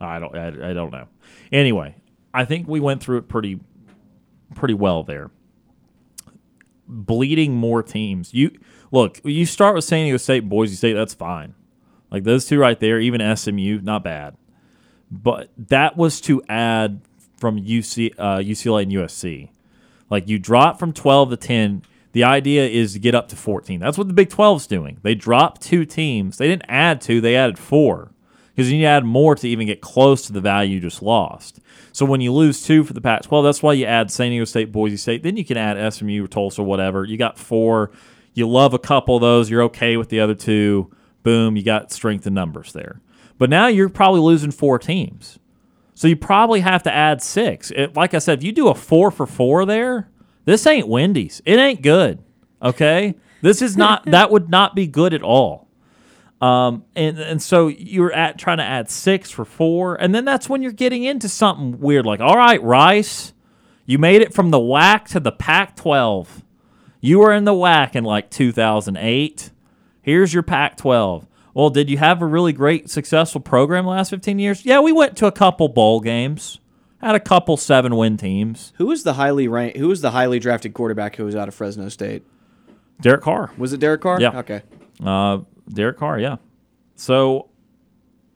[0.00, 0.36] I don't.
[0.36, 1.06] I, I don't know.
[1.52, 1.94] Anyway,
[2.32, 3.60] I think we went through it pretty,
[4.54, 5.30] pretty well there.
[6.86, 8.34] Bleeding more teams.
[8.34, 8.50] You
[8.90, 9.20] look.
[9.24, 10.94] You start with San Diego State, Boise State.
[10.94, 11.54] That's fine.
[12.10, 13.00] Like those two right there.
[13.00, 14.36] Even SMU, not bad.
[15.10, 17.00] But that was to add
[17.36, 19.50] from UC, uh, UCLA and USC.
[20.10, 21.82] Like you drop from twelve to ten
[22.14, 23.80] the idea is to get up to 14.
[23.80, 24.98] That's what the Big 12's doing.
[25.02, 26.38] They dropped two teams.
[26.38, 28.12] They didn't add two, they added four
[28.54, 31.02] because you need to add more to even get close to the value you just
[31.02, 31.58] lost.
[31.90, 34.44] So when you lose two for the Pac 12, that's why you add San Diego
[34.44, 35.24] State, Boise State.
[35.24, 37.04] Then you can add SMU or Tulsa, whatever.
[37.04, 37.90] You got four.
[38.32, 39.50] You love a couple of those.
[39.50, 40.94] You're okay with the other two.
[41.24, 43.00] Boom, you got strength in numbers there.
[43.38, 45.40] But now you're probably losing four teams.
[45.94, 47.72] So you probably have to add six.
[47.72, 50.10] It, like I said, if you do a four for four there,
[50.44, 51.42] this ain't Wendy's.
[51.44, 52.22] It ain't good.
[52.62, 53.14] Okay?
[53.42, 55.68] This is not that would not be good at all.
[56.40, 60.48] Um, and and so you're at trying to add six for four, and then that's
[60.48, 62.04] when you're getting into something weird.
[62.04, 63.32] Like, all right, Rice,
[63.86, 66.42] you made it from the WAC to the Pac-12.
[67.00, 69.50] You were in the WAC in like 2008.
[70.02, 71.26] Here's your Pac-12.
[71.54, 74.66] Well, did you have a really great, successful program last 15 years?
[74.66, 76.58] Yeah, we went to a couple bowl games
[77.04, 78.72] had a couple seven win teams.
[78.76, 79.76] Who was the highly ranked?
[79.76, 82.24] Who was the highly drafted quarterback who was out of Fresno State?
[83.00, 83.50] Derek Carr.
[83.58, 84.20] Was it Derek Carr?
[84.20, 84.38] Yeah.
[84.38, 84.62] Okay.
[85.04, 86.18] Uh, Derek Carr.
[86.18, 86.36] Yeah.
[86.96, 87.50] So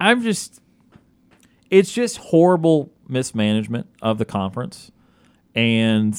[0.01, 0.61] I'm just,
[1.71, 4.91] it's just horrible mismanagement of the conference.
[5.55, 6.15] And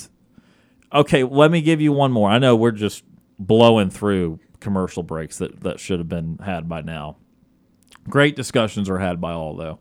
[0.92, 2.30] okay, let me give you one more.
[2.30, 3.04] I know we're just
[3.38, 7.18] blowing through commercial breaks that, that should have been had by now.
[8.10, 9.80] Great discussions are had by all, though.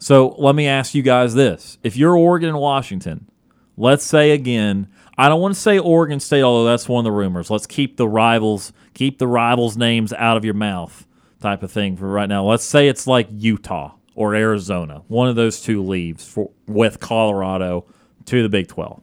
[0.00, 1.76] So let me ask you guys this.
[1.82, 3.30] If you're Oregon and Washington,
[3.76, 7.16] let's say again, I don't want to say Oregon State, although that's one of the
[7.16, 7.50] rumors.
[7.50, 11.06] Let's keep the rivals, keep the rivals' names out of your mouth
[11.40, 12.44] type of thing for right now.
[12.44, 15.02] Let's say it's like Utah or Arizona.
[15.08, 17.84] One of those two leaves for, with Colorado
[18.24, 19.02] to the Big 12.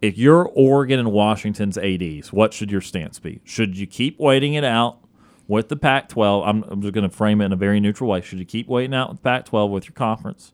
[0.00, 3.42] If you're Oregon and Washington's ADs, what should your stance be?
[3.44, 4.98] Should you keep waiting it out
[5.48, 8.10] with the Pac 12, I'm, I'm just going to frame it in a very neutral
[8.10, 8.20] way.
[8.20, 10.52] Should you keep waiting out with Pac 12 with your conference,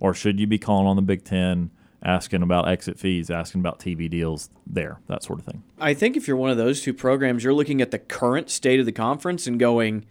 [0.00, 1.70] or should you be calling on the Big Ten,
[2.02, 5.62] asking about exit fees, asking about TV deals there, that sort of thing?
[5.80, 8.80] I think if you're one of those two programs, you're looking at the current state
[8.80, 10.04] of the conference and going,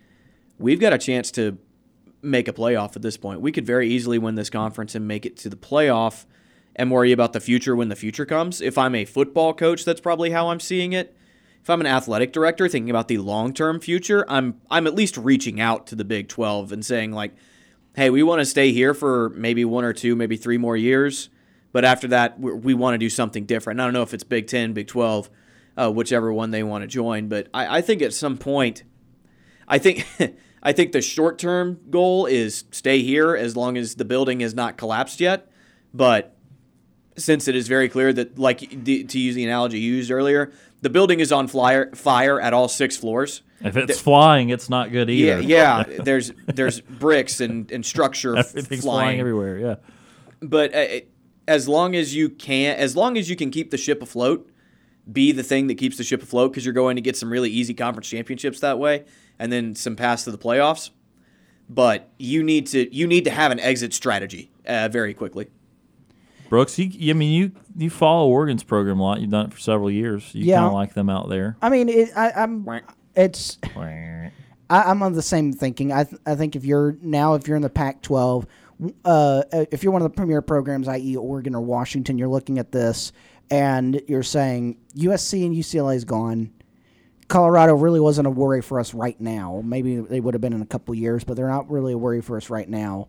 [0.59, 1.57] we've got a chance to
[2.21, 3.41] make a playoff at this point.
[3.41, 6.25] We could very easily win this conference and make it to the playoff
[6.75, 8.61] and worry about the future when the future comes.
[8.61, 11.15] If I'm a football coach, that's probably how I'm seeing it
[11.67, 15.59] if I'm an athletic director thinking about the long-term future, I'm I'm at least reaching
[15.59, 17.35] out to the Big 12 and saying like,
[17.93, 21.27] "Hey, we want to stay here for maybe one or two, maybe three more years,
[21.73, 24.47] but after that, we, want to do something different." I don't know if it's Big
[24.47, 25.29] 10, Big 12,
[25.75, 28.83] uh, whichever one they want to join, but I, I think at some point,
[29.67, 30.07] I think
[30.63, 34.77] I think the short-term goal is stay here as long as the building is not
[34.77, 35.51] collapsed yet,
[35.93, 36.33] but
[37.17, 40.89] since it is very clear that, like to use the analogy you used earlier, the
[40.89, 43.41] building is on flyer, fire at all six floors.
[43.61, 45.41] If it's flying, it's not good either.
[45.41, 45.97] Yeah, yeah.
[46.03, 49.05] there's there's bricks and, and structure Everything's flying.
[49.05, 49.57] flying everywhere.
[49.57, 49.75] Yeah,
[50.41, 50.85] but uh,
[51.47, 54.49] as long as you can, as long as you can keep the ship afloat,
[55.11, 57.49] be the thing that keeps the ship afloat because you're going to get some really
[57.49, 59.05] easy conference championships that way,
[59.39, 60.91] and then some pass to the playoffs.
[61.69, 65.49] But you need to you need to have an exit strategy uh, very quickly.
[66.49, 69.21] Brooks, you, I mean, you you follow Oregon's program a lot.
[69.21, 70.33] You've done it for several years.
[70.33, 70.55] You Yeah.
[70.57, 71.57] kind of like them out there.
[71.61, 72.67] I mean, it, I, I'm.
[73.15, 73.57] It's.
[74.69, 75.91] I, I'm on the same thinking.
[75.91, 78.45] I th- I think if you're now if you're in the Pac-12,
[79.05, 82.71] uh, if you're one of the premier programs, i.e., Oregon or Washington, you're looking at
[82.71, 83.11] this
[83.49, 86.51] and you're saying USC and UCLA is gone.
[87.29, 89.61] Colorado really wasn't a worry for us right now.
[89.65, 92.21] Maybe they would have been in a couple years, but they're not really a worry
[92.21, 93.07] for us right now.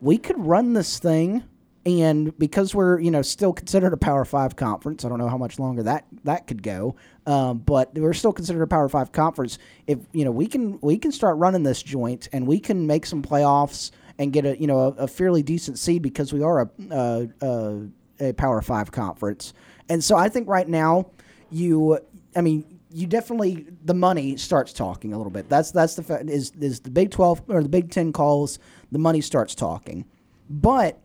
[0.00, 1.42] We could run this thing,
[1.86, 5.38] and because we're you know still considered a Power Five conference, I don't know how
[5.38, 6.96] much longer that that could go,
[7.26, 9.58] um, but we're still considered a Power Five conference.
[9.86, 13.06] If you know we can we can start running this joint, and we can make
[13.06, 16.62] some playoffs and get a you know a, a fairly decent seed because we are
[16.62, 17.86] a, a, a
[18.18, 19.54] a Power Five conference.
[19.88, 21.10] And so I think right now,
[21.50, 22.00] you,
[22.34, 25.48] I mean, you definitely the money starts talking a little bit.
[25.48, 28.58] That's that's the is is the Big Twelve or the Big Ten calls
[28.90, 30.04] the money starts talking,
[30.50, 31.00] but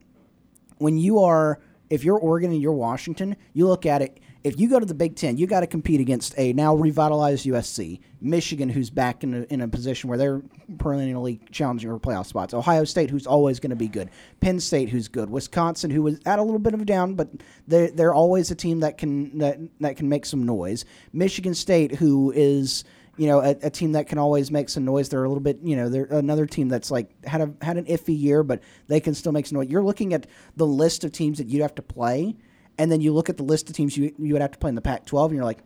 [0.81, 1.59] when you are
[1.91, 4.19] if you're Oregon and you're Washington, you look at it.
[4.43, 7.45] If you go to the Big Ten, you got to compete against a now revitalized
[7.45, 10.41] USC, Michigan, who's back in a, in a position where they're
[10.79, 14.09] perennially challenging for playoff spots, Ohio State, who's always going to be good,
[14.39, 17.29] Penn State, who's good, Wisconsin, who was at a little bit of a down, but
[17.67, 20.85] they're they're always a team that can that that can make some noise.
[21.13, 22.83] Michigan State, who is
[23.21, 25.09] you know, a, a, team that can always make some noise.
[25.09, 27.85] They're a little bit, you know, they're another team that's like had a had an
[27.85, 29.69] iffy year, but they can still make some noise.
[29.69, 30.25] You're looking at
[30.55, 32.35] the list of teams that you'd have to play,
[32.79, 34.69] and then you look at the list of teams you you would have to play
[34.69, 35.63] in the Pac-12, and you're like,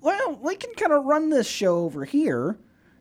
[0.00, 2.58] well, we can kind of run this show over here,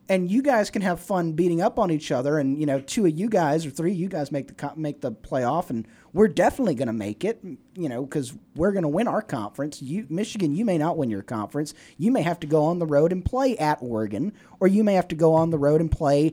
[0.07, 3.07] and you guys can have fun beating up on each other, and you know, two
[3.07, 6.29] of you guys or three of you guys make the make the playoff, and we're
[6.29, 7.43] definitely going to make it,
[7.75, 9.81] you know, because we're going to win our conference.
[9.81, 11.73] You, Michigan, you may not win your conference.
[11.97, 14.31] You may have to go on the road and play at Oregon,
[14.61, 16.31] or you may have to go on the road and play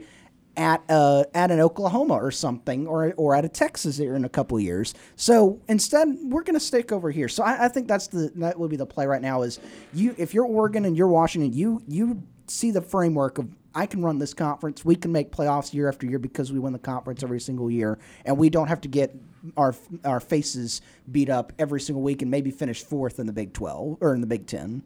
[0.56, 4.28] at uh, at an Oklahoma or something, or or at a Texas here in a
[4.28, 4.94] couple years.
[5.16, 7.26] So instead, we're going to stick over here.
[7.26, 9.42] So I, I think that's the that would be the play right now.
[9.42, 9.58] Is
[9.92, 14.00] you if you're Oregon and you're Washington, you you see the framework of I can
[14.00, 14.84] run this conference.
[14.84, 17.98] We can make playoffs year after year because we win the conference every single year,
[18.24, 19.16] and we don't have to get
[19.56, 19.74] our
[20.04, 23.98] our faces beat up every single week and maybe finish fourth in the Big Twelve
[24.00, 24.82] or in the Big Ten.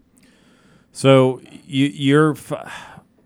[0.92, 2.30] So you, you're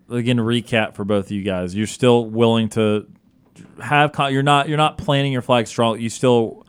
[0.09, 1.73] again recap for both of you guys.
[1.75, 3.07] You're still willing to
[3.81, 5.99] have you're not you're not planting your flag strong.
[5.99, 6.65] You still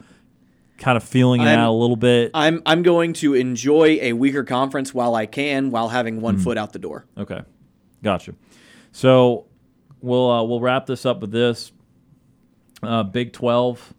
[0.78, 2.30] kind of feeling it I'm, out a little bit.
[2.34, 6.44] I'm I'm going to enjoy a weaker conference while I can, while having one Mm-hmm.
[6.44, 7.06] foot out the door.
[7.18, 7.42] Okay,
[8.02, 8.34] gotcha.
[8.92, 9.46] So
[10.00, 11.72] we'll uh, we'll wrap this up with this
[12.82, 13.92] uh, Big Twelve.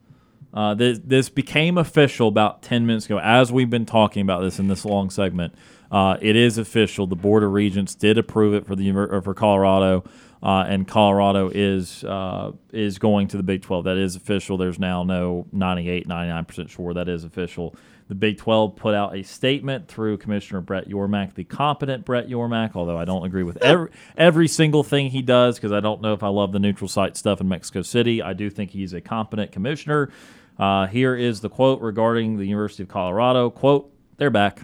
[0.53, 4.59] Uh, this, this became official about 10 minutes ago as we've been talking about this
[4.59, 5.53] in this long segment.
[5.91, 7.07] Uh, it is official.
[7.07, 8.91] The Board of Regents did approve it for the
[9.23, 10.03] for Colorado,
[10.41, 13.85] uh, and Colorado is uh, is going to the Big 12.
[13.85, 14.57] That is official.
[14.57, 17.75] There's now no 98, 99% sure that is official.
[18.07, 22.71] The Big 12 put out a statement through Commissioner Brett Yormark, the competent Brett Yormark,
[22.75, 26.13] although I don't agree with every, every single thing he does because I don't know
[26.13, 28.21] if I love the neutral site stuff in Mexico City.
[28.21, 30.09] I do think he's a competent commissioner.
[30.57, 33.49] Uh, here is the quote regarding the University of Colorado.
[33.49, 34.59] Quote, they're back.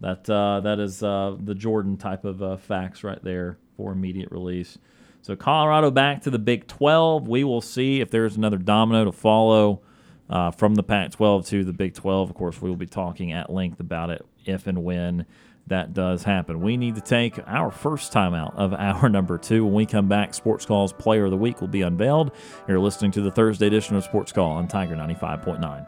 [0.00, 4.30] That uh, that is uh, the Jordan type of uh, facts right there for immediate
[4.30, 4.78] release.
[5.22, 7.26] So Colorado back to the Big 12.
[7.26, 9.80] We will see if there's another domino to follow
[10.28, 12.30] uh, from the Pac-12 to the Big 12.
[12.30, 15.26] Of course, we will be talking at length about it if and when
[15.68, 16.60] that does happen.
[16.60, 19.64] We need to take our first time out of our number two.
[19.64, 22.32] When we come back, Sports Call's Player of the Week will be unveiled.
[22.68, 25.86] You're listening to the Thursday edition of Sports Call on Tiger 95.9.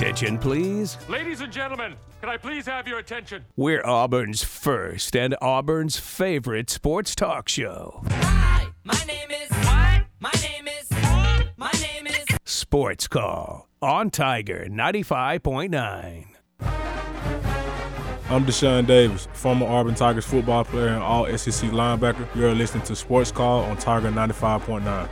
[0.00, 0.96] attention, please?
[1.10, 3.44] Ladies and gentlemen, can I please have your attention?
[3.54, 8.02] We're Auburn's first and Auburn's favorite sports talk show.
[8.08, 9.50] Hi, my name is.
[9.50, 10.04] What?
[10.18, 10.90] My name is.
[11.58, 12.24] My name is.
[12.46, 16.26] Sports Call on Tiger 95.9.
[18.30, 22.26] I'm Deshaun Davis, former Auburn Tigers football player and all SEC linebacker.
[22.34, 25.08] You're listening to Sports Call on Tiger 95.9.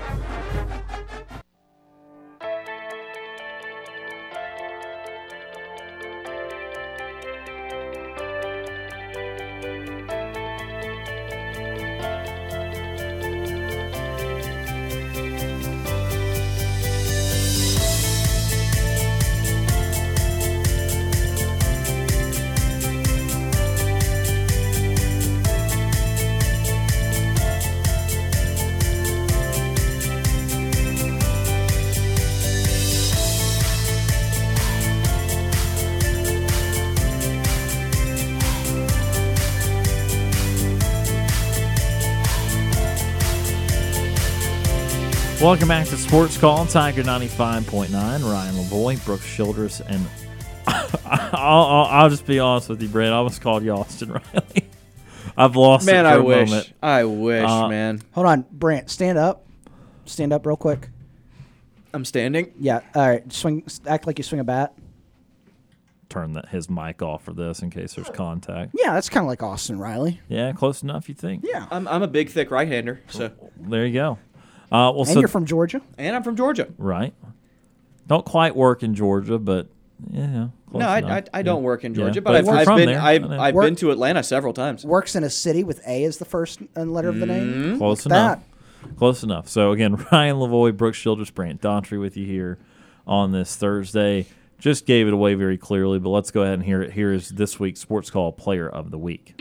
[45.41, 47.93] Welcome back to Sports Call, on Tiger 95.9.
[47.93, 50.05] Ryan Lavoie, Brooks Childress, and
[50.67, 53.13] I'll, I'll, I'll, just be honest with you, Brent.
[53.13, 54.69] I almost called you Austin Riley.
[55.37, 56.51] I've lost man, I wish.
[56.51, 56.73] Moment.
[56.83, 58.03] I wish, Uh, man.
[58.13, 59.47] Hold on, Brant, stand up.
[60.07, 60.89] Stand up real quick.
[61.95, 62.53] I'm standing.
[62.59, 62.81] Yeah.
[62.97, 63.33] All right.
[63.33, 63.63] Swing.
[63.87, 64.75] Act like you swing a bat.
[66.09, 68.75] Turn that his mic off for this in case there's contact.
[68.75, 70.21] Yeah, that's kind of like Austin Riley.
[70.29, 71.09] Yeah, close enough.
[71.09, 71.45] You think?
[71.47, 71.67] Yeah.
[71.71, 74.19] I'm, I'm a big, thick right-hander, so There you go.
[74.71, 75.81] Uh, well, And so you're from Georgia.
[75.97, 76.69] and I'm from Georgia.
[76.79, 77.15] right.
[78.07, 79.67] Don't quite work in Georgia, but
[80.11, 80.49] yeah.
[80.71, 81.19] close no, I.
[81.19, 81.67] I, I don't Yeah.
[81.67, 83.01] work in Yeah, Georgia, but but, I've, I've been there.
[83.01, 83.41] I've, I know.
[83.41, 84.85] I've Work- been to Atlanta several times.
[84.85, 87.77] Works in a city with A as the first letter of the name.
[87.79, 88.39] Close Look enough.
[88.85, 89.49] at Close enough.
[89.49, 92.59] So again, Ryan Lavoie, Brooks Childress, Brant Daughtry with you here
[93.07, 94.27] on this Thursday.
[94.59, 96.93] Just gave it away very clearly, but let's go ahead and hear it.
[96.93, 99.41] Here is this week's Sports Call Player of the Week.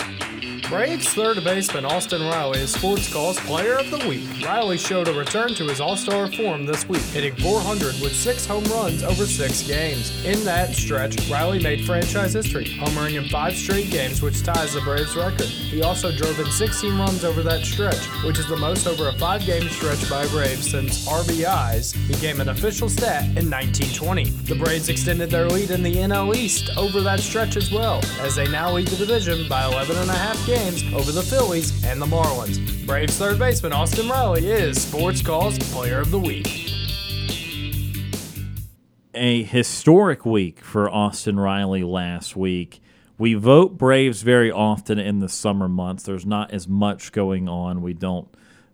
[0.69, 4.27] Braves third baseman Austin Riley is Sports Call's Player of the Week.
[4.45, 8.65] Riley showed a return to his All-Star form this week, hitting 400 with six home
[8.65, 10.25] runs over six games.
[10.25, 14.81] In that stretch, Riley made franchise history, homering in five straight games, which ties the
[14.81, 15.45] Braves record.
[15.45, 19.13] He also drove in 16 runs over that stretch, which is the most over a
[19.13, 24.25] five-game stretch by Braves since RBIs became an official stat in 1920.
[24.25, 28.35] The Braves extended their lead in the NL East over that stretch as well, as
[28.35, 32.01] they now lead the division by 11 and a half games over the Phillies and
[32.01, 32.85] the Marlins.
[32.85, 36.73] Braves third baseman Austin Riley is Sports Calls Player of the Week.
[39.13, 42.81] a historic week for Austin Riley last week.
[43.17, 46.03] We vote Braves very often in the summer months.
[46.03, 47.81] There's not as much going on.
[47.81, 48.27] We don't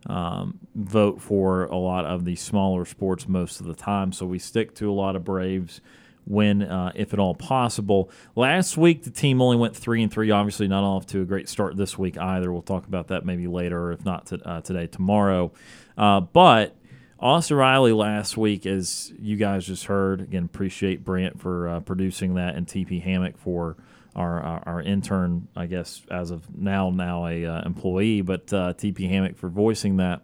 [0.06, 4.40] um, vote for a lot of the smaller sports most of the time, so we
[4.40, 5.80] stick to a lot of Braves
[6.26, 8.10] when, uh, if at all possible.
[8.36, 10.32] Last week, the team only went three and three.
[10.32, 12.52] Obviously, not off to a great start this week either.
[12.52, 15.52] We'll talk about that maybe later, if not to, uh, today, tomorrow.
[15.98, 16.76] Uh, but
[17.20, 22.36] Austin Riley last week, as you guys just heard, again, appreciate Brant for uh, producing
[22.36, 23.78] that and TP Hammock for
[24.16, 28.74] our, our, our intern, I guess, as of now, now a uh, employee, but uh,
[28.74, 30.22] TP Hammock for voicing that.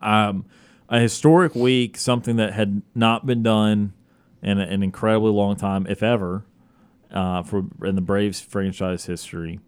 [0.00, 0.44] Um,
[0.88, 3.94] a historic week, something that had not been done
[4.44, 6.44] in an incredibly long time, if ever,
[7.10, 9.58] uh, for in the Braves franchise history,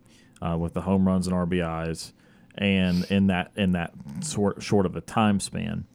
[0.43, 2.13] uh, with the home runs and RBIs,
[2.55, 5.87] and in that in that sort short of a time span,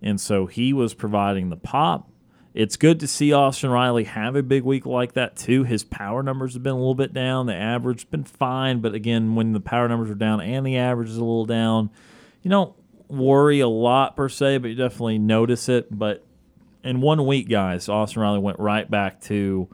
[0.00, 2.10] and so he was providing the pop.
[2.52, 5.62] It's good to see Austin Riley have a big week like that too.
[5.62, 7.46] His power numbers have been a little bit down.
[7.46, 10.76] The average has been fine, but again, when the power numbers are down and the
[10.76, 11.90] average is a little down,
[12.42, 12.74] you don't
[13.06, 15.96] worry a lot per se, but you definitely notice it.
[15.96, 16.26] But
[16.84, 19.68] in one week, guys, Austin Riley went right back to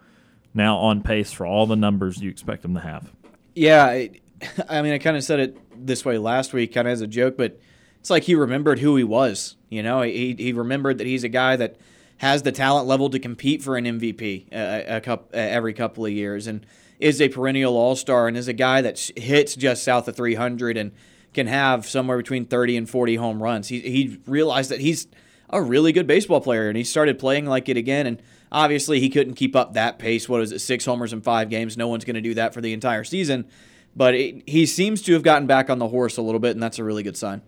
[0.54, 3.12] now on pace for all the numbers you expect him to have.
[3.54, 4.10] Yeah, I,
[4.68, 7.06] I mean, I kind of said it this way last week, kind of as a
[7.06, 7.60] joke, but
[8.00, 9.56] it's like he remembered who he was.
[9.68, 11.76] You know, he he remembered that he's a guy that
[12.18, 15.36] has the talent level to compete for an MVP a, uh, uh, a cup, uh,
[15.36, 16.64] every couple of years, and
[16.98, 20.76] is a perennial All Star, and is a guy that hits just south of 300
[20.76, 20.92] and
[21.34, 23.68] can have somewhere between 30 and 40 home runs.
[23.68, 25.08] He he realized that he's
[25.51, 28.06] a really good baseball player, and he started playing like it again.
[28.06, 30.28] And obviously, he couldn't keep up that pace.
[30.28, 31.77] What is it, six homers in five games?
[31.77, 33.47] No one's going to do that for the entire season.
[33.94, 36.62] But it, he seems to have gotten back on the horse a little bit, and
[36.62, 37.43] that's a really good sign.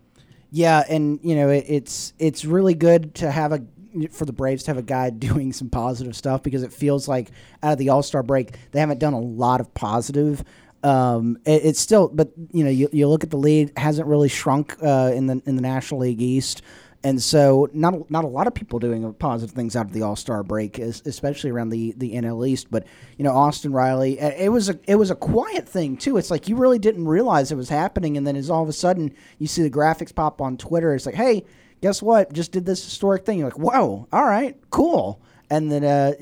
[0.51, 3.63] Yeah, and you know it, it's it's really good to have a
[4.11, 7.31] for the Braves to have a guy doing some positive stuff because it feels like
[7.63, 10.45] out of the All Star break they haven't done a lot of positive.
[10.83, 14.29] Um, it, it's still, but you know, you, you look at the lead hasn't really
[14.29, 16.63] shrunk uh, in the in the National League East,
[17.05, 20.17] and so not not a lot of people doing positive things out of the All
[20.17, 22.69] Star break, es- especially around the the NL East.
[22.71, 26.17] But you know, Austin Riley, it was a it was a quiet thing too.
[26.17, 28.73] It's like you really didn't realize it was happening, and then as all of a
[28.73, 31.45] sudden you see the graphics pop on Twitter, it's like, hey,
[31.81, 32.33] guess what?
[32.33, 33.39] Just did this historic thing.
[33.39, 35.21] You're like, whoa, all right, cool.
[35.51, 36.13] And then uh,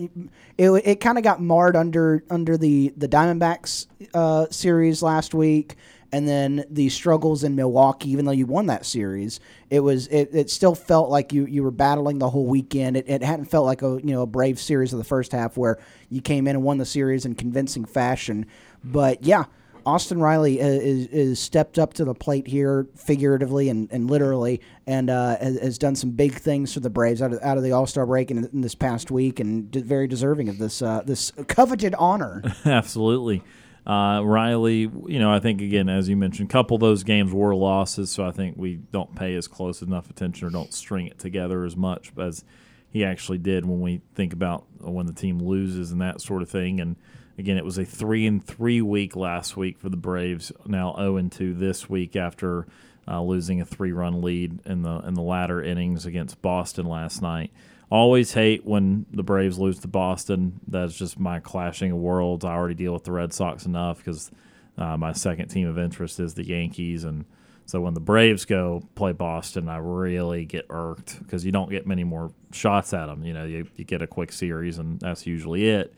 [0.56, 5.76] it, it kind of got marred under under the the Diamondbacks uh, series last week,
[6.12, 8.10] and then the struggles in Milwaukee.
[8.10, 11.62] Even though you won that series, it was it, it still felt like you, you
[11.62, 12.96] were battling the whole weekend.
[12.96, 15.56] It, it hadn't felt like a you know a brave series of the first half
[15.56, 15.78] where
[16.08, 18.46] you came in and won the series in convincing fashion.
[18.84, 19.44] But yeah,
[19.86, 24.60] Austin Riley is, is, is stepped up to the plate here, figuratively and, and literally,
[24.84, 27.62] and uh, has, has done some big things for the Braves out of, out of
[27.62, 31.02] the All Star break in, in this past week, and very deserving of this uh,
[31.06, 32.42] this coveted honor.
[32.64, 33.44] Absolutely.
[33.86, 37.32] Uh, Riley, you know, I think again, as you mentioned, a couple of those games
[37.32, 41.06] were losses, so I think we don't pay as close enough attention or don't string
[41.06, 42.44] it together as much as
[42.90, 46.50] he actually did when we think about when the team loses and that sort of
[46.50, 46.80] thing.
[46.80, 46.96] And
[47.38, 50.50] again, it was a three and three week last week for the Braves.
[50.66, 52.66] Now zero and two this week after
[53.06, 57.52] uh, losing a three-run lead in the in the latter innings against Boston last night.
[57.88, 60.60] Always hate when the Braves lose to Boston.
[60.66, 62.44] That's just my clashing of worlds.
[62.44, 64.30] I already deal with the Red Sox enough because
[64.76, 67.24] uh, my second team of interest is the Yankees, and
[67.64, 71.86] so when the Braves go play Boston, I really get irked because you don't get
[71.86, 73.24] many more shots at them.
[73.24, 75.94] You know, you, you get a quick series, and that's usually it.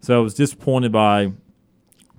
[0.00, 1.32] So I was disappointed by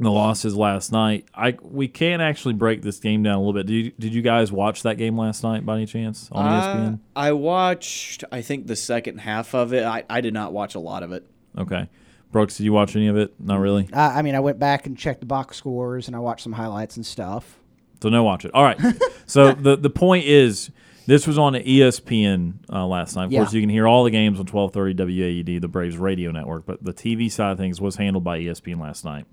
[0.04, 1.26] the losses last night.
[1.34, 3.66] I we can actually break this game down a little bit.
[3.68, 6.62] Did you, did you guys watch that game last night by any chance on Uh,
[6.62, 7.00] ESPN?
[7.16, 9.84] I watched, I think, the second half of it.
[9.86, 11.26] I, I did not watch a lot of it.
[11.58, 11.90] Okay,
[12.32, 13.34] Brooks, did you watch any of it?
[13.40, 13.90] Not really.
[13.94, 16.54] I, I mean, I went back and checked the box scores and I watched some
[16.54, 17.58] highlights and stuff.
[18.02, 18.52] So no watch it.
[18.54, 18.80] All right.
[19.28, 20.72] so the the point is,
[21.06, 23.26] this was on ESPN uh, last night.
[23.26, 23.40] Of Yeah.
[23.42, 26.66] course, you can hear all the games on twelve thirty WAUD, the Braves radio network.
[26.66, 29.26] But the TV side of things was handled by ESPN last night.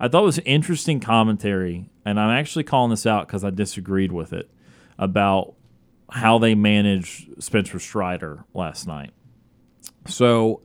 [0.00, 4.10] I thought it was interesting commentary, and I'm actually calling this out because I disagreed
[4.10, 4.50] with it
[4.98, 5.54] about
[6.10, 9.12] how they managed Spencer Strider last night.
[10.06, 10.62] So.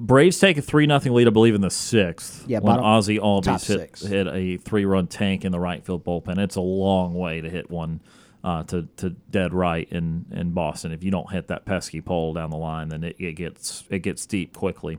[0.00, 2.44] Braves take a three nothing lead, I believe, in the sixth.
[2.46, 6.38] Yeah, when Ozzy Albies hit, hit a three run tank in the right field bullpen.
[6.38, 8.00] It's a long way to hit one
[8.44, 10.92] uh, to, to dead right in, in Boston.
[10.92, 14.00] If you don't hit that pesky pole down the line, then it, it gets it
[14.00, 14.98] gets deep quickly.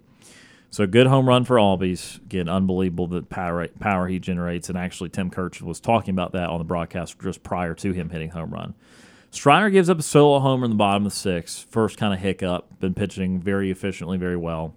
[0.71, 2.17] So good home run for Albies.
[2.17, 4.69] Again, unbelievable the power power he generates.
[4.69, 8.09] And actually, Tim Kurkjian was talking about that on the broadcast just prior to him
[8.09, 8.75] hitting home run.
[9.31, 11.65] Strider gives up a solo homer in the bottom of the.
[11.69, 12.79] First kind of hiccup.
[12.79, 14.75] Been pitching very efficiently, very well.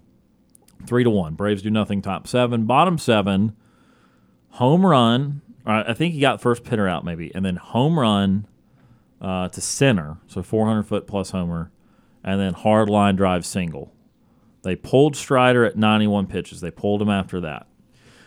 [0.85, 1.35] Three to one.
[1.35, 2.01] Braves do nothing.
[2.01, 2.65] Top seven.
[2.65, 3.55] Bottom seven.
[4.51, 5.41] Home run.
[5.65, 8.47] I think he got first pitter out maybe, and then home run
[9.21, 10.17] uh, to center.
[10.27, 11.71] So 400 foot plus homer,
[12.23, 13.93] and then hard line drive single.
[14.63, 16.61] They pulled Strider at 91 pitches.
[16.61, 17.67] They pulled him after that.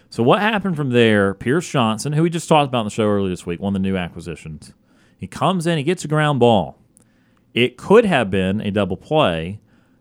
[0.09, 1.35] So what happened from there?
[1.35, 3.83] Pierce Johnson, who we just talked about in the show earlier this week, one of
[3.83, 4.73] the new acquisitions.
[5.19, 6.79] He comes in, he gets a ground ball.
[7.55, 9.61] It could have been a double play.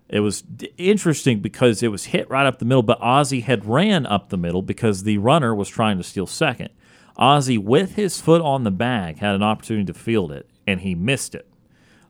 [0.10, 0.44] It was
[0.78, 4.38] interesting because it was hit right up the middle, but Ozzy had ran up the
[4.38, 6.70] middle because the runner was trying to steal second.
[7.18, 10.94] Ozzy, with his foot on the bag, had an opportunity to field it, and he
[10.96, 11.48] missed it.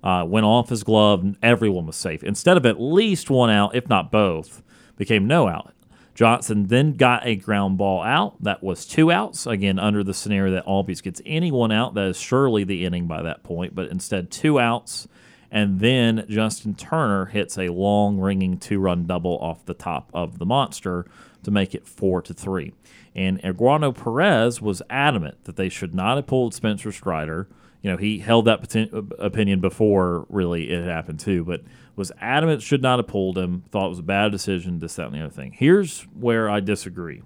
[0.06, 2.24] Uh, went off his glove, and everyone was safe.
[2.24, 4.62] Instead of at least one out, if not both,
[4.98, 5.74] became no out.
[6.14, 8.42] Johnson then got a ground ball out.
[8.42, 9.46] That was two outs.
[9.46, 13.22] Again, under the scenario that Albies gets anyone out, that is surely the inning by
[13.24, 13.76] that point.
[13.76, 15.08] But instead, two outs.
[15.52, 20.38] And then Justin Turner hits a long, ringing two run double off the top of
[20.38, 21.06] the monster
[21.44, 22.74] to make it four to three.
[23.14, 27.48] And Eduardo Perez was adamant that they should not have pulled Spencer Strider.
[27.86, 31.62] You know, he held that poten- opinion before really it happened too, but
[31.96, 33.64] was adamant should not have pulled him.
[33.70, 34.80] Thought it was a bad decision.
[34.80, 35.52] This, that, and the other thing.
[35.52, 37.22] Here's where I disagree.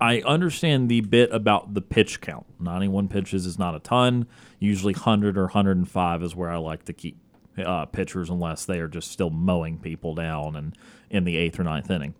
[0.00, 2.46] I understand the bit about the pitch count.
[2.58, 4.26] 91 pitches is not a ton.
[4.60, 7.18] Usually 100 or 105 is where I like to keep
[7.58, 10.74] uh, pitchers unless they are just still mowing people down and
[11.10, 12.14] in the eighth or ninth inning.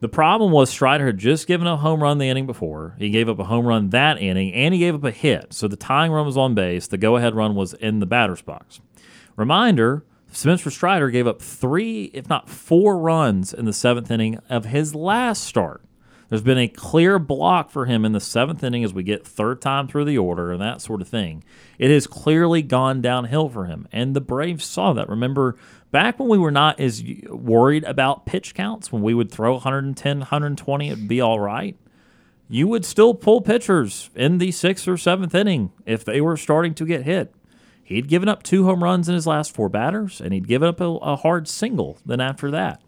[0.00, 2.94] The problem was Strider had just given a home run the inning before.
[2.98, 5.52] He gave up a home run that inning, and he gave up a hit.
[5.52, 6.86] So the tying run was on base.
[6.86, 8.80] The go-ahead run was in the batter's box.
[9.36, 14.66] Reminder: Spencer Strider gave up three, if not four, runs in the seventh inning of
[14.66, 15.82] his last start.
[16.28, 19.62] There's been a clear block for him in the seventh inning as we get third
[19.62, 21.42] time through the order and that sort of thing.
[21.78, 25.08] It has clearly gone downhill for him, and the Braves saw that.
[25.08, 25.56] Remember,
[25.90, 30.18] back when we were not as worried about pitch counts, when we would throw 110,
[30.18, 31.76] 120, it'd be all right.
[32.48, 36.74] You would still pull pitchers in the sixth or seventh inning if they were starting
[36.74, 37.34] to get hit.
[37.82, 40.80] He'd given up two home runs in his last four batters, and he'd given up
[40.80, 42.82] a, a hard single then after that.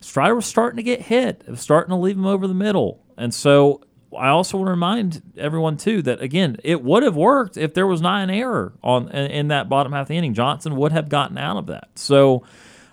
[0.00, 1.42] Strider was starting to get hit.
[1.46, 3.00] It was starting to leave him over the middle.
[3.16, 3.80] And so
[4.16, 7.86] I also want to remind everyone too that again, it would have worked if there
[7.86, 10.34] was not an error on in, that bottom half of the inning.
[10.34, 11.90] Johnson would have gotten out of that.
[11.96, 12.44] So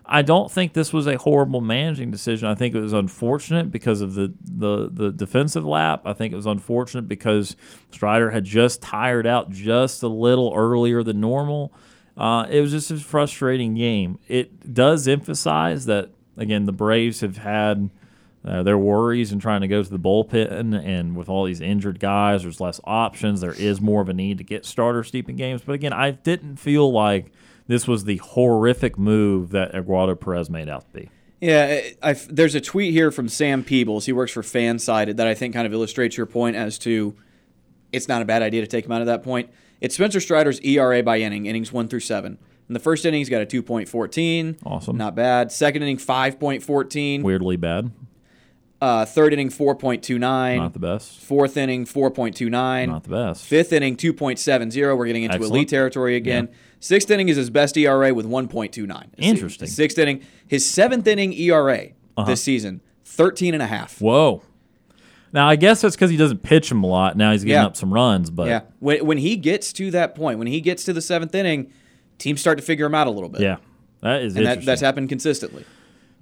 [0.06, 2.48] I don't think this was a horrible managing decision.
[2.48, 6.02] I think it was unfortunate because of the the, the defensive lap.
[6.06, 7.56] I think it was unfortunate because
[7.92, 11.74] Strider had just tired out just a little earlier than normal.
[12.18, 14.20] Uh, it was just a frustrating game.
[14.28, 17.90] It does emphasize that again the Braves have had
[18.44, 22.00] uh, their worries in trying to go to the bullpen, and with all these injured
[22.00, 23.42] guys, there's less options.
[23.42, 25.62] There is more of a need to get starters deep in games.
[25.64, 27.32] But again, I didn't feel like
[27.68, 31.10] this was the horrific move that Eduardo Perez made out to be.
[31.40, 34.06] Yeah, I, I, there's a tweet here from Sam Peebles.
[34.06, 37.16] He works for Fansided that I think kind of illustrates your point as to
[37.92, 39.50] it's not a bad idea to take him out at that point.
[39.82, 42.38] It's Spencer Strider's ERA by inning, innings one through seven.
[42.70, 44.60] In the first inning, he's got a 2.14.
[44.66, 44.96] Awesome.
[44.96, 45.52] Not bad.
[45.52, 47.24] Second inning, 5.14.
[47.24, 47.92] Weirdly bad.
[48.82, 50.58] Uh, third inning, 4.29.
[50.58, 51.20] Not the best.
[51.20, 52.88] Fourth inning, 4.29.
[52.88, 53.46] Not the best.
[53.46, 54.98] Fifth inning, 2.70.
[54.98, 55.56] We're getting into Excellent.
[55.56, 56.50] elite territory again.
[56.80, 59.06] Sixth inning is his best ERA with 1.29.
[59.20, 59.68] Interesting.
[59.68, 60.24] Sixth inning.
[60.48, 62.24] His seventh inning ERA Uh-huh.
[62.26, 64.02] this season, 13 and a half.
[64.02, 64.42] Whoa.
[65.32, 67.16] Now I guess that's because he doesn't pitch him a lot.
[67.16, 67.68] Now he's getting Yeah.
[67.68, 68.62] up some runs, but yeah.
[68.80, 71.72] When, when he gets to that point, when he gets to the seventh inning,
[72.18, 73.42] teams start to figure him out a little bit.
[73.42, 73.58] yeah,
[74.02, 75.64] that is And that, that's happened consistently.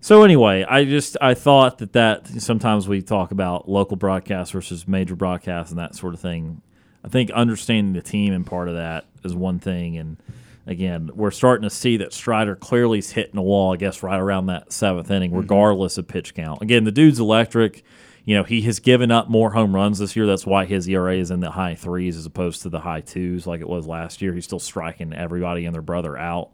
[0.01, 4.87] So anyway, I just I thought that that sometimes we talk about local broadcast versus
[4.87, 6.61] major broadcast and that sort of thing.
[7.03, 10.17] I think understanding the team and part of that is one thing, and
[10.65, 13.73] again, we're starting to see that Strider clearly is hitting a wall.
[13.73, 15.39] I guess right around that seventh inning, mm-hmm.
[15.39, 16.61] regardless of pitch count.
[16.61, 17.83] Again, the dude's electric.
[18.23, 20.27] You know, he has given up more home runs this year.
[20.27, 23.47] That's why his ERA is in the high threes as opposed to the high twos
[23.47, 24.33] like it was last year.
[24.33, 26.51] He's still striking everybody and their brother out.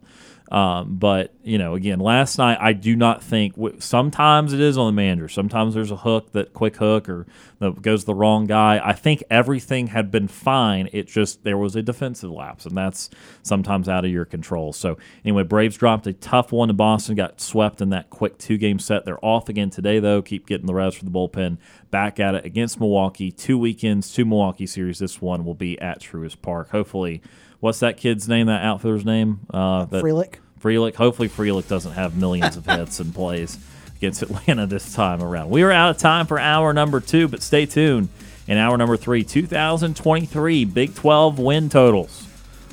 [0.50, 3.54] Um, but you know, again, last night I do not think.
[3.78, 5.28] Sometimes it is on the manager.
[5.28, 7.26] Sometimes there's a hook that quick hook or
[7.58, 8.80] that goes the wrong guy.
[8.82, 10.88] I think everything had been fine.
[10.92, 13.10] It just there was a defensive lapse, and that's
[13.42, 14.72] sometimes out of your control.
[14.72, 17.16] So anyway, Braves dropped a tough one to Boston.
[17.16, 19.04] Got swept in that quick two game set.
[19.04, 20.22] They're off again today though.
[20.22, 21.58] Keep getting the rest for the bullpen.
[21.90, 23.32] Back at it against Milwaukee.
[23.32, 24.98] Two weekends, two Milwaukee series.
[24.98, 26.70] This one will be at Truist Park.
[26.70, 27.20] Hopefully.
[27.60, 28.46] What's that kid's name?
[28.46, 29.40] That outfielder's name?
[29.52, 30.36] Uh, that, Frelick.
[30.60, 30.94] Frelick.
[30.96, 33.58] Hopefully, Frelick doesn't have millions of hits and plays
[33.96, 35.50] against Atlanta this time around.
[35.50, 38.08] We are out of time for hour number two, but stay tuned.
[38.46, 42.28] In hour number three, 2023 Big 12 win totals.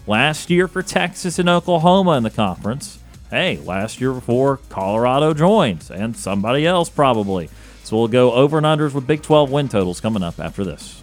[0.05, 2.99] Last year for Texas and Oklahoma in the conference.
[3.29, 7.49] Hey, last year before Colorado joins, and somebody else probably.
[7.83, 11.02] So we'll go over and unders with Big 12 win totals coming up after this.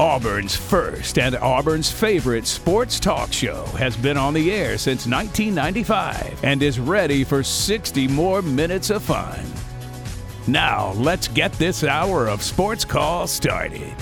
[0.00, 6.42] Auburn's first and Auburn's favorite sports talk show has been on the air since 1995
[6.42, 9.44] and is ready for 60 more minutes of fun.
[10.46, 13.94] Now, let's get this hour of sports call started.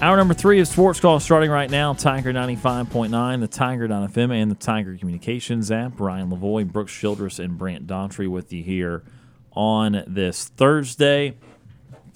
[0.00, 1.94] Hour number three of Sports Call starting right now.
[1.94, 5.98] Tiger 95.9, the Tiger.fm, and the Tiger Communications app.
[5.98, 9.02] Ryan Lavoie, Brooks Childress, and Brant Daughtry with you here
[9.50, 11.34] on this Thursday.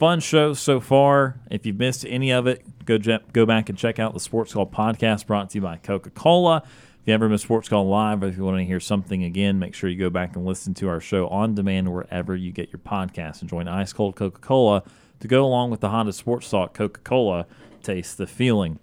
[0.02, 1.36] Fun show so far.
[1.48, 2.98] If you've missed any of it, go
[3.32, 6.64] go back and check out the Sports Call podcast brought to you by Coca Cola.
[6.66, 9.60] If you ever miss Sports Call live, or if you want to hear something again,
[9.60, 12.72] make sure you go back and listen to our show on demand wherever you get
[12.72, 13.42] your podcasts.
[13.42, 14.82] And join Ice Cold Coca Cola
[15.20, 17.46] to go along with the Honda Sports Talk Coca Cola.
[17.84, 18.80] Taste the feeling.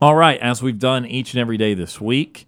[0.00, 2.46] All right, as we've done each and every day this week,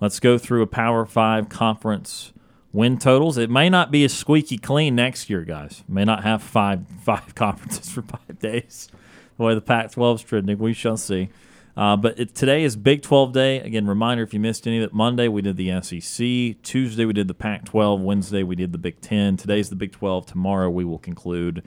[0.00, 2.32] let's go through a Power Five conference
[2.72, 3.38] win totals.
[3.38, 5.84] It may not be as squeaky clean next year, guys.
[5.88, 8.88] May not have five five conferences for five days.
[9.36, 11.30] The way the Pac-12 is trending, we shall see.
[11.76, 13.60] Uh, but it, today is Big 12 day.
[13.60, 16.60] Again, reminder if you missed any of it, Monday we did the SEC.
[16.64, 18.00] Tuesday we did the Pac 12.
[18.00, 19.36] Wednesday we did the Big 10.
[19.36, 20.26] Today's the Big 12.
[20.26, 21.62] Tomorrow we will conclude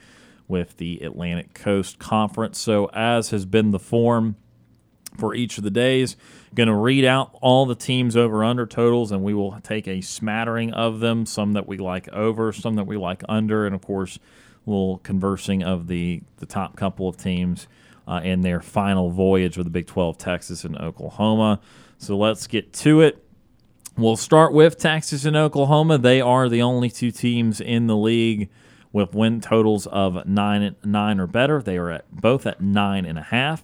[0.50, 2.60] with the Atlantic Coast Conference.
[2.60, 4.36] So, as has been the form
[5.18, 6.18] for each of the days,
[6.54, 10.02] going to read out all the teams over under totals, and we will take a
[10.02, 11.26] smattering of them.
[11.26, 14.18] Some that we like over, some that we like under, and of course,
[14.66, 17.68] a little conversing of the the top couple of teams
[18.08, 21.60] uh, in their final voyage with the Big 12, Texas and Oklahoma.
[21.98, 23.24] So let's get to it.
[23.98, 25.98] We'll start with Texas and Oklahoma.
[25.98, 28.50] They are the only two teams in the league
[28.94, 31.62] with win totals of nine nine or better.
[31.62, 33.64] They are at both at nine and a half.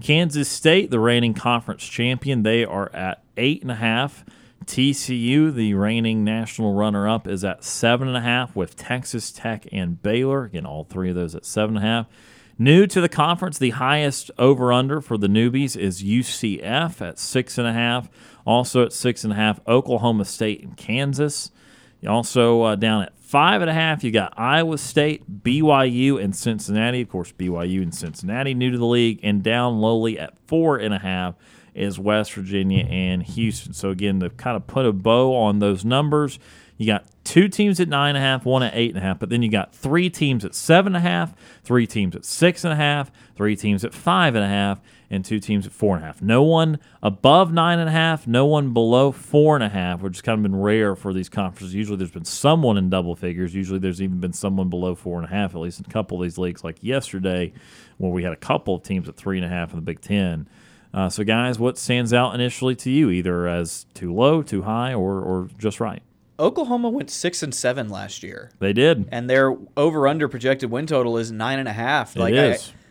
[0.00, 4.24] Kansas State, the reigning conference champion, they are at eight and a half.
[4.66, 9.66] TCU, the reigning national runner up, is at seven and a half with Texas Tech
[9.72, 10.44] and Baylor.
[10.44, 12.06] Again, all three of those at seven and a half.
[12.56, 17.58] New to the conference, the highest over under for the newbies is UCF at six
[17.58, 18.08] and a half.
[18.46, 21.50] Also at six and a half, Oklahoma State and Kansas.
[22.06, 27.00] Also uh, down at five and a half, you got Iowa State, BYU, and Cincinnati.
[27.00, 29.18] Of course, BYU and Cincinnati new to the league.
[29.24, 31.34] And down lowly at four and a half
[31.74, 33.72] is West Virginia and Houston.
[33.72, 36.38] So again, to kind of put a bow on those numbers,
[36.76, 39.18] you got two teams at nine and a half, one at eight and a half,
[39.18, 41.34] but then you got three teams at seven and a half,
[41.64, 45.24] three teams at six and a half, three teams at five and a half, and
[45.24, 46.22] two teams at four and a half.
[46.22, 50.16] No one above nine and a half, no one below four and a half, which
[50.16, 51.74] has kind of been rare for these conferences.
[51.74, 53.54] Usually there's been someone in double figures.
[53.54, 56.18] Usually there's even been someone below four and a half, at least in a couple
[56.18, 57.52] of these leagues, like yesterday,
[57.98, 60.00] where we had a couple of teams at three and a half in the Big
[60.00, 60.48] Ten.
[60.92, 64.94] Uh, so, guys, what stands out initially to you, either as too low, too high,
[64.94, 66.02] or, or just right?
[66.38, 68.50] Oklahoma went six and seven last year.
[68.58, 72.16] They did, and their over under projected win total is nine and a half.
[72.16, 72.72] It like is.
[72.72, 72.83] I,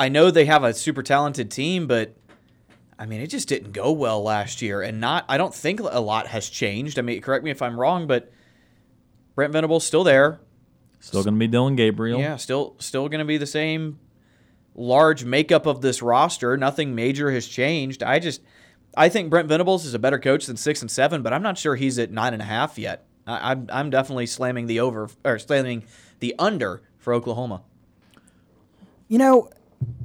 [0.00, 2.16] I know they have a super talented team, but
[2.98, 5.26] I mean, it just didn't go well last year, and not.
[5.28, 6.98] I don't think a lot has changed.
[6.98, 8.32] I mean, correct me if I'm wrong, but
[9.34, 10.40] Brent Venables still there.
[11.00, 12.18] Still going to be Dillon Gabriel.
[12.18, 13.98] Yeah, still still going to be the same
[14.74, 16.56] large makeup of this roster.
[16.56, 18.02] Nothing major has changed.
[18.02, 18.40] I just
[18.96, 21.58] I think Brent Venables is a better coach than six and seven, but I'm not
[21.58, 23.04] sure he's at nine and a half yet.
[23.26, 25.84] I, am I'm definitely slamming the over or slamming
[26.20, 27.62] the under for Oklahoma.
[29.08, 29.50] You know,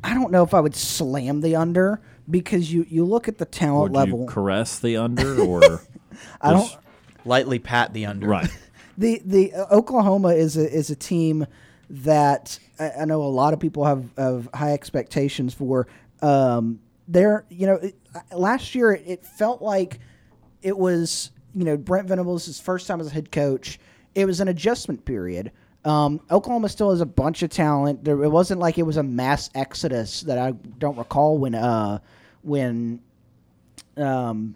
[0.04, 3.46] I don't know if I would slam the under because you you look at the
[3.46, 4.26] talent would level.
[4.28, 5.82] caress the under or
[6.42, 6.78] I don't
[7.26, 8.28] lightly pat the under.
[8.28, 8.50] Right.
[8.98, 11.46] the the uh, Oklahoma is a is a team
[11.90, 15.88] that I, I, know a lot of people have, have high expectations for.
[16.22, 17.96] Um, there, you know, it,
[18.32, 20.00] last year it, it, felt like
[20.64, 23.80] it was, you know, Brent Venables' first time as a head coach.
[24.16, 25.52] It was an adjustment period.
[25.86, 28.04] Um, Oklahoma still has a bunch of talent.
[28.04, 32.00] There, it wasn't like it was a mass exodus that I don't recall when uh,
[32.42, 33.00] when
[33.96, 34.56] um,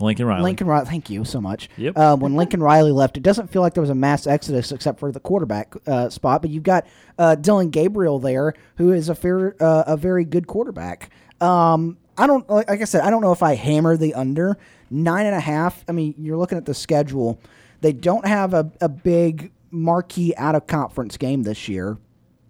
[0.00, 0.42] Lincoln Riley.
[0.42, 0.86] Lincoln Riley.
[0.86, 1.68] Thank you so much.
[1.76, 1.96] Yep.
[1.96, 4.98] Uh, when Lincoln Riley left, it doesn't feel like there was a mass exodus except
[4.98, 6.42] for the quarterback uh, spot.
[6.42, 6.86] But you've got
[7.18, 11.10] uh, Dillon Gabriel there, who is a fair, uh, a very good quarterback.
[11.40, 13.02] Um, I don't like I said.
[13.02, 14.56] I don't know if I hammer the under
[14.90, 15.84] nine and a half.
[15.88, 17.38] I mean, you're looking at the schedule.
[17.82, 21.98] They don't have a, a big marquee out of conference game this year.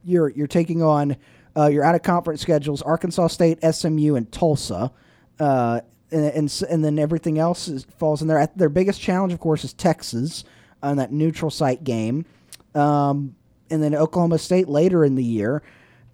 [0.05, 1.17] You're you're taking on
[1.57, 4.93] uh, your out of conference schedules: Arkansas State, SMU, and Tulsa.
[5.39, 5.81] Uh,
[6.11, 8.49] and, and, and then everything else is, falls in there.
[8.55, 10.45] Their biggest challenge, of course, is Texas
[10.83, 12.25] on that neutral site game,
[12.75, 13.35] um,
[13.71, 15.63] and then Oklahoma State later in the year,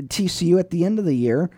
[0.02, 1.50] TCU at the end of the year.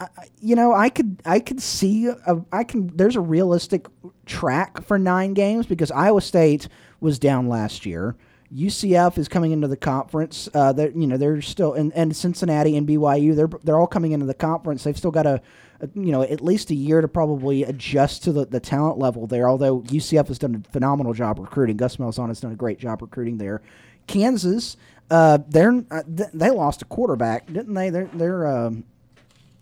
[0.00, 0.08] I,
[0.40, 2.88] you know, I could I could see a, I can.
[2.96, 3.86] There's a realistic
[4.26, 6.68] track for nine games because Iowa State
[7.00, 8.16] was down last year.
[8.54, 10.48] UCF is coming into the conference.
[10.52, 14.12] Uh, they're you know they're still and, and Cincinnati and BYU they're they're all coming
[14.12, 14.84] into the conference.
[14.84, 15.40] They've still got a,
[15.80, 19.26] a, you know at least a year to probably adjust to the, the talent level
[19.26, 19.48] there.
[19.48, 21.76] Although UCF has done a phenomenal job recruiting.
[21.76, 23.62] Gus Malzahn has done a great job recruiting there.
[24.06, 24.76] Kansas,
[25.10, 27.90] uh, they're uh, they lost a quarterback, didn't they?
[27.90, 28.84] They're they're um,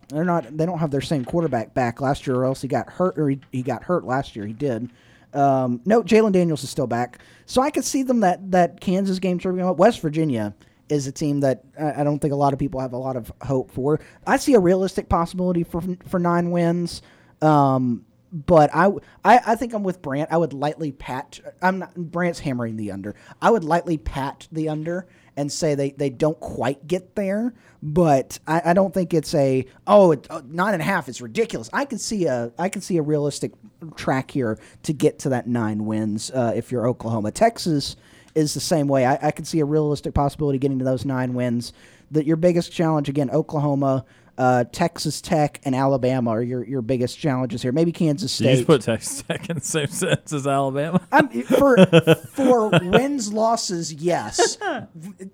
[0.09, 2.89] they're not they don't have their same quarterback back last year, or else he got
[2.91, 4.47] hurt or he, he got hurt last year.
[4.47, 4.91] He did.
[5.33, 7.21] Um, no, Jalon Daniels is still back,
[7.51, 9.77] so I could see them that that Kansas game tripping up.
[9.77, 10.55] West Virginia
[10.89, 13.33] is a team that I don't think a lot of people have a lot of
[13.43, 13.99] hope for.
[14.25, 17.03] I see a realistic possibility for for nine wins.
[17.43, 18.87] Um, but I,
[19.25, 20.31] I, I think I'm with Brant.
[20.31, 21.41] I would lightly pat.
[21.61, 23.17] I'm not Brant's hammering the under.
[23.43, 25.09] I would lightly pat the under
[25.41, 27.55] and say they, they don't quite get there.
[27.83, 31.23] But I, I don't think it's a oh it, uh, nine and a half is
[31.23, 31.71] ridiculous.
[31.73, 33.53] I can see a I can see a realistic
[33.97, 37.31] track here to get to that nine wins uh, if you're Oklahoma.
[37.31, 37.97] Texas
[38.35, 39.07] is the same way.
[39.07, 41.73] I, I can see a realistic possibility getting to those nine wins.
[42.11, 44.05] That your biggest challenge again, Oklahoma
[44.41, 47.73] uh, Texas Tech and Alabama are your, your biggest challenges here.
[47.73, 48.49] Maybe Kansas State.
[48.49, 51.07] you just put Texas Tech in the same sentence as Alabama?
[51.13, 51.77] I'm, for
[52.33, 54.57] for wins losses, yes.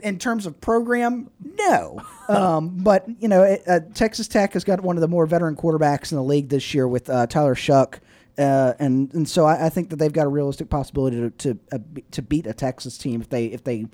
[0.00, 2.02] In terms of program, no.
[2.26, 5.54] Um, but you know, it, uh, Texas Tech has got one of the more veteran
[5.54, 8.00] quarterbacks in the league this year with uh, Tyler Shough.
[8.36, 11.58] Uh, and and so I, I, think that they've got a realistic possibility to to,
[11.70, 11.78] uh,
[12.10, 13.86] to beat a Texas team if they if they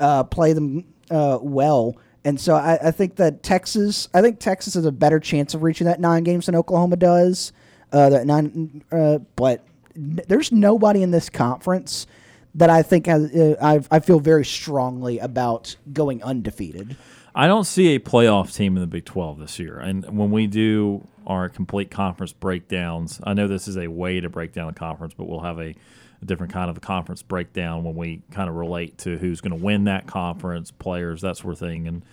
[0.00, 1.94] uh, play them uh, well.
[2.26, 5.62] And so I, I, think that Texas, I think Texas has a better chance of
[5.62, 7.52] reaching that nine games than Oklahoma does.
[7.92, 12.08] Uh, that nine, uh, but there's nobody in this conference
[12.56, 16.96] that I think has, uh, I feel very strongly about going undefeated.
[17.32, 19.78] I don't see a playoff team in the Big 12 this year.
[19.78, 24.28] And when we do our complete conference breakdowns, I know this is a way to
[24.28, 25.76] break down a conference, but we'll have a
[26.20, 29.56] a different kind of a conference breakdown when we kind of relate to who's going
[29.56, 31.86] to win that conference, players, that sort of thing.
[31.86, 32.04] And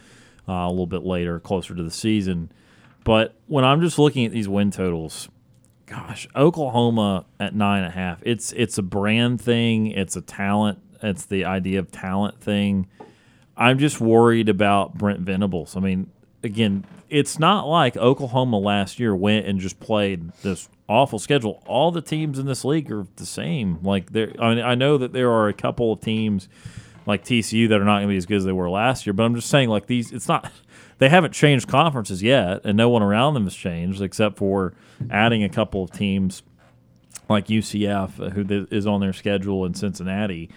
[0.47, 2.51] uh, a little bit later, closer to the season.
[3.03, 5.30] But when I'm just looking at these win totals,
[5.85, 8.19] gosh, Oklahoma at nine and a half.
[8.23, 9.88] It's it's a brand thing.
[9.88, 10.80] It's a talent.
[11.01, 12.88] It's the idea of talent thing.
[13.55, 15.75] I'm just worried about Brent Venables.
[15.77, 16.09] I mean,
[16.41, 21.63] again, it's not like Oklahoma last year went and just played this awful schedule.
[21.65, 23.79] All the teams in this league are the same.
[23.83, 26.47] Like there, I, mean, I know that there are a couple of teams
[27.05, 29.13] like TCU that are not going to be as good as they were last year,
[29.13, 30.11] but I'm just saying like these.
[30.11, 30.51] It's not.
[30.99, 34.73] They haven't changed conferences yet, and no one around them has changed except for
[35.09, 36.43] adding a couple of teams
[37.27, 40.49] like UCF, uh, who is on their schedule, in Cincinnati.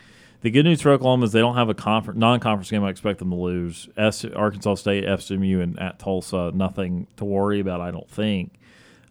[0.42, 2.84] The good news for Oklahoma is they don't have a conference, non-conference game.
[2.84, 3.88] I expect them to lose.
[3.96, 7.80] S, Arkansas State, FSMU, and at Tulsa, nothing to worry about.
[7.80, 8.52] I don't think.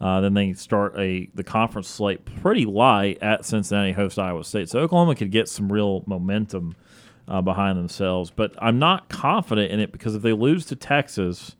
[0.06, 4.69] Uh, then they start a the conference slate pretty light at Cincinnati, host Iowa State.
[4.69, 6.76] So Oklahoma could get some real momentum
[7.27, 8.30] uh, behind themselves.
[8.30, 11.56] But I'm not confident in it because if they lose to Texas,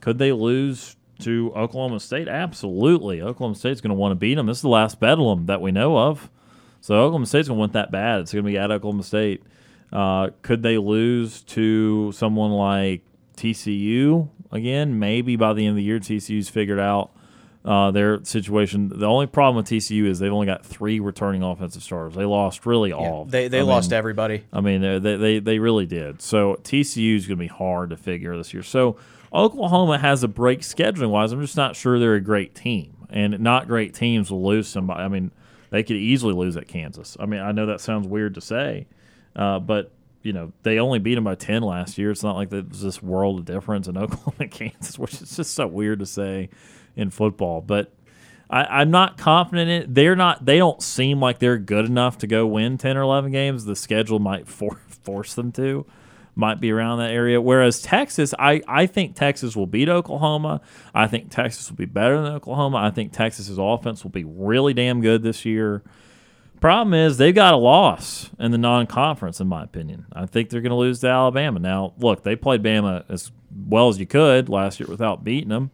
[0.00, 2.28] could they lose to Oklahoma State?
[2.28, 3.20] Absolutely.
[3.20, 4.46] Oklahoma State's going to want to beat them.
[4.46, 6.30] This is the last Bedlam that we know of.
[6.80, 8.20] So Oklahoma State's going to want that bad.
[8.20, 9.42] It's going to be at Oklahoma State.
[9.92, 13.02] Uh, could they lose to someone like
[13.36, 15.00] TCU again?
[15.00, 17.10] Maybe by the end of the year, TCU's figured out
[17.64, 18.88] uh, their situation.
[18.88, 22.14] The only problem with TCU is they've only got three returning offensive starters.
[22.14, 23.24] They lost really yeah, all.
[23.24, 24.44] They they I lost mean, everybody.
[24.52, 26.20] I mean, they, they they really did.
[26.20, 28.62] So TCU is going to be hard to figure this year.
[28.62, 28.96] So
[29.32, 31.32] Oklahoma has a break scheduling wise.
[31.32, 35.00] I'm just not sure they're a great team, and not great teams will lose somebody.
[35.00, 35.30] I mean,
[35.70, 37.16] they could easily lose at Kansas.
[37.20, 38.86] I mean, I know that sounds weird to say,
[39.36, 42.48] uh, but you know they only beat them by 10 last year it's not like
[42.48, 46.06] there's this world of difference in oklahoma and kansas which is just so weird to
[46.06, 46.48] say
[46.96, 47.60] in football.
[47.60, 47.92] But
[48.52, 49.94] I, am not confident in it.
[49.94, 50.44] They're not.
[50.44, 53.64] They don't seem like they're good enough to go win ten or eleven games.
[53.64, 55.86] The schedule might for, force them to.
[56.34, 57.40] Might be around that area.
[57.42, 60.62] Whereas Texas, I, I think Texas will beat Oklahoma.
[60.94, 62.78] I think Texas will be better than Oklahoma.
[62.78, 65.82] I think Texas's offense will be really damn good this year.
[66.58, 70.06] Problem is, they've got a loss in the non conference, in my opinion.
[70.12, 71.58] I think they're going to lose to Alabama.
[71.58, 73.30] Now, look, they played Bama as
[73.66, 75.70] well as you could last year without beating them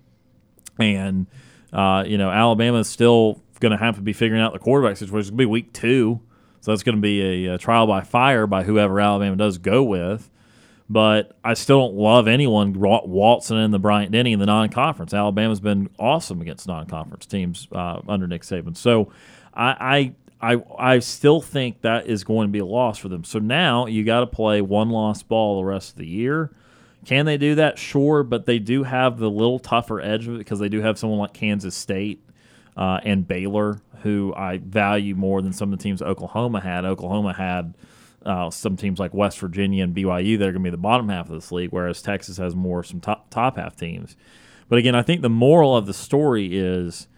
[0.79, 1.27] and
[1.73, 4.97] uh, you know Alabama is still going to have to be figuring out the quarterback
[4.97, 5.19] situation.
[5.19, 6.21] It's going to be week two,
[6.61, 9.83] so that's going to be a, a, trial by fire by whoever Alabama does go
[9.83, 10.31] with.
[10.91, 15.13] But I still don't love anyone waltzing in the Bryant Denny in the non-conference.
[15.13, 19.13] Alabama's been awesome against non-conference teams uh, under Nick Saban, so
[19.53, 23.25] I, I I I still think that is going to be a loss for them.
[23.25, 26.53] So now you got to play one loss ball the rest of the year.
[27.09, 27.79] Can they do that?
[27.79, 30.99] Sure, but they do have the little tougher edge of it because they do have
[30.99, 32.23] someone like Kansas State
[32.77, 36.85] uh, and Baylor, who I value more than some of the teams Oklahoma had.
[36.85, 37.73] Oklahoma had
[38.27, 41.09] uh, some teams like West Virginia and BYU that are going to be the bottom
[41.09, 44.15] half of this league, whereas Texas has more some top, top half teams.
[44.69, 47.09] But again, I think the moral of the story is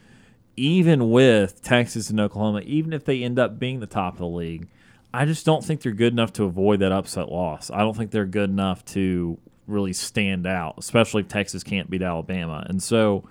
[0.56, 4.26] even with Texas and Oklahoma, even if they end up being the top of the
[4.28, 4.68] league,
[5.12, 7.72] I just don't think they're good enough to avoid that upset loss.
[7.72, 9.36] I don't think they're good enough to
[9.70, 12.64] really stand out, especially if Texas can't beat Alabama.
[12.68, 13.28] And so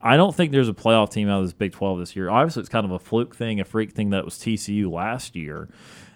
[0.00, 2.30] I don't think there's a playoff team out of this Big 12 this year.
[2.30, 5.68] Obviously, it's kind of a fluke thing, a freak thing that was TCU last year.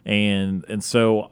[0.05, 1.30] And and so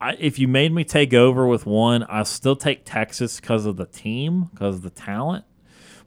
[0.00, 3.76] I, if you made me take over with one, I still take Texas because of
[3.76, 5.44] the team, because of the talent.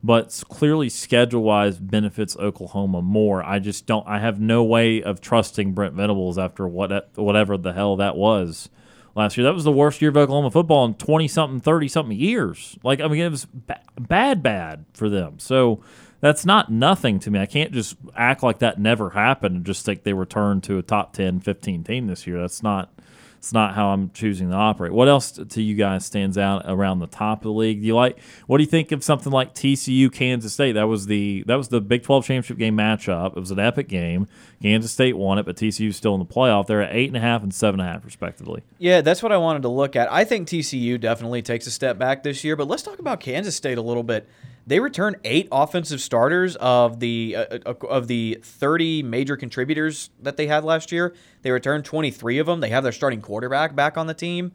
[0.03, 3.43] But clearly, schedule wise, benefits Oklahoma more.
[3.43, 4.07] I just don't.
[4.07, 8.69] I have no way of trusting Brent Venables after what whatever the hell that was
[9.15, 9.43] last year.
[9.43, 12.77] That was the worst year of Oklahoma football in 20 something, 30 something years.
[12.83, 15.39] Like, I mean, it was bad, bad for them.
[15.39, 15.81] So
[16.21, 17.39] that's not nothing to me.
[17.39, 20.83] I can't just act like that never happened and just think they returned to a
[20.83, 22.39] top 10, 15 team this year.
[22.39, 22.93] That's not
[23.41, 24.93] it's not how I'm choosing to operate.
[24.93, 27.81] What else to you guys stands out around the top of the league?
[27.81, 28.19] Do you like?
[28.45, 30.73] What do you think of something like TCU Kansas State?
[30.73, 33.35] That was the that was the Big 12 championship game matchup.
[33.35, 34.27] It was an epic game.
[34.61, 36.67] Kansas State won it, but TCU's still in the playoff.
[36.67, 38.61] They're at eight and a half and seven and a half respectively.
[38.77, 40.13] Yeah, that's what I wanted to look at.
[40.13, 43.55] I think TCU definitely takes a step back this year, but let's talk about Kansas
[43.55, 44.29] State a little bit.
[44.67, 50.37] They return eight offensive starters of the uh, uh, of the 30 major contributors that
[50.37, 51.15] they had last year.
[51.41, 52.59] They return 23 of them.
[52.59, 54.51] They have their starting quarterback back on the team.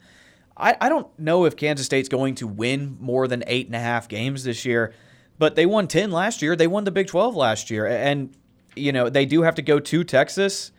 [0.57, 3.81] I, I don't know if Kansas State's going to win more than eight and a
[3.81, 4.95] half games this year,
[5.39, 6.57] but they won 10 last year.
[6.57, 7.87] They won the Big 12 last year.
[7.87, 8.35] And,
[8.75, 10.73] you know, they do have to go to Texas,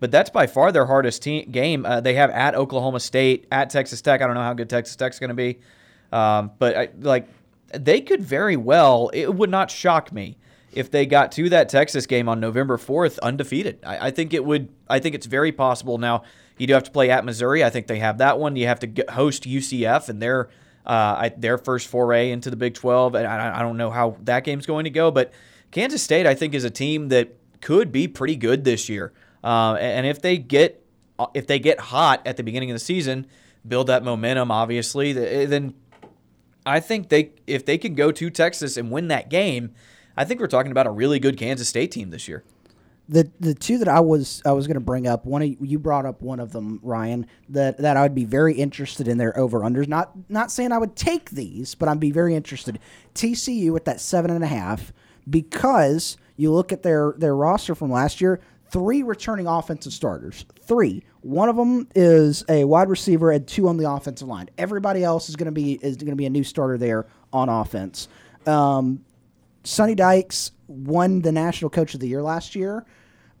[0.00, 1.86] but that's by far their hardest team, game.
[1.86, 4.20] Uh, they have at Oklahoma State, at Texas Tech.
[4.20, 5.60] I don't know how good Texas Tech's going to be.
[6.10, 7.28] Um, but, I, like,
[7.72, 10.36] they could very well, it would not shock me
[10.72, 13.78] if they got to that Texas game on November 4th undefeated.
[13.84, 14.68] I, I, think it would.
[14.88, 15.98] I think it's very possible.
[15.98, 16.22] Now
[16.58, 17.64] you do have to play at Missouri.
[17.64, 18.56] I think they have that one.
[18.56, 20.48] You have to host UCF, and they're
[20.86, 24.44] Uh, their first foray into the Big 12, and I, I don't know how that
[24.44, 25.10] game's going to go.
[25.10, 25.32] But
[25.70, 29.12] Kansas State, I think, is a team that could be pretty good this year.
[29.44, 30.82] Uh, and if they get
[31.34, 33.26] if they get hot at the beginning of the season,
[33.66, 35.74] build that momentum, obviously, then
[36.70, 39.74] I think they if they can go to Texas and win that game,
[40.16, 42.44] I think we're talking about a really good Kansas State team this year.
[43.08, 45.80] The the two that I was I was going to bring up one of you
[45.80, 49.36] brought up one of them Ryan that that I would be very interested in their
[49.36, 52.78] over unders not not saying I would take these but I'd be very interested.
[53.16, 54.92] TCU with that seven and a half
[55.28, 58.40] because you look at their their roster from last year
[58.70, 60.44] three returning offensive starters.
[60.62, 65.04] Three one of them is a wide receiver and two on the offensive line everybody
[65.04, 68.08] else is going to be is going to be a new starter there on offense
[68.46, 69.04] um,
[69.64, 72.86] Sonny Dykes won the National Coach of the Year last year.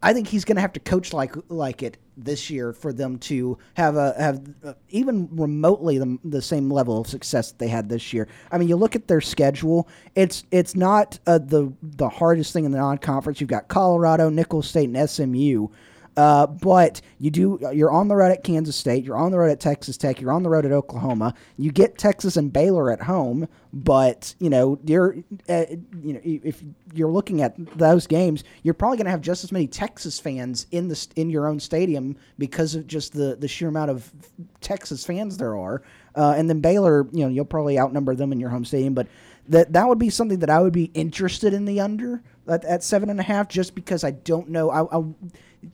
[0.02, 3.18] I think he's going to have to coach like like it this year for them
[3.18, 7.68] to have a have uh, even remotely the, the same level of success that they
[7.68, 8.26] had this year.
[8.50, 12.64] I mean, you look at their schedule; it's it's not uh, the the hardest thing
[12.64, 13.42] in the non-conference.
[13.42, 15.68] You've got Colorado, Nicholls State, and SMU.
[16.16, 19.50] Uh, but you do you're on the road at Kansas State, you're on the road
[19.50, 21.34] at Texas Tech, you're on the road at Oklahoma.
[21.56, 25.16] You get Texas and Baylor at home, but you know you're
[25.48, 25.66] uh,
[26.02, 26.62] you know if
[26.92, 30.66] you're looking at those games, you're probably going to have just as many Texas fans
[30.72, 34.12] in the in your own stadium because of just the the sheer amount of
[34.60, 35.82] Texas fans there are.
[36.16, 39.06] Uh, and then Baylor, you know, you'll probably outnumber them in your home stadium, but
[39.48, 42.82] that that would be something that I would be interested in the under at, at
[42.82, 44.70] seven and a half, just because I don't know.
[44.70, 45.04] I, I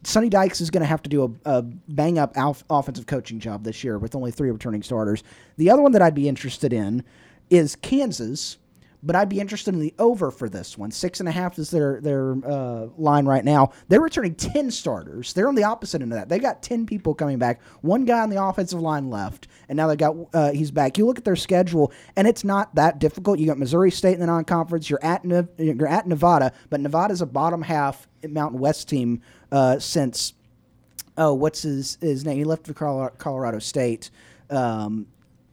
[0.03, 3.39] Sonny Dykes is going to have to do a, a bang up alf- offensive coaching
[3.39, 5.23] job this year with only three returning starters.
[5.57, 7.05] The other one that I'd be interested in
[7.51, 8.59] is Kansas
[9.02, 10.90] but I'd be interested in the over for this one.
[10.90, 13.73] Six and a half is their their uh, line right now.
[13.89, 15.32] They're returning ten starters.
[15.32, 16.28] They're on the opposite end of that.
[16.28, 17.62] They got ten people coming back.
[17.82, 20.98] One guy on the offensive line left, and now they got uh, he's back.
[20.98, 23.39] You look at their schedule, and it's not that difficult.
[23.39, 24.90] You got Missouri State in the non-conference.
[24.90, 29.78] You're at ne- you're at Nevada, but Nevada's a bottom half Mountain West team uh,
[29.78, 30.35] since
[31.16, 32.39] oh what's his his name?
[32.39, 34.10] He left for Colorado State.
[34.51, 35.06] Um,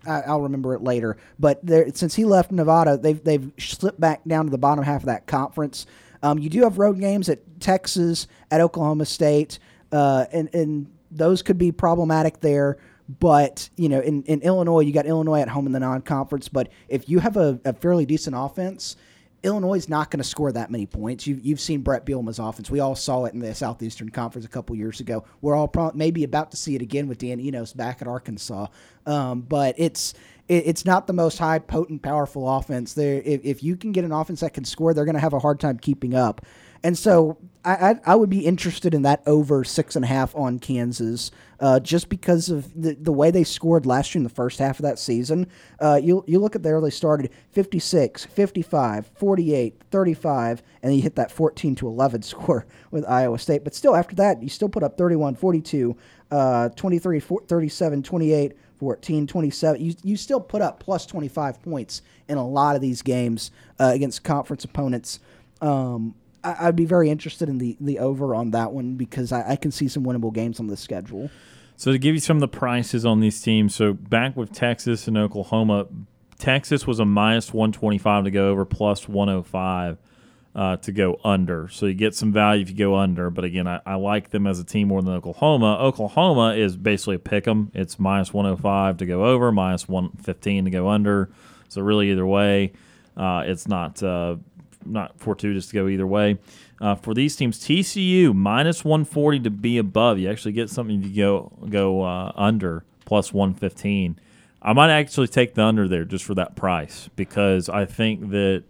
[0.05, 1.17] I, will remember it later.
[1.39, 1.61] But
[1.95, 5.27] since he left Nevada, they've they've slipped back down to the bottom half of that
[5.27, 5.85] conference.
[6.21, 9.59] Um, you do have road games at Texas, at Oklahoma State,
[9.91, 12.77] uh, and and those could be problematic there.
[13.19, 16.47] But you know, in, in Illinois, you got Illinois at home in the non-conference.
[16.47, 18.95] But if you have a, a fairly decent offense,
[19.43, 21.27] Illinois is not going to score that many points.
[21.27, 22.71] You've, you've seen Bret Bielema's offense.
[22.71, 25.25] We all saw it in the Southeastern Conference a couple years ago.
[25.41, 28.67] We're all pro- maybe about to see it again with Dan Enos back at Arkansas.
[29.05, 30.13] Um, but it's
[30.47, 32.93] it, it's not the most high, potent, powerful offense.
[32.93, 35.33] There, if, if you can get an offense that can score, they're going to have
[35.33, 36.45] a hard time keeping up.
[36.83, 40.35] And so I, I, I, would be interested in that over six and a half
[40.35, 44.29] on Kansas, uh, just because of the, the way they scored last year in the
[44.29, 45.47] first half of that season.
[45.79, 51.15] Uh, you, you look at there, they started 56, 55, 48, 35, and you hit
[51.15, 53.63] that 14 to 11 score with Iowa State.
[53.63, 55.95] But still, after that, you still put up 31, 42,
[56.31, 59.81] uh, 23, 37, 28, 14, 27.
[59.81, 63.91] You, you still put up plus 25 points in a lot of these games uh,
[63.93, 65.19] against conference opponents.
[65.61, 69.51] Um, I, would be very interested in the, the over on that one because I,
[69.51, 71.29] I can see some winnable games on the schedule.
[71.75, 75.07] So to give you some of the prices on these teams, so back with Texas
[75.07, 75.87] and Oklahoma,
[76.37, 79.97] Texas was a minus 125 to go over, plus 105
[80.55, 81.67] uh, to go under.
[81.69, 83.29] So you get some value if you go under.
[83.29, 85.77] But again, I, I, like them as a team more than Oklahoma.
[85.79, 87.71] Oklahoma is basically a pick 'em.
[87.73, 91.31] It's minus 105 to go over, minus 115 to go under.
[91.69, 92.73] So really, either way,
[93.17, 94.35] uh, it's not uh,
[94.85, 96.37] not fortuitous to go either way.
[96.81, 100.19] Uh, for these teams, TCU minus 140 to be above.
[100.19, 104.19] You actually get something if you go go uh, under plus 115.
[104.61, 108.63] I might actually take the under there just for that price because I think that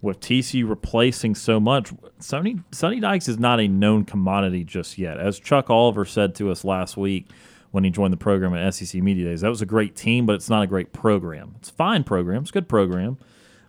[0.00, 5.18] with TCU replacing so much, Sonny, Sonny Dykes is not a known commodity just yet.
[5.18, 7.28] As Chuck Oliver said to us last week
[7.72, 10.34] when he joined the program at SEC Media Days, that was a great team, but
[10.34, 11.54] it's not a great program.
[11.58, 13.18] It's a fine program, it's a good program,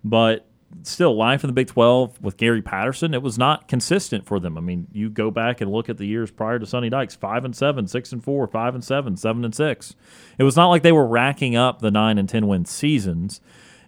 [0.04, 0.46] but
[0.84, 4.58] still life in the Big 12 with Gary Patterson, it was not consistent for them.
[4.58, 7.46] I mean, you go back and look at the years prior to Sonny Dykes, 5
[7.46, 9.96] and 7, 6 and 4, 5 and 7, 7 and 6.
[10.38, 13.42] It was not like they were racking up the 9 and 10 win seasons.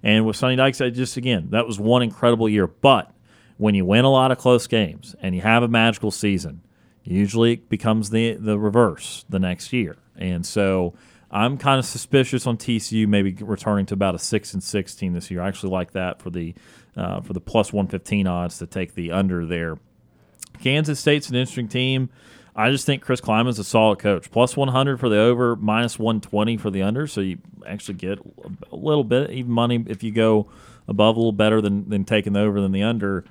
[0.03, 3.11] And with Sonny Dykes, I just again, that was one incredible year, but
[3.57, 6.61] when you win a lot of close games and you have a magical season,
[7.03, 9.97] usually it becomes the the reverse the next year.
[10.15, 10.93] And so
[11.30, 15.30] I'm kind of suspicious on TCU maybe returning to about a six and sixteen this
[15.30, 15.41] year.
[15.41, 16.54] I actually like that for the
[16.95, 19.78] uh, for the plus one fifteen odds to take the under there.
[20.62, 22.10] Kansas State's an interesting team.
[22.56, 24.32] I just think Chris Klieman's a solid coach.
[24.32, 27.06] Plus 100 for the over, minus 120 for the under.
[27.06, 27.38] So you
[27.68, 28.18] actually get
[28.72, 30.49] a little bit even money if you go
[30.88, 33.26] above a little better than, than taking the over than the under.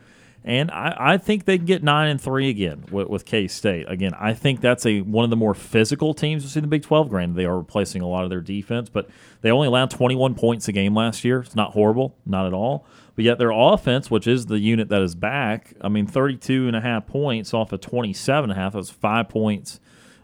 [0.46, 3.86] And I, I think they can get nine and three again with, with K State.
[3.88, 6.74] Again, I think that's a one of the more physical teams we've seen in the
[6.74, 7.08] Big Twelve.
[7.08, 9.10] Granted, they are replacing a lot of their defense, but
[9.40, 11.40] they only allowed 21 points a game last year.
[11.40, 12.86] It's not horrible, not at all.
[13.16, 16.76] But yet their offense, which is the unit that is back, I mean, 32 and
[16.76, 18.72] a half points off of 27 and a half.
[18.72, 19.80] That was five points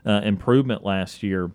[0.06, 1.50] uh, improvement last year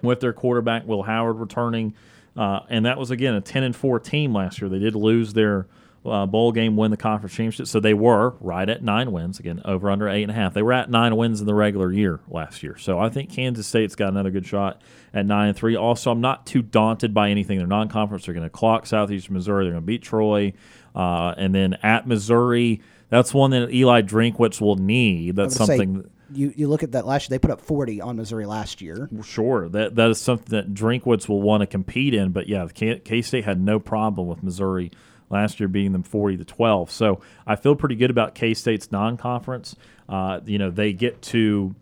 [0.00, 1.94] with their quarterback Will Howard returning,
[2.34, 4.70] uh, and that was again a 10 and 4 team last year.
[4.70, 5.66] They did lose their
[6.04, 7.66] uh, bowl game, win the conference championship.
[7.66, 10.54] So they were right at nine wins again, over under eight and a half.
[10.54, 12.76] They were at nine wins in the regular year last year.
[12.78, 14.80] So I think Kansas State's got another good shot
[15.12, 15.76] at nine and three.
[15.76, 17.58] Also, I'm not too daunted by anything.
[17.58, 18.24] They're non-conference.
[18.24, 19.64] They're going to clock Southeastern Missouri.
[19.64, 20.54] They're going to beat Troy,
[20.94, 22.80] uh, and then at Missouri.
[23.10, 25.34] That's one that Eli Drinkwitz will need.
[25.34, 26.02] That's something.
[26.02, 28.80] Say, you, you look at that last year, they put up 40 on Missouri last
[28.80, 29.08] year.
[29.24, 29.68] Sure.
[29.68, 32.30] That that is something that Drinkwitz will want to compete in.
[32.30, 34.92] But yeah, K State had no problem with Missouri
[35.30, 36.90] last year beating them 40 to 12.
[36.90, 39.76] So I feel pretty good about K State's non conference.
[40.08, 41.74] Uh, you know, they get to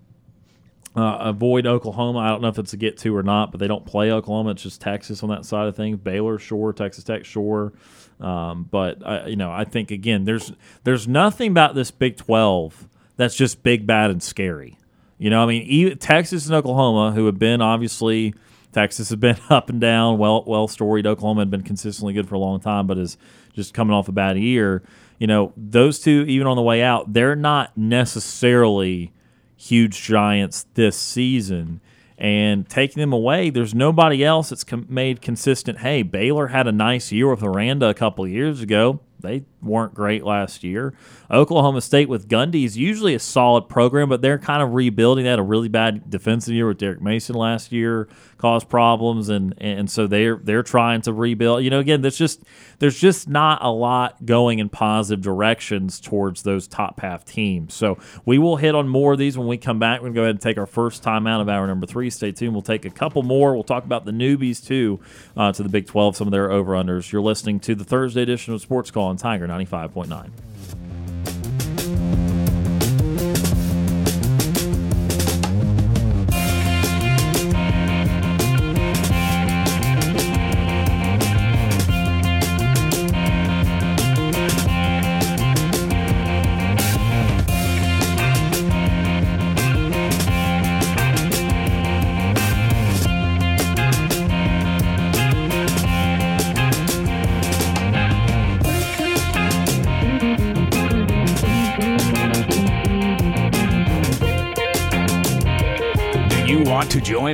[0.95, 2.19] uh, avoid Oklahoma.
[2.19, 4.51] I don't know if it's a get to or not, but they don't play Oklahoma.
[4.51, 5.99] It's just Texas on that side of things.
[5.99, 6.73] Baylor, sure.
[6.73, 7.73] Texas Tech, sure.
[8.21, 10.53] Um, but I, you know, I think again, there's
[10.85, 14.79] there's nothing about this Big 12 that's just big, bad, and scary.
[15.19, 18.33] You know, I mean, Texas and Oklahoma, who have been obviously
[18.79, 21.05] Texas has been up and down, well well storied.
[21.05, 23.19] Oklahoma had been consistently good for a long time, but is
[23.53, 24.85] just coming off a bad year.
[25.19, 29.13] You know, those two, even on the way out, they're not necessarily
[29.57, 31.81] huge giants this season.
[32.19, 35.81] And taking them away, there's nobody else that's com- made consistent.
[35.81, 39.01] Hey, Baylor had a nice year with Aranda a couple years ago.
[39.19, 40.95] They weren't great last year.
[41.31, 45.25] Oklahoma State with Gundy is usually a solid program, but they're kind of rebuilding.
[45.25, 48.09] They had a really bad defensive year with Derek Mason last year,
[48.39, 51.65] caused problems, and and so they're they're trying to rebuild.
[51.65, 52.43] You know, again, there's just
[52.79, 57.75] there's just not a lot going in positive directions towards those top half teams.
[57.75, 60.01] So we will hit on more of these when we come back.
[60.01, 62.11] We're gonna go ahead and take our first time out of hour number three.
[62.11, 62.53] Stay tuned.
[62.53, 63.55] We'll take a couple more.
[63.55, 65.01] We'll talk about the newbies too
[65.37, 67.11] uh, to the Big 12, some of their over unders.
[67.13, 70.31] You're listening to the Thursday edition of Sports Call on Tiger 95.9.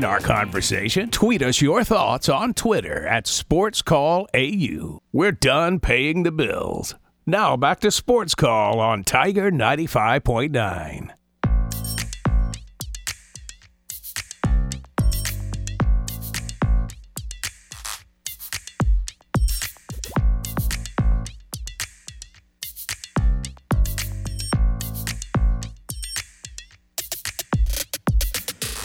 [0.04, 1.10] our conversation?
[1.10, 4.98] Tweet us your thoughts on Twitter at SportsCallAU.
[5.12, 6.94] We're done paying the bills.
[7.26, 11.10] Now back to Sports Call on Tiger 95.9.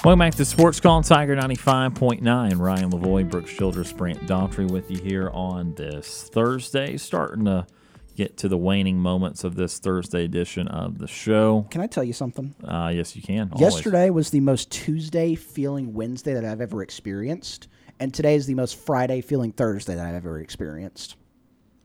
[0.02, 2.58] Welcome back to Sports Call Tiger 95.9.
[2.58, 6.96] Ryan Lavoie, Brooks Childress, Brant Daughtry with you here on this Thursday.
[6.96, 7.68] Starting to
[8.16, 11.68] get to the waning moments of this Thursday edition of the show.
[11.70, 12.56] Can I tell you something?
[12.64, 13.50] Uh, yes, you can.
[13.52, 13.74] Always.
[13.74, 17.68] Yesterday was the most Tuesday feeling Wednesday that I've ever experienced,
[18.00, 21.18] and today is the most Friday feeling Thursday that I've ever experienced.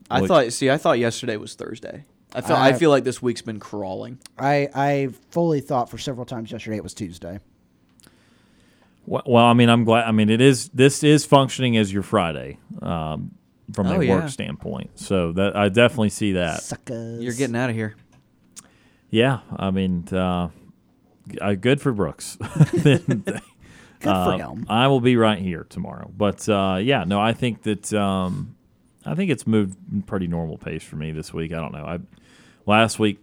[0.09, 0.53] I Which, thought.
[0.53, 2.05] See, I thought yesterday was Thursday.
[2.33, 2.55] I feel.
[2.55, 4.19] I, I feel like this week's been crawling.
[4.39, 7.39] I I fully thought for several times yesterday it was Tuesday.
[9.07, 10.05] Well, I mean, I'm glad.
[10.05, 10.69] I mean, it is.
[10.69, 13.31] This is functioning as your Friday um,
[13.73, 14.15] from oh, a yeah.
[14.15, 14.99] work standpoint.
[14.99, 16.63] So that I definitely see that.
[16.63, 17.23] Suckers.
[17.23, 17.95] You're getting out of here.
[19.11, 20.49] Yeah, I mean, uh,
[21.39, 22.37] uh good for Brooks.
[22.83, 23.41] good
[24.01, 24.65] for uh, him.
[24.67, 26.11] I will be right here tomorrow.
[26.15, 28.55] But uh, yeah, no, I think that um,
[29.05, 29.77] I think it's moved
[30.07, 31.53] pretty normal pace for me this week.
[31.53, 31.85] I don't know.
[31.85, 31.99] I
[32.65, 33.19] last week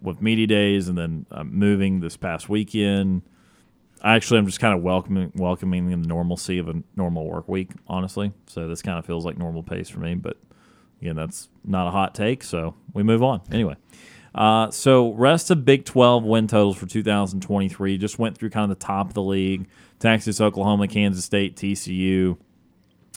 [0.00, 3.22] with media days and then uh, moving this past weekend
[4.14, 8.32] actually I'm just kind of welcoming welcoming the normalcy of a normal work week, honestly.
[8.46, 10.14] So this kind of feels like normal pace for me.
[10.14, 10.36] But
[11.00, 13.42] again, that's not a hot take, so we move on.
[13.50, 13.76] Anyway.
[14.34, 18.78] Uh, so rest of Big 12 win totals for 2023 just went through kind of
[18.78, 19.66] the top of the league:
[19.98, 22.36] Texas, Oklahoma, Kansas State, TCU.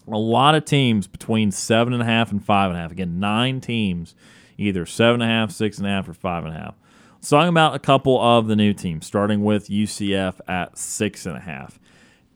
[0.08, 2.92] A lot of teams between seven and a half and five and a half.
[2.92, 4.16] Again, nine teams,
[4.58, 6.76] either seven and a half, six and a half, or five and a half.
[7.22, 11.36] So talking about a couple of the new teams, starting with UCF at six and
[11.36, 11.78] a half.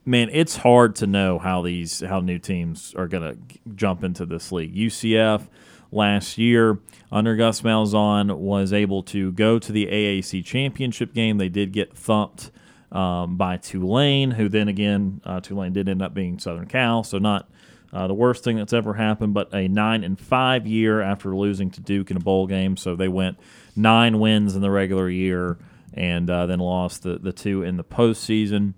[0.04, 4.26] Man, it's hard to know how these how new teams are going to jump into
[4.26, 4.74] this league.
[4.74, 5.48] UCF
[5.90, 6.78] last year
[7.10, 11.38] under Gus Malzahn was able to go to the AAC championship game.
[11.38, 12.50] They did get thumped
[12.92, 17.16] um, by Tulane, who then again uh, Tulane did end up being Southern Cal, so
[17.16, 17.48] not
[17.94, 21.70] uh, the worst thing that's ever happened, but a nine and five year after losing
[21.70, 22.76] to Duke in a bowl game.
[22.76, 23.38] So they went
[23.76, 25.58] nine wins in the regular year
[25.92, 28.74] and uh, then lost the, the two in the postseason.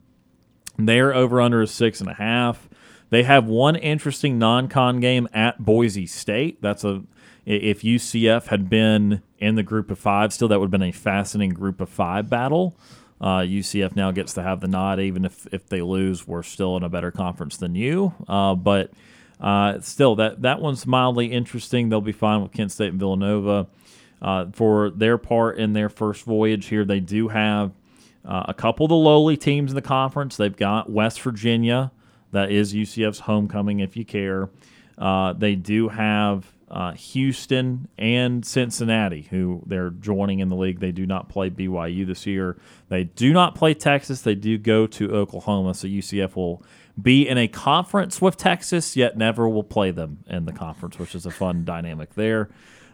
[0.79, 2.69] They're over under a six and a half.
[3.11, 6.61] They have one interesting non-con game at Boise State.
[6.61, 7.03] That's a
[7.47, 10.93] if UCF had been in the group of five, still that would have been a
[10.93, 12.77] fascinating group of five battle.
[13.21, 16.77] Uh, UCF now gets to have the nod, even if if they lose, we're still
[16.77, 18.13] in a better conference than you.
[18.29, 18.91] Uh, but
[19.41, 21.89] uh, still, that that one's mildly interesting.
[21.89, 23.69] They'll be fine with Kent State and Villanova.
[24.23, 27.73] Uh, for their part in their first voyage here, they do have
[28.25, 30.37] uh, a couple of the lowly teams in the conference.
[30.37, 31.93] They've got West Virginia,
[32.33, 34.51] that is UCF's homecoming, if you care.
[34.99, 40.81] Uh, they do have uh, Houston and Cincinnati, who they're joining in the league.
[40.81, 42.57] They do not play BYU this year.
[42.89, 44.23] They do not play Texas.
[44.23, 46.63] They do go to Oklahoma, so UCF will
[47.01, 51.15] be in a conference with Texas, yet never will play them in the conference, which
[51.15, 52.49] is a fun dynamic there.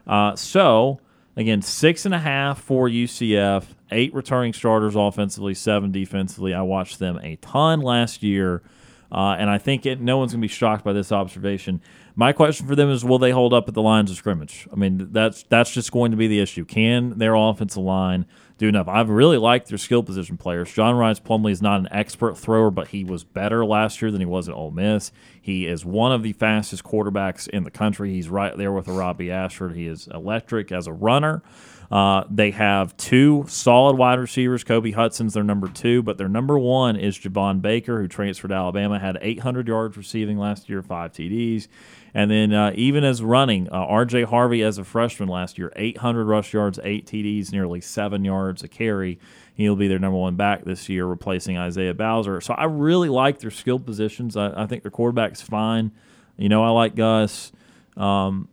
[0.07, 1.01] Uh, so
[1.37, 6.53] Again, six and a half for UCF, eight returning starters offensively, seven defensively.
[6.53, 8.63] I watched them a ton last year,
[9.11, 11.81] uh, and I think it, no one's going to be shocked by this observation.
[12.15, 14.69] My question for them is, will they hold up at the lines of scrimmage?
[14.71, 16.67] I mean, that's that's just going to be the issue.
[16.67, 18.27] Can their offensive line
[18.63, 18.89] do enough?
[18.89, 20.73] I've really liked their skill position players.
[20.73, 24.21] John Rhett Plumlee is not an expert thrower, but he was better last year than
[24.21, 25.11] he was at Ole Miss.
[25.41, 28.13] He is one of the fastest quarterbacks in the country.
[28.13, 29.75] He's right there with Robbie Ashford.
[29.75, 31.43] He is electric as a runner.
[31.91, 34.65] Uh, they have two solid wide receivers.
[34.65, 38.55] Kobe Hudson's their number two, but their number one is Javon Baker, who transferred to
[38.55, 41.67] Alabama, had 800 yards receiving last year, five TDs.
[42.15, 44.25] And then uh, even as running, uh, R.J.
[44.25, 48.69] Harvey as a freshman last year, 800 rush yards, eight TDs, nearly seven yards a
[48.69, 49.19] carry.
[49.55, 52.41] He'll be their number one back this year, replacing Isaiah Bowser.
[52.41, 54.37] So I really like their skill positions.
[54.37, 55.91] I, I think their quarterback's fine.
[56.37, 57.53] You know, I like Gus.
[57.97, 58.49] Um,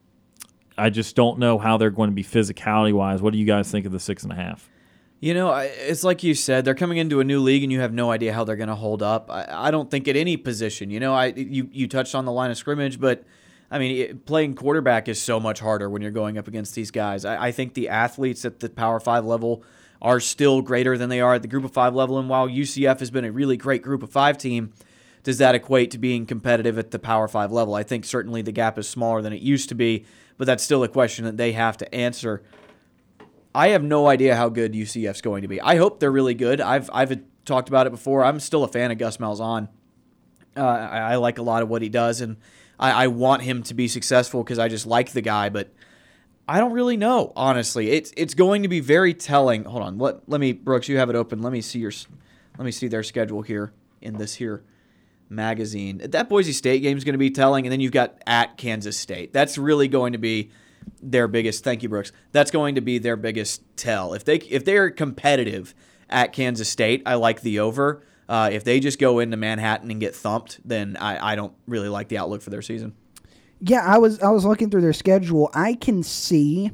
[0.77, 3.22] I just don't know how they're going to be physicality wise.
[3.22, 4.69] What do you guys think of the six and a half?
[5.19, 7.94] You know, it's like you said, they're coming into a new league and you have
[7.94, 9.30] no idea how they're going to hold up.
[9.30, 10.90] I, I, don't think at any position.
[10.90, 13.26] You know, I you you touched on the line of scrimmage, but
[13.72, 16.91] I mean, it, playing quarterback is so much harder when you're going up against these
[16.91, 17.26] guys.
[17.26, 19.64] I, I, think the athletes at the Power Five level
[20.02, 22.18] are still greater than they are at the Group of Five level.
[22.18, 24.74] And while UCF has been a really great Group of Five team,
[25.24, 27.76] does that equate to being competitive at the Power Five level?
[27.76, 30.06] I think certainly the gap is smaller than it used to be,
[30.38, 32.41] but that's still a question that they have to answer.
[33.54, 35.60] I have no idea how good UCF's going to be.
[35.62, 36.62] I hope they're really good.
[36.62, 38.24] I've I've talked about it before.
[38.24, 39.70] I'm still a fan of Gus Malzahn.
[40.58, 42.38] Uh, I, I like a lot of what he does, and
[42.80, 45.72] I, I want him to be successful because I just like the guy, but
[46.47, 47.91] I don't really know, honestly.
[47.91, 49.65] It's it's going to be very telling.
[49.65, 51.41] Hold on, let let me Brooks, you have it open.
[51.41, 51.91] Let me see your
[52.57, 54.64] let me see their schedule here in this here
[55.30, 56.01] magazine.
[56.03, 58.97] That Boise State game is going to be telling, and then you've got at Kansas
[58.97, 59.31] State.
[59.31, 60.49] That's really going to be
[61.01, 61.64] their biggest.
[61.64, 62.11] Thank you, Brooks.
[62.31, 64.14] That's going to be their biggest tell.
[64.14, 65.76] If they if they're competitive
[66.10, 68.03] at Kansas State, I like the over.
[68.30, 71.89] Uh, if they just go into Manhattan and get thumped, then I, I don't really
[71.89, 72.93] like the outlook for their season.
[73.60, 75.49] Yeah, I was I was looking through their schedule.
[75.53, 76.72] I can see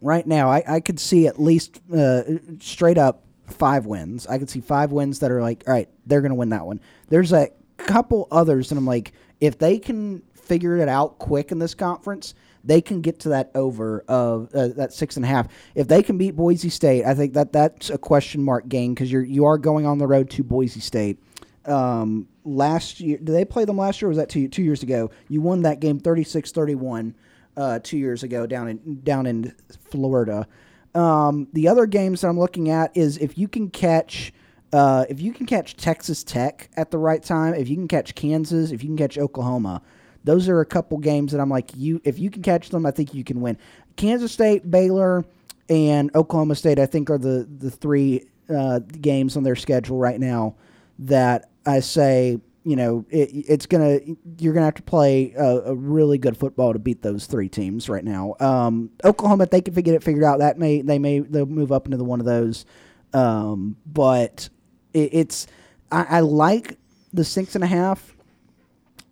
[0.00, 0.48] right now.
[0.48, 2.22] I, I could see at least uh,
[2.60, 4.26] straight up five wins.
[4.28, 6.64] I could see five wins that are like, all right, they're going to win that
[6.64, 6.80] one.
[7.08, 11.58] There's a couple others, and I'm like, if they can figure it out quick in
[11.58, 12.34] this conference,
[12.64, 15.48] they can get to that over of uh, that six and a half.
[15.74, 19.10] If they can beat Boise State, I think that that's a question mark game because
[19.10, 21.18] you're you are going on the road to Boise State.
[21.64, 24.08] Um, last year, did they play them last year?
[24.08, 25.10] or Was that two two years ago?
[25.28, 27.14] You won that game 36-31
[27.56, 29.54] uh, two years ago down in down in
[29.90, 30.46] Florida.
[30.94, 34.32] Um, the other games that I'm looking at is if you can catch.
[34.74, 38.14] Uh, if you can catch Texas Tech at the right time, if you can catch
[38.14, 39.82] Kansas, if you can catch Oklahoma,
[40.24, 42.90] those are a couple games that I'm like, you if you can catch them, I
[42.90, 43.58] think you can win.
[43.96, 45.24] Kansas State, Baylor,
[45.68, 50.18] and Oklahoma State, I think, are the the three uh, games on their schedule right
[50.18, 50.54] now
[51.00, 54.00] that I say, you know, it, it's gonna
[54.38, 57.88] you're gonna have to play a, a, really good football to beat those three teams
[57.88, 58.34] right now.
[58.40, 61.72] Um, Oklahoma, if they can get it figured out, that may they may they'll move
[61.72, 62.64] up into the one of those.
[63.12, 64.48] Um, but
[64.94, 65.46] it, it's
[65.90, 66.78] I, I, like
[67.12, 68.16] the six and a half.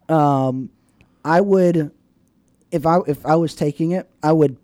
[0.09, 0.70] Um,
[1.25, 1.91] I would,
[2.71, 4.57] if I if I was taking it, I would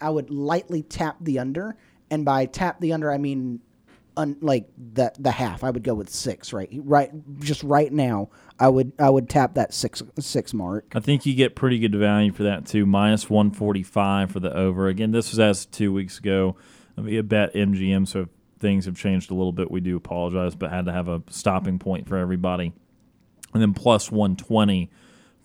[0.00, 1.76] I would lightly tap the under
[2.10, 3.60] and by tap the under, I mean
[4.16, 5.64] un, like the the half.
[5.64, 6.52] I would go with six.
[6.52, 7.10] Right, right,
[7.40, 8.30] just right now.
[8.58, 10.92] I would I would tap that six six mark.
[10.94, 12.86] I think you get pretty good value for that too.
[12.86, 14.88] Minus one forty five for the over.
[14.88, 16.56] Again, this was as two weeks ago.
[16.96, 18.28] I mean, a bet MGM, so
[18.58, 19.70] things have changed a little bit.
[19.70, 22.72] We do apologize, but had to have a stopping point for everybody.
[23.52, 24.90] And then plus one twenty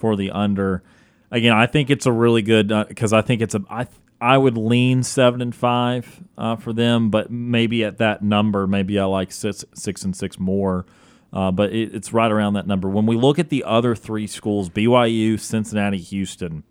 [0.02, 0.84] for the under.
[1.30, 3.88] Again, I think it's a really good because uh, I think it's a I
[4.20, 9.00] I would lean seven and five uh, for them, but maybe at that number, maybe
[9.00, 10.86] I like six six and six more.
[11.32, 12.90] Uh, but it, it's right around that number.
[12.90, 16.64] When we look at the other three schools, BYU, Cincinnati, Houston,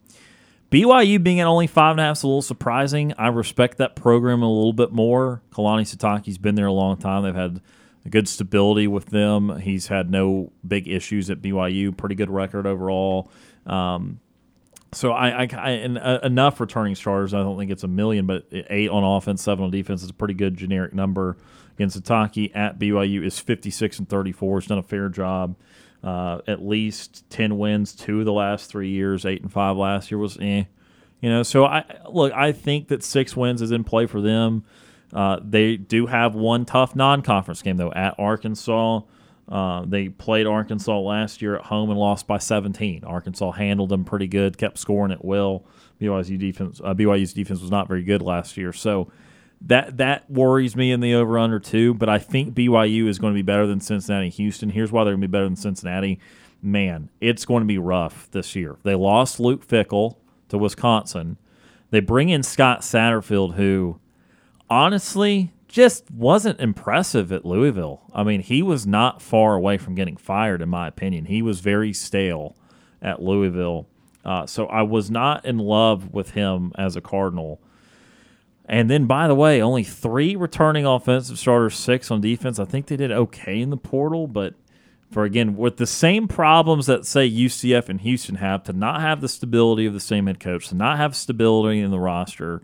[0.70, 3.14] BYU being at only five and a half is a little surprising.
[3.16, 5.40] I respect that program a little bit more.
[5.50, 7.22] Kalani Sitake's been there a long time.
[7.22, 7.62] They've had
[8.08, 9.60] good stability with them.
[9.60, 11.96] He's had no big issues at BYU.
[11.96, 13.30] Pretty good record overall.
[13.66, 14.20] Um,
[14.92, 17.34] so I, I, I and, uh, enough returning starters.
[17.34, 20.14] I don't think it's a million, but eight on offense, seven on defense is a
[20.14, 21.36] pretty good generic number.
[21.76, 24.60] Against Sitake at BYU is 56 and 34.
[24.60, 25.56] He's done a fair job.
[26.02, 30.10] Uh, at least 10 wins, two of the last three years, eight and five last
[30.10, 30.64] year was eh.
[31.20, 32.32] You know, so I look.
[32.32, 34.64] I think that six wins is in play for them.
[35.12, 39.00] Uh, they do have one tough non-conference game though at Arkansas.
[39.48, 43.02] Uh, they played Arkansas last year at home and lost by 17.
[43.04, 45.64] Arkansas handled them pretty good, kept scoring at will.
[46.00, 49.10] BYU defense, uh, BYU's defense was not very good last year, so
[49.60, 51.92] that that worries me in the over under too.
[51.94, 54.70] But I think BYU is going to be better than Cincinnati, Houston.
[54.70, 56.18] Here's why they're going to be better than Cincinnati.
[56.62, 58.76] Man, it's going to be rough this year.
[58.82, 60.16] They lost Luke Fickell
[60.48, 61.36] to Wisconsin.
[61.90, 63.98] They bring in Scott Satterfield, who
[64.70, 68.02] honestly just wasn't impressive at Louisville.
[68.12, 71.26] I mean, he was not far away from getting fired, in my opinion.
[71.26, 72.56] He was very stale
[73.02, 73.86] at Louisville.
[74.24, 77.60] Uh, so I was not in love with him as a Cardinal.
[78.64, 82.58] And then, by the way, only three returning offensive starters, six on defense.
[82.58, 84.54] I think they did okay in the portal, but
[85.10, 89.20] for again, with the same problems that, say, UCF and Houston have, to not have
[89.20, 92.62] the stability of the same head coach, to not have stability in the roster,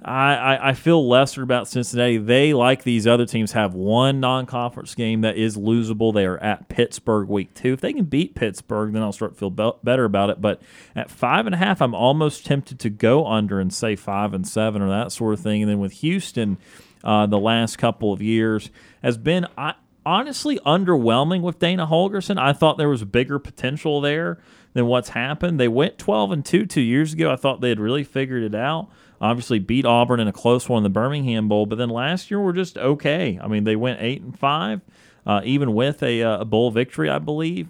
[0.00, 2.16] I, I, I, feel lesser about Cincinnati.
[2.16, 6.14] They, like these other teams, have one non conference game that is losable.
[6.14, 7.74] They are at Pittsburgh week two.
[7.74, 10.40] If they can beat Pittsburgh, then I'll start to feel be- better about it.
[10.40, 10.62] But
[10.96, 14.48] at five and a half, I'm almost tempted to go under and say five and
[14.48, 15.62] seven or that sort of thing.
[15.62, 16.56] And then with Houston,
[17.04, 18.70] uh, the last couple of years
[19.02, 19.74] has been I,
[20.06, 22.38] honestly underwhelming with Dana Holgorsen.
[22.38, 24.38] I thought there was bigger potential there
[24.72, 25.60] than what's happened.
[25.60, 27.30] They went 12 and 2 two years ago.
[27.30, 28.88] I thought they had really figured it out
[29.22, 32.40] obviously beat Auburn in a close one in the Birmingham Bowl, but then last year
[32.40, 33.38] were just okay.
[33.40, 34.82] I mean, they went eight and five,
[35.24, 37.68] uh, even with a, uh, a bowl victory, I believe.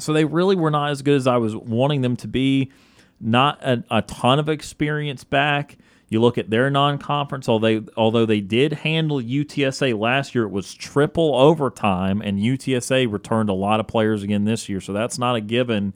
[0.00, 2.72] So they really were not as good as I was wanting them to be.
[3.18, 5.78] Not a, a ton of experience back.
[6.08, 10.74] You look at their non-conference, although although they did handle UTSA last year, it was
[10.74, 14.80] triple overtime, and UTSA returned a lot of players again this year.
[14.80, 15.94] So that's not a given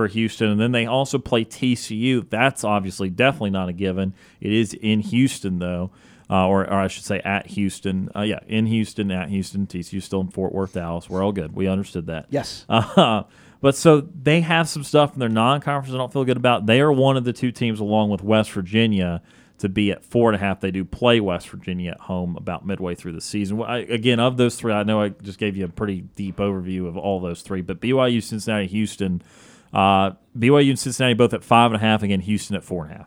[0.00, 0.48] for Houston.
[0.48, 2.26] And then they also play TCU.
[2.30, 4.14] That's obviously definitely not a given.
[4.40, 5.90] It is in Houston, though.
[6.30, 8.08] Uh, or, or, I should say at Houston.
[8.16, 9.66] Uh, yeah, in Houston, at Houston.
[9.66, 11.10] TCU still in Fort Worth, Dallas.
[11.10, 11.54] We're all good.
[11.54, 12.28] We understood that.
[12.30, 12.64] Yes.
[12.70, 13.24] Uh,
[13.60, 16.64] but so they have some stuff in their non-conference I don't feel good about.
[16.64, 19.20] They are one of the two teams, along with West Virginia,
[19.58, 20.60] to be at four and a half.
[20.60, 23.60] They do play West Virginia at home about midway through the season.
[23.60, 26.88] I, again, of those three, I know I just gave you a pretty deep overview
[26.88, 29.20] of all those three, but BYU, Cincinnati, Houston–
[29.72, 32.02] uh, BYU and Cincinnati both at five and a half.
[32.02, 33.06] Again, Houston at four and a half.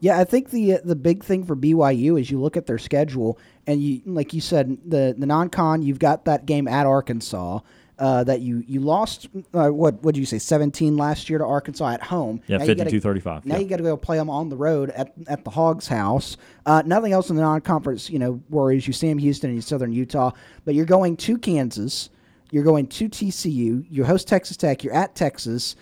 [0.00, 3.38] Yeah, I think the the big thing for BYU is you look at their schedule
[3.66, 7.60] and you like you said the the non-con you've got that game at Arkansas
[7.98, 11.44] uh, that you you lost uh, what what did you say 17 last year to
[11.44, 13.60] Arkansas at home yeah 52 35 now yeah.
[13.60, 16.36] you got to go play them on the road at, at the Hogs house
[16.66, 20.32] uh, nothing else in the non-conference you know worries you Sam Houston and Southern Utah
[20.64, 22.10] but you're going to Kansas
[22.54, 23.84] you're going to TCU.
[23.90, 24.84] You host Texas Tech.
[24.84, 25.74] You're at Texas.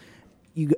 [0.55, 0.71] You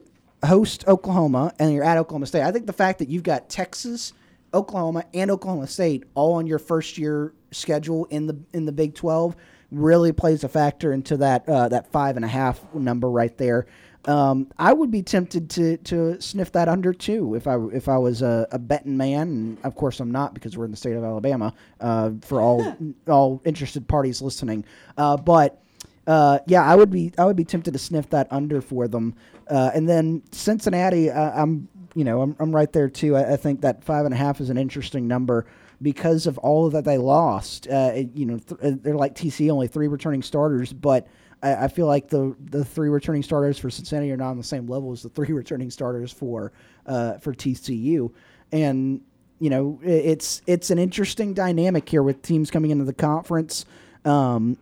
[0.45, 2.43] host Oklahoma, and you're at Oklahoma State.
[2.43, 4.13] I think the fact that you've got Texas,
[4.53, 8.97] Oklahoma, and Oklahoma State all on your first year schedule in the in the Big
[8.97, 9.37] Twelve
[9.71, 13.67] really plays a factor into that uh, that five and a half number right there.
[14.07, 17.99] Um, I would be tempted to to sniff that under too if I if I
[17.99, 20.97] was a, a betting man, and of course I'm not because we're in the state
[20.97, 21.55] of Alabama.
[21.81, 22.77] Uh, for all
[23.07, 24.65] all interested parties listening,
[24.99, 25.64] uh, but
[26.07, 29.15] uh, yeah, I would be I would be tempted to sniff that under for them.
[29.49, 33.17] Uh, and then Cincinnati, uh, I'm you know I'm, I'm right there too.
[33.17, 35.47] I, I, think that five and a half is an interesting number
[35.81, 37.69] because of all that they lost.
[37.69, 41.07] Uh, it, you know, th- uh, they're like TC, only three returning starters, but
[41.43, 44.45] I, I, feel like the the three returning starters for Cincinnati are not on the
[44.45, 46.53] same level as the three returning starters for
[46.87, 48.13] uh, for TCU.
[48.53, 49.01] And
[49.39, 53.65] you know, i- it's it's an interesting dynamic here with teams coming into the conference.
[54.05, 54.59] Um,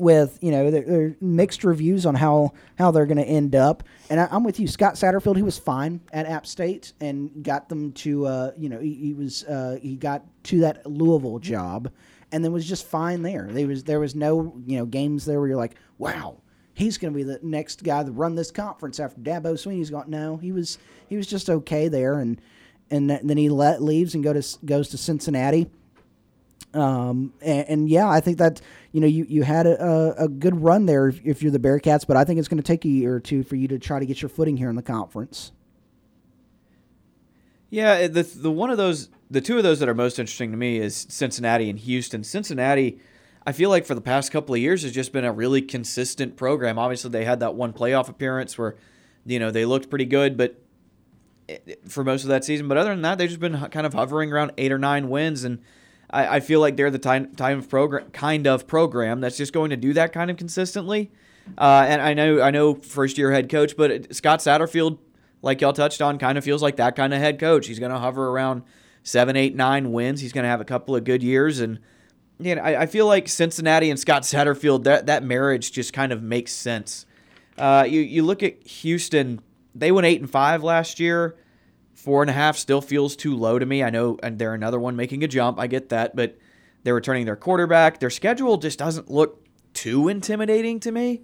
[0.00, 3.54] with you know there, there are mixed reviews on how how they're going to end
[3.54, 3.82] up.
[4.08, 4.66] And I, i'm with you.
[4.66, 8.80] Scott satterfield he was fine at app state and got them to uh, you know
[8.80, 11.90] he, he was uh, he got to that louisville job
[12.32, 13.48] and then was just fine there.
[13.50, 16.40] There was there was no you know games there where you're like wow
[16.74, 20.08] he's going to be the next guy to run this conference after Dabo Swinney's gone.
[20.08, 20.78] No he was
[21.08, 22.40] he was just okay there and
[22.90, 25.70] and then he let leaves and go to goes to cincinnati
[26.74, 28.60] um, and, and yeah, I think that
[28.92, 32.06] you know you, you had a, a, good run there if, if you're the Bearcats,
[32.06, 33.98] but I think it's going to take a year or two for you to try
[33.98, 35.52] to get your footing here in the conference.
[37.70, 40.56] Yeah, the the one of those, the two of those that are most interesting to
[40.56, 42.22] me is Cincinnati and Houston.
[42.24, 43.00] Cincinnati,
[43.46, 46.36] I feel like for the past couple of years has just been a really consistent
[46.36, 46.78] program.
[46.78, 48.76] Obviously, they had that one playoff appearance where,
[49.24, 50.60] you know, they looked pretty good, but
[51.88, 52.68] for most of that season.
[52.68, 55.44] But other than that, they've just been kind of hovering around eight or nine wins,
[55.44, 55.60] and
[56.12, 59.52] I, I feel like they're the time time of program kind of program that's just
[59.52, 61.10] going to do that kind of consistently.
[61.56, 64.98] Uh, and I know I know first year head coach, but Scott Satterfield,
[65.42, 67.66] like y'all touched on, kind of feels like that kind of head coach.
[67.66, 68.62] He's going to hover around
[69.02, 70.20] seven, eight, nine wins.
[70.20, 71.78] He's going to have a couple of good years, and
[72.38, 76.12] you know, I, I feel like Cincinnati and Scott Satterfield that that marriage just kind
[76.12, 77.06] of makes sense.
[77.58, 79.40] Uh, you you look at Houston;
[79.74, 81.36] they went eight and five last year.
[82.00, 83.84] Four and a half still feels too low to me.
[83.84, 85.60] I know, and they're another one making a jump.
[85.60, 86.38] I get that, but
[86.82, 88.00] they're returning their quarterback.
[88.00, 91.20] Their schedule just doesn't look too intimidating to me.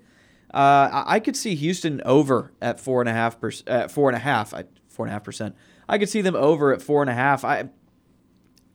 [0.52, 3.70] Uh, I, could see Houston over at four and a half percent.
[3.70, 5.56] At four and a half, I, four and a half percent.
[5.88, 7.42] I could see them over at four and a half.
[7.42, 7.70] I,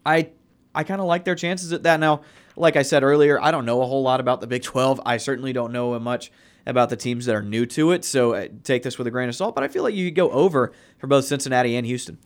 [0.03, 0.31] I,
[0.73, 1.99] I kind of like their chances at that.
[1.99, 2.21] Now,
[2.55, 4.99] like I said earlier, I don't know a whole lot about the Big Twelve.
[5.05, 6.31] I certainly don't know much
[6.65, 8.05] about the teams that are new to it.
[8.05, 9.55] So uh, take this with a grain of salt.
[9.55, 12.17] But I feel like you could go over for both Cincinnati and Houston.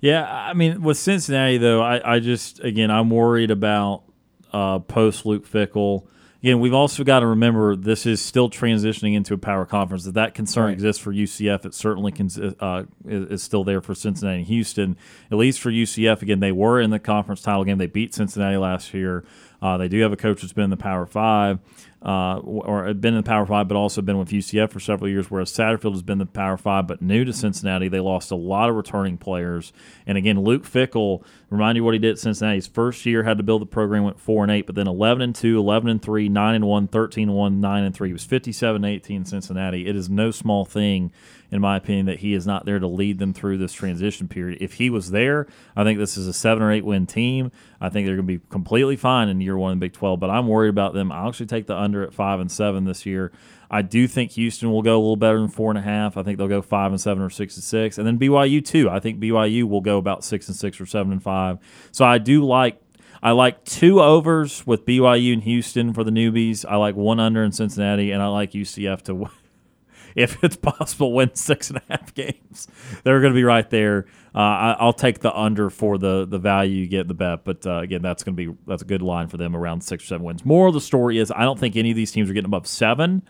[0.00, 4.02] Yeah, I mean, with Cincinnati though, I, I just again I'm worried about
[4.52, 6.06] uh, post Luke Fickell.
[6.42, 10.04] Again, we've also got to remember this is still transitioning into a power conference.
[10.06, 10.72] That that concern Right.
[10.72, 11.66] exists for UCF.
[11.66, 12.30] It certainly can,
[12.60, 14.96] uh, is, is still there for Cincinnati and Houston.
[15.30, 17.76] At least for UCF, again, they were in the conference title game.
[17.76, 19.22] They beat Cincinnati last year.
[19.60, 21.58] Uh, they do have a coach that's been in the Power Five,
[22.02, 25.30] uh, or been in the Power Five, but also been with UCF for several years.
[25.30, 27.88] Whereas Satterfield has been the Power Five, but new to Cincinnati.
[27.88, 29.72] They lost a lot of returning players,
[30.06, 31.22] and again, Luke Fickell.
[31.50, 32.58] Remind you what he did at Cincinnati.
[32.58, 35.20] His first year had to build the program, went four and eight, but then eleven
[35.20, 38.08] and two, 11 and three, nine and one, 13 and one, nine and three.
[38.08, 39.86] He was 57 18 in Cincinnati.
[39.86, 41.12] It is no small thing
[41.50, 44.58] in my opinion, that he is not there to lead them through this transition period.
[44.60, 45.46] If he was there,
[45.76, 47.50] I think this is a seven or eight win team.
[47.80, 50.30] I think they're going to be completely fine in year one in Big 12, but
[50.30, 51.10] I'm worried about them.
[51.10, 53.32] I'll actually take the under at five and seven this year.
[53.70, 56.16] I do think Houston will go a little better than four and a half.
[56.16, 57.98] I think they'll go five and seven or six and six.
[57.98, 58.90] And then BYU, too.
[58.90, 61.58] I think BYU will go about six and six or seven and five.
[61.92, 62.80] So I do like
[63.22, 66.64] I like two overs with BYU and Houston for the newbies.
[66.66, 69.30] I like one under in Cincinnati, and I like UCF to,
[70.14, 72.68] if it's possible, win six and a half games.
[73.04, 74.06] They're going to be right there.
[74.34, 77.44] Uh, I, I'll take the under for the the value you get in the bet,
[77.44, 80.04] but uh, again, that's going to be that's a good line for them around six
[80.04, 80.44] or seven wins.
[80.44, 82.66] More of the story is I don't think any of these teams are getting above
[82.66, 83.22] seven.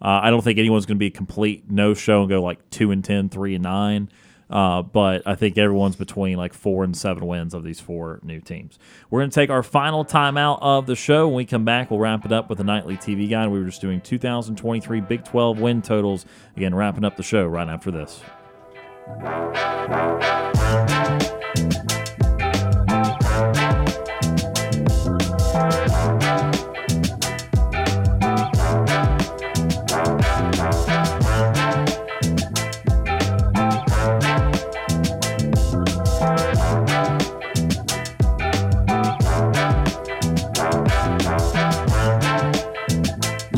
[0.00, 2.68] Uh, I don't think anyone's going to be a complete no show and go like
[2.70, 4.10] two and 10, 3 and nine.
[4.48, 8.40] Uh, but I think everyone's between like four and seven wins of these four new
[8.40, 8.78] teams.
[9.10, 11.26] We're going to take our final timeout of the show.
[11.26, 13.48] When we come back, we'll wrap it up with a nightly TV guide.
[13.48, 16.26] We were just doing 2023 Big 12 win totals.
[16.56, 18.22] Again, wrapping up the show right after this.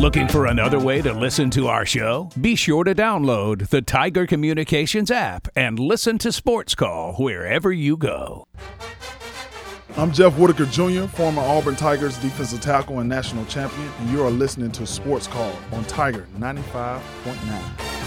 [0.09, 2.31] Looking for another way to listen to our show?
[2.41, 7.99] Be sure to download the Tiger Communications app and listen to Sports Call wherever you
[7.99, 8.49] go.
[9.99, 14.31] I'm Jeff Whitaker Jr., former Auburn Tigers defensive tackle and national champion, and you are
[14.31, 17.98] listening to Sports Call on Tiger 95.9.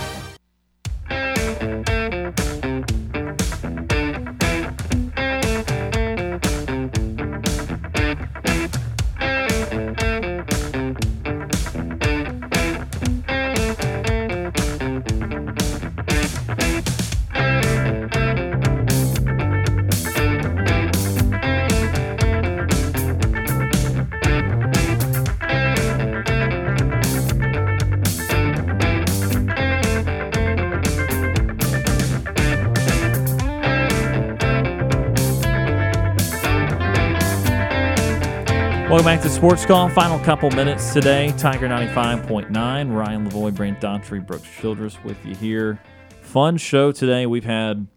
[39.41, 39.89] Sports Call.
[39.89, 41.33] Final couple minutes today.
[41.35, 42.51] Tiger 95.9.
[42.95, 45.81] Ryan Lavoie, Brant Daughtry, Brooks Childress with you here.
[46.21, 47.25] Fun show today.
[47.25, 47.87] We've had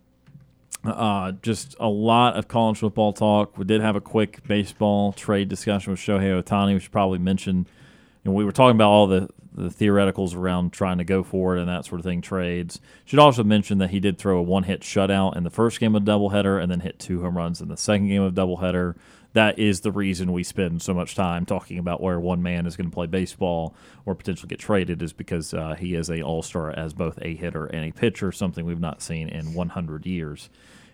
[0.85, 3.59] uh, just a lot of college football talk.
[3.59, 6.73] We did have a quick baseball trade discussion with Shohei Ohtani.
[6.73, 10.73] We should probably mention, you know, we were talking about all the, the theoreticals around
[10.73, 12.81] trying to go for it and that sort of thing, trades.
[13.05, 15.95] Should also mention that he did throw a one hit shutout in the first game
[15.95, 18.95] of doubleheader and then hit two home runs in the second game of doubleheader
[19.35, 22.77] that is the reason we spend so much time talking about where one man is
[22.77, 23.75] going to play baseball
[24.07, 27.67] or potentially get traded is because uh, he is a all-star as both a hitter
[27.67, 30.49] and a pitcher, something we've not seen in 100 years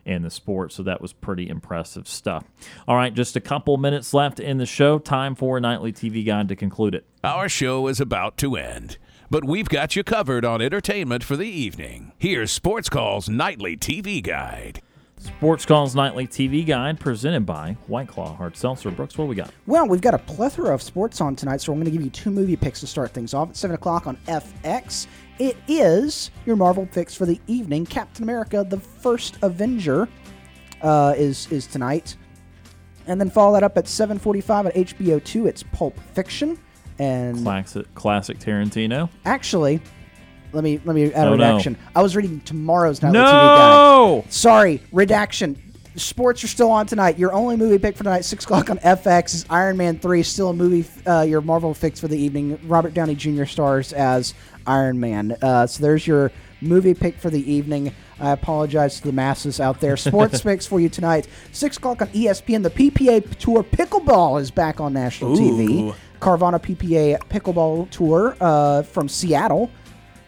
[0.07, 0.73] in the sport.
[0.73, 2.45] So that was pretty impressive stuff.
[2.89, 4.99] All right, just a couple minutes left in the show.
[4.99, 7.05] Time for nightly TV guide to conclude it.
[7.23, 8.97] Our show is about to end,
[9.29, 12.13] but we've got you covered on entertainment for the evening.
[12.19, 14.81] Here's Sports Call's nightly TV guide.
[15.21, 18.91] Sports Calls Nightly TV Guide presented by White Claw Hard Seltzer.
[18.91, 19.51] Brooks, what we got?
[19.67, 22.09] Well, we've got a plethora of sports on tonight, so I'm going to give you
[22.09, 25.07] two movie picks to start things off at 7 o'clock on FX.
[25.39, 27.85] It is your Marvel fix for the evening.
[27.85, 30.09] Captain America, the first Avenger,
[30.81, 32.17] uh, is, is tonight.
[33.07, 35.47] And then follow that up at 7.45 at HBO 2.
[35.47, 36.59] It's Pulp Fiction.
[36.99, 39.11] And classic, classic Tarantino.
[39.27, 39.83] Actually,
[40.53, 41.45] let me let me add Oh, a no.
[41.45, 41.77] redaction.
[41.95, 43.25] I was reading tomorrow's nightly No!
[43.27, 44.33] TV guide.
[44.33, 45.61] Sorry, redaction.
[45.97, 47.19] Sports are still on tonight.
[47.19, 50.23] Your only movie pick for tonight, six o'clock on FX, is Iron Man three.
[50.23, 50.89] Still a movie.
[51.07, 52.59] Uh, your Marvel fix for the evening.
[52.67, 53.45] Robert Downey Jr.
[53.45, 54.33] stars as
[54.67, 55.37] Iron Man.
[55.43, 57.93] Uh, so there's your movie pick for the evening.
[58.21, 59.97] I apologize to the masses out there.
[59.99, 61.27] Sports picks for you tonight.
[61.53, 62.63] Six o'clock on ESPN.
[62.63, 65.93] The PPA Tour Pickleball is back on national TV.
[66.21, 69.71] Carvana PPA Pickleball Tour uh, from Seattle.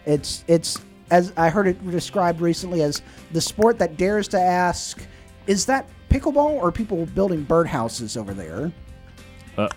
[0.07, 0.79] It's it's
[1.11, 3.03] as I heard it described recently as
[3.33, 5.07] the sport that dares to ask,
[5.47, 8.73] is that pickleball or people building birdhouses over there?
[9.59, 9.69] Uh,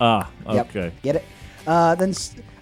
[0.00, 0.70] ah, Yep.
[0.70, 0.92] okay.
[1.02, 1.24] Get it?
[1.66, 2.14] Uh, then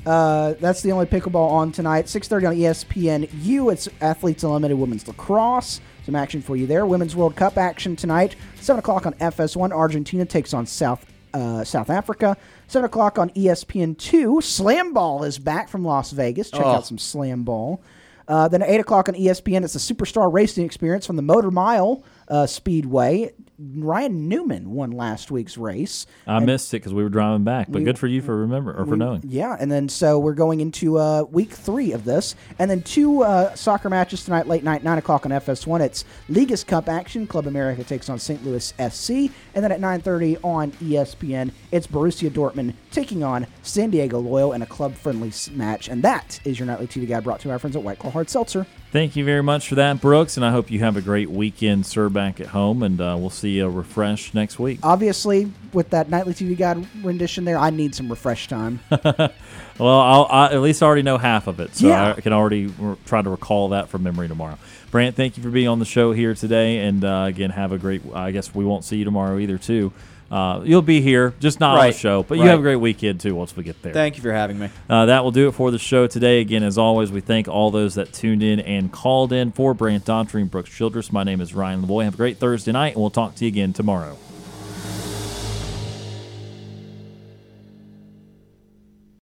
[0.06, 2.06] uh, that's the only pickleball on tonight.
[2.06, 3.70] 6:30 on ESPN U.
[3.70, 5.80] It's Athletes Unlimited Women's Lacrosse.
[6.04, 6.86] Some action for you there.
[6.86, 8.36] Women's World Cup action tonight.
[8.60, 9.72] 7 o'clock on FS1.
[9.72, 11.04] Argentina takes on South
[11.34, 12.36] uh, South Africa.
[12.68, 14.40] 7 o'clock on E ESPN 2.
[14.40, 16.50] Slam Ball is back from Las Vegas.
[16.50, 16.70] Check Oh.
[16.70, 17.82] out some Slam Ball.
[18.26, 21.50] Uh, then at 8 o'clock on ESPN, it's the Superstar Racing Experience from the Motor
[21.50, 23.32] Mile uh, Speedway.
[23.58, 26.06] Ryan Newman won last week's race.
[26.26, 28.36] I And- missed it because we were driving back, but We- good for you for
[28.36, 29.22] remember or for knowing.
[29.26, 33.22] Yeah, and then so we're going into uh, week three of this, and then two
[33.22, 35.80] uh, soccer matches tonight, late night, nine o'clock on FS1.
[35.80, 37.26] It's Leagues Cup action.
[37.26, 38.44] Club America takes on St.
[38.44, 39.10] Louis SC,
[39.54, 44.52] and then at nine thirty on ESPN, it's Borussia Dortmund taking on San Diego Loyal
[44.52, 47.76] in a club-friendly match, and that is your nightly TV guide brought to our friends
[47.76, 48.66] at White Claw Hard Seltzer.
[48.94, 51.84] Thank you very much for that, Brooks, and I hope you have a great weekend,
[51.84, 54.78] sir, back at home, and uh, we'll see you refreshed next week.
[54.84, 58.78] Obviously, with that nightly TV guide rendition there, I need some refresh time.
[59.76, 62.14] Well, I'll, I at least already know half of it, so Yeah.
[62.16, 64.56] I can already re- try to recall that from memory tomorrow.
[64.92, 67.78] Brant, thank you for being on the show here today, and uh, again, have a
[67.78, 68.02] great.
[68.14, 69.92] I guess we won't see you tomorrow either, too.
[70.34, 73.20] Uh, you'll be here, just not on the show, but you have a great weekend
[73.20, 73.36] too.
[73.36, 73.92] Once we get there.
[73.92, 74.68] Thank you for having me.
[74.90, 76.40] Uh, that will do it for the show today.
[76.40, 80.04] Again, as always, we thank all those that tuned in and called in for Brant
[80.04, 81.12] Daughtry and Brooks Childress.
[81.12, 82.02] My name is Ryan Lavoie.
[82.02, 84.18] Have a great Thursday night, and we'll talk to you again tomorrow.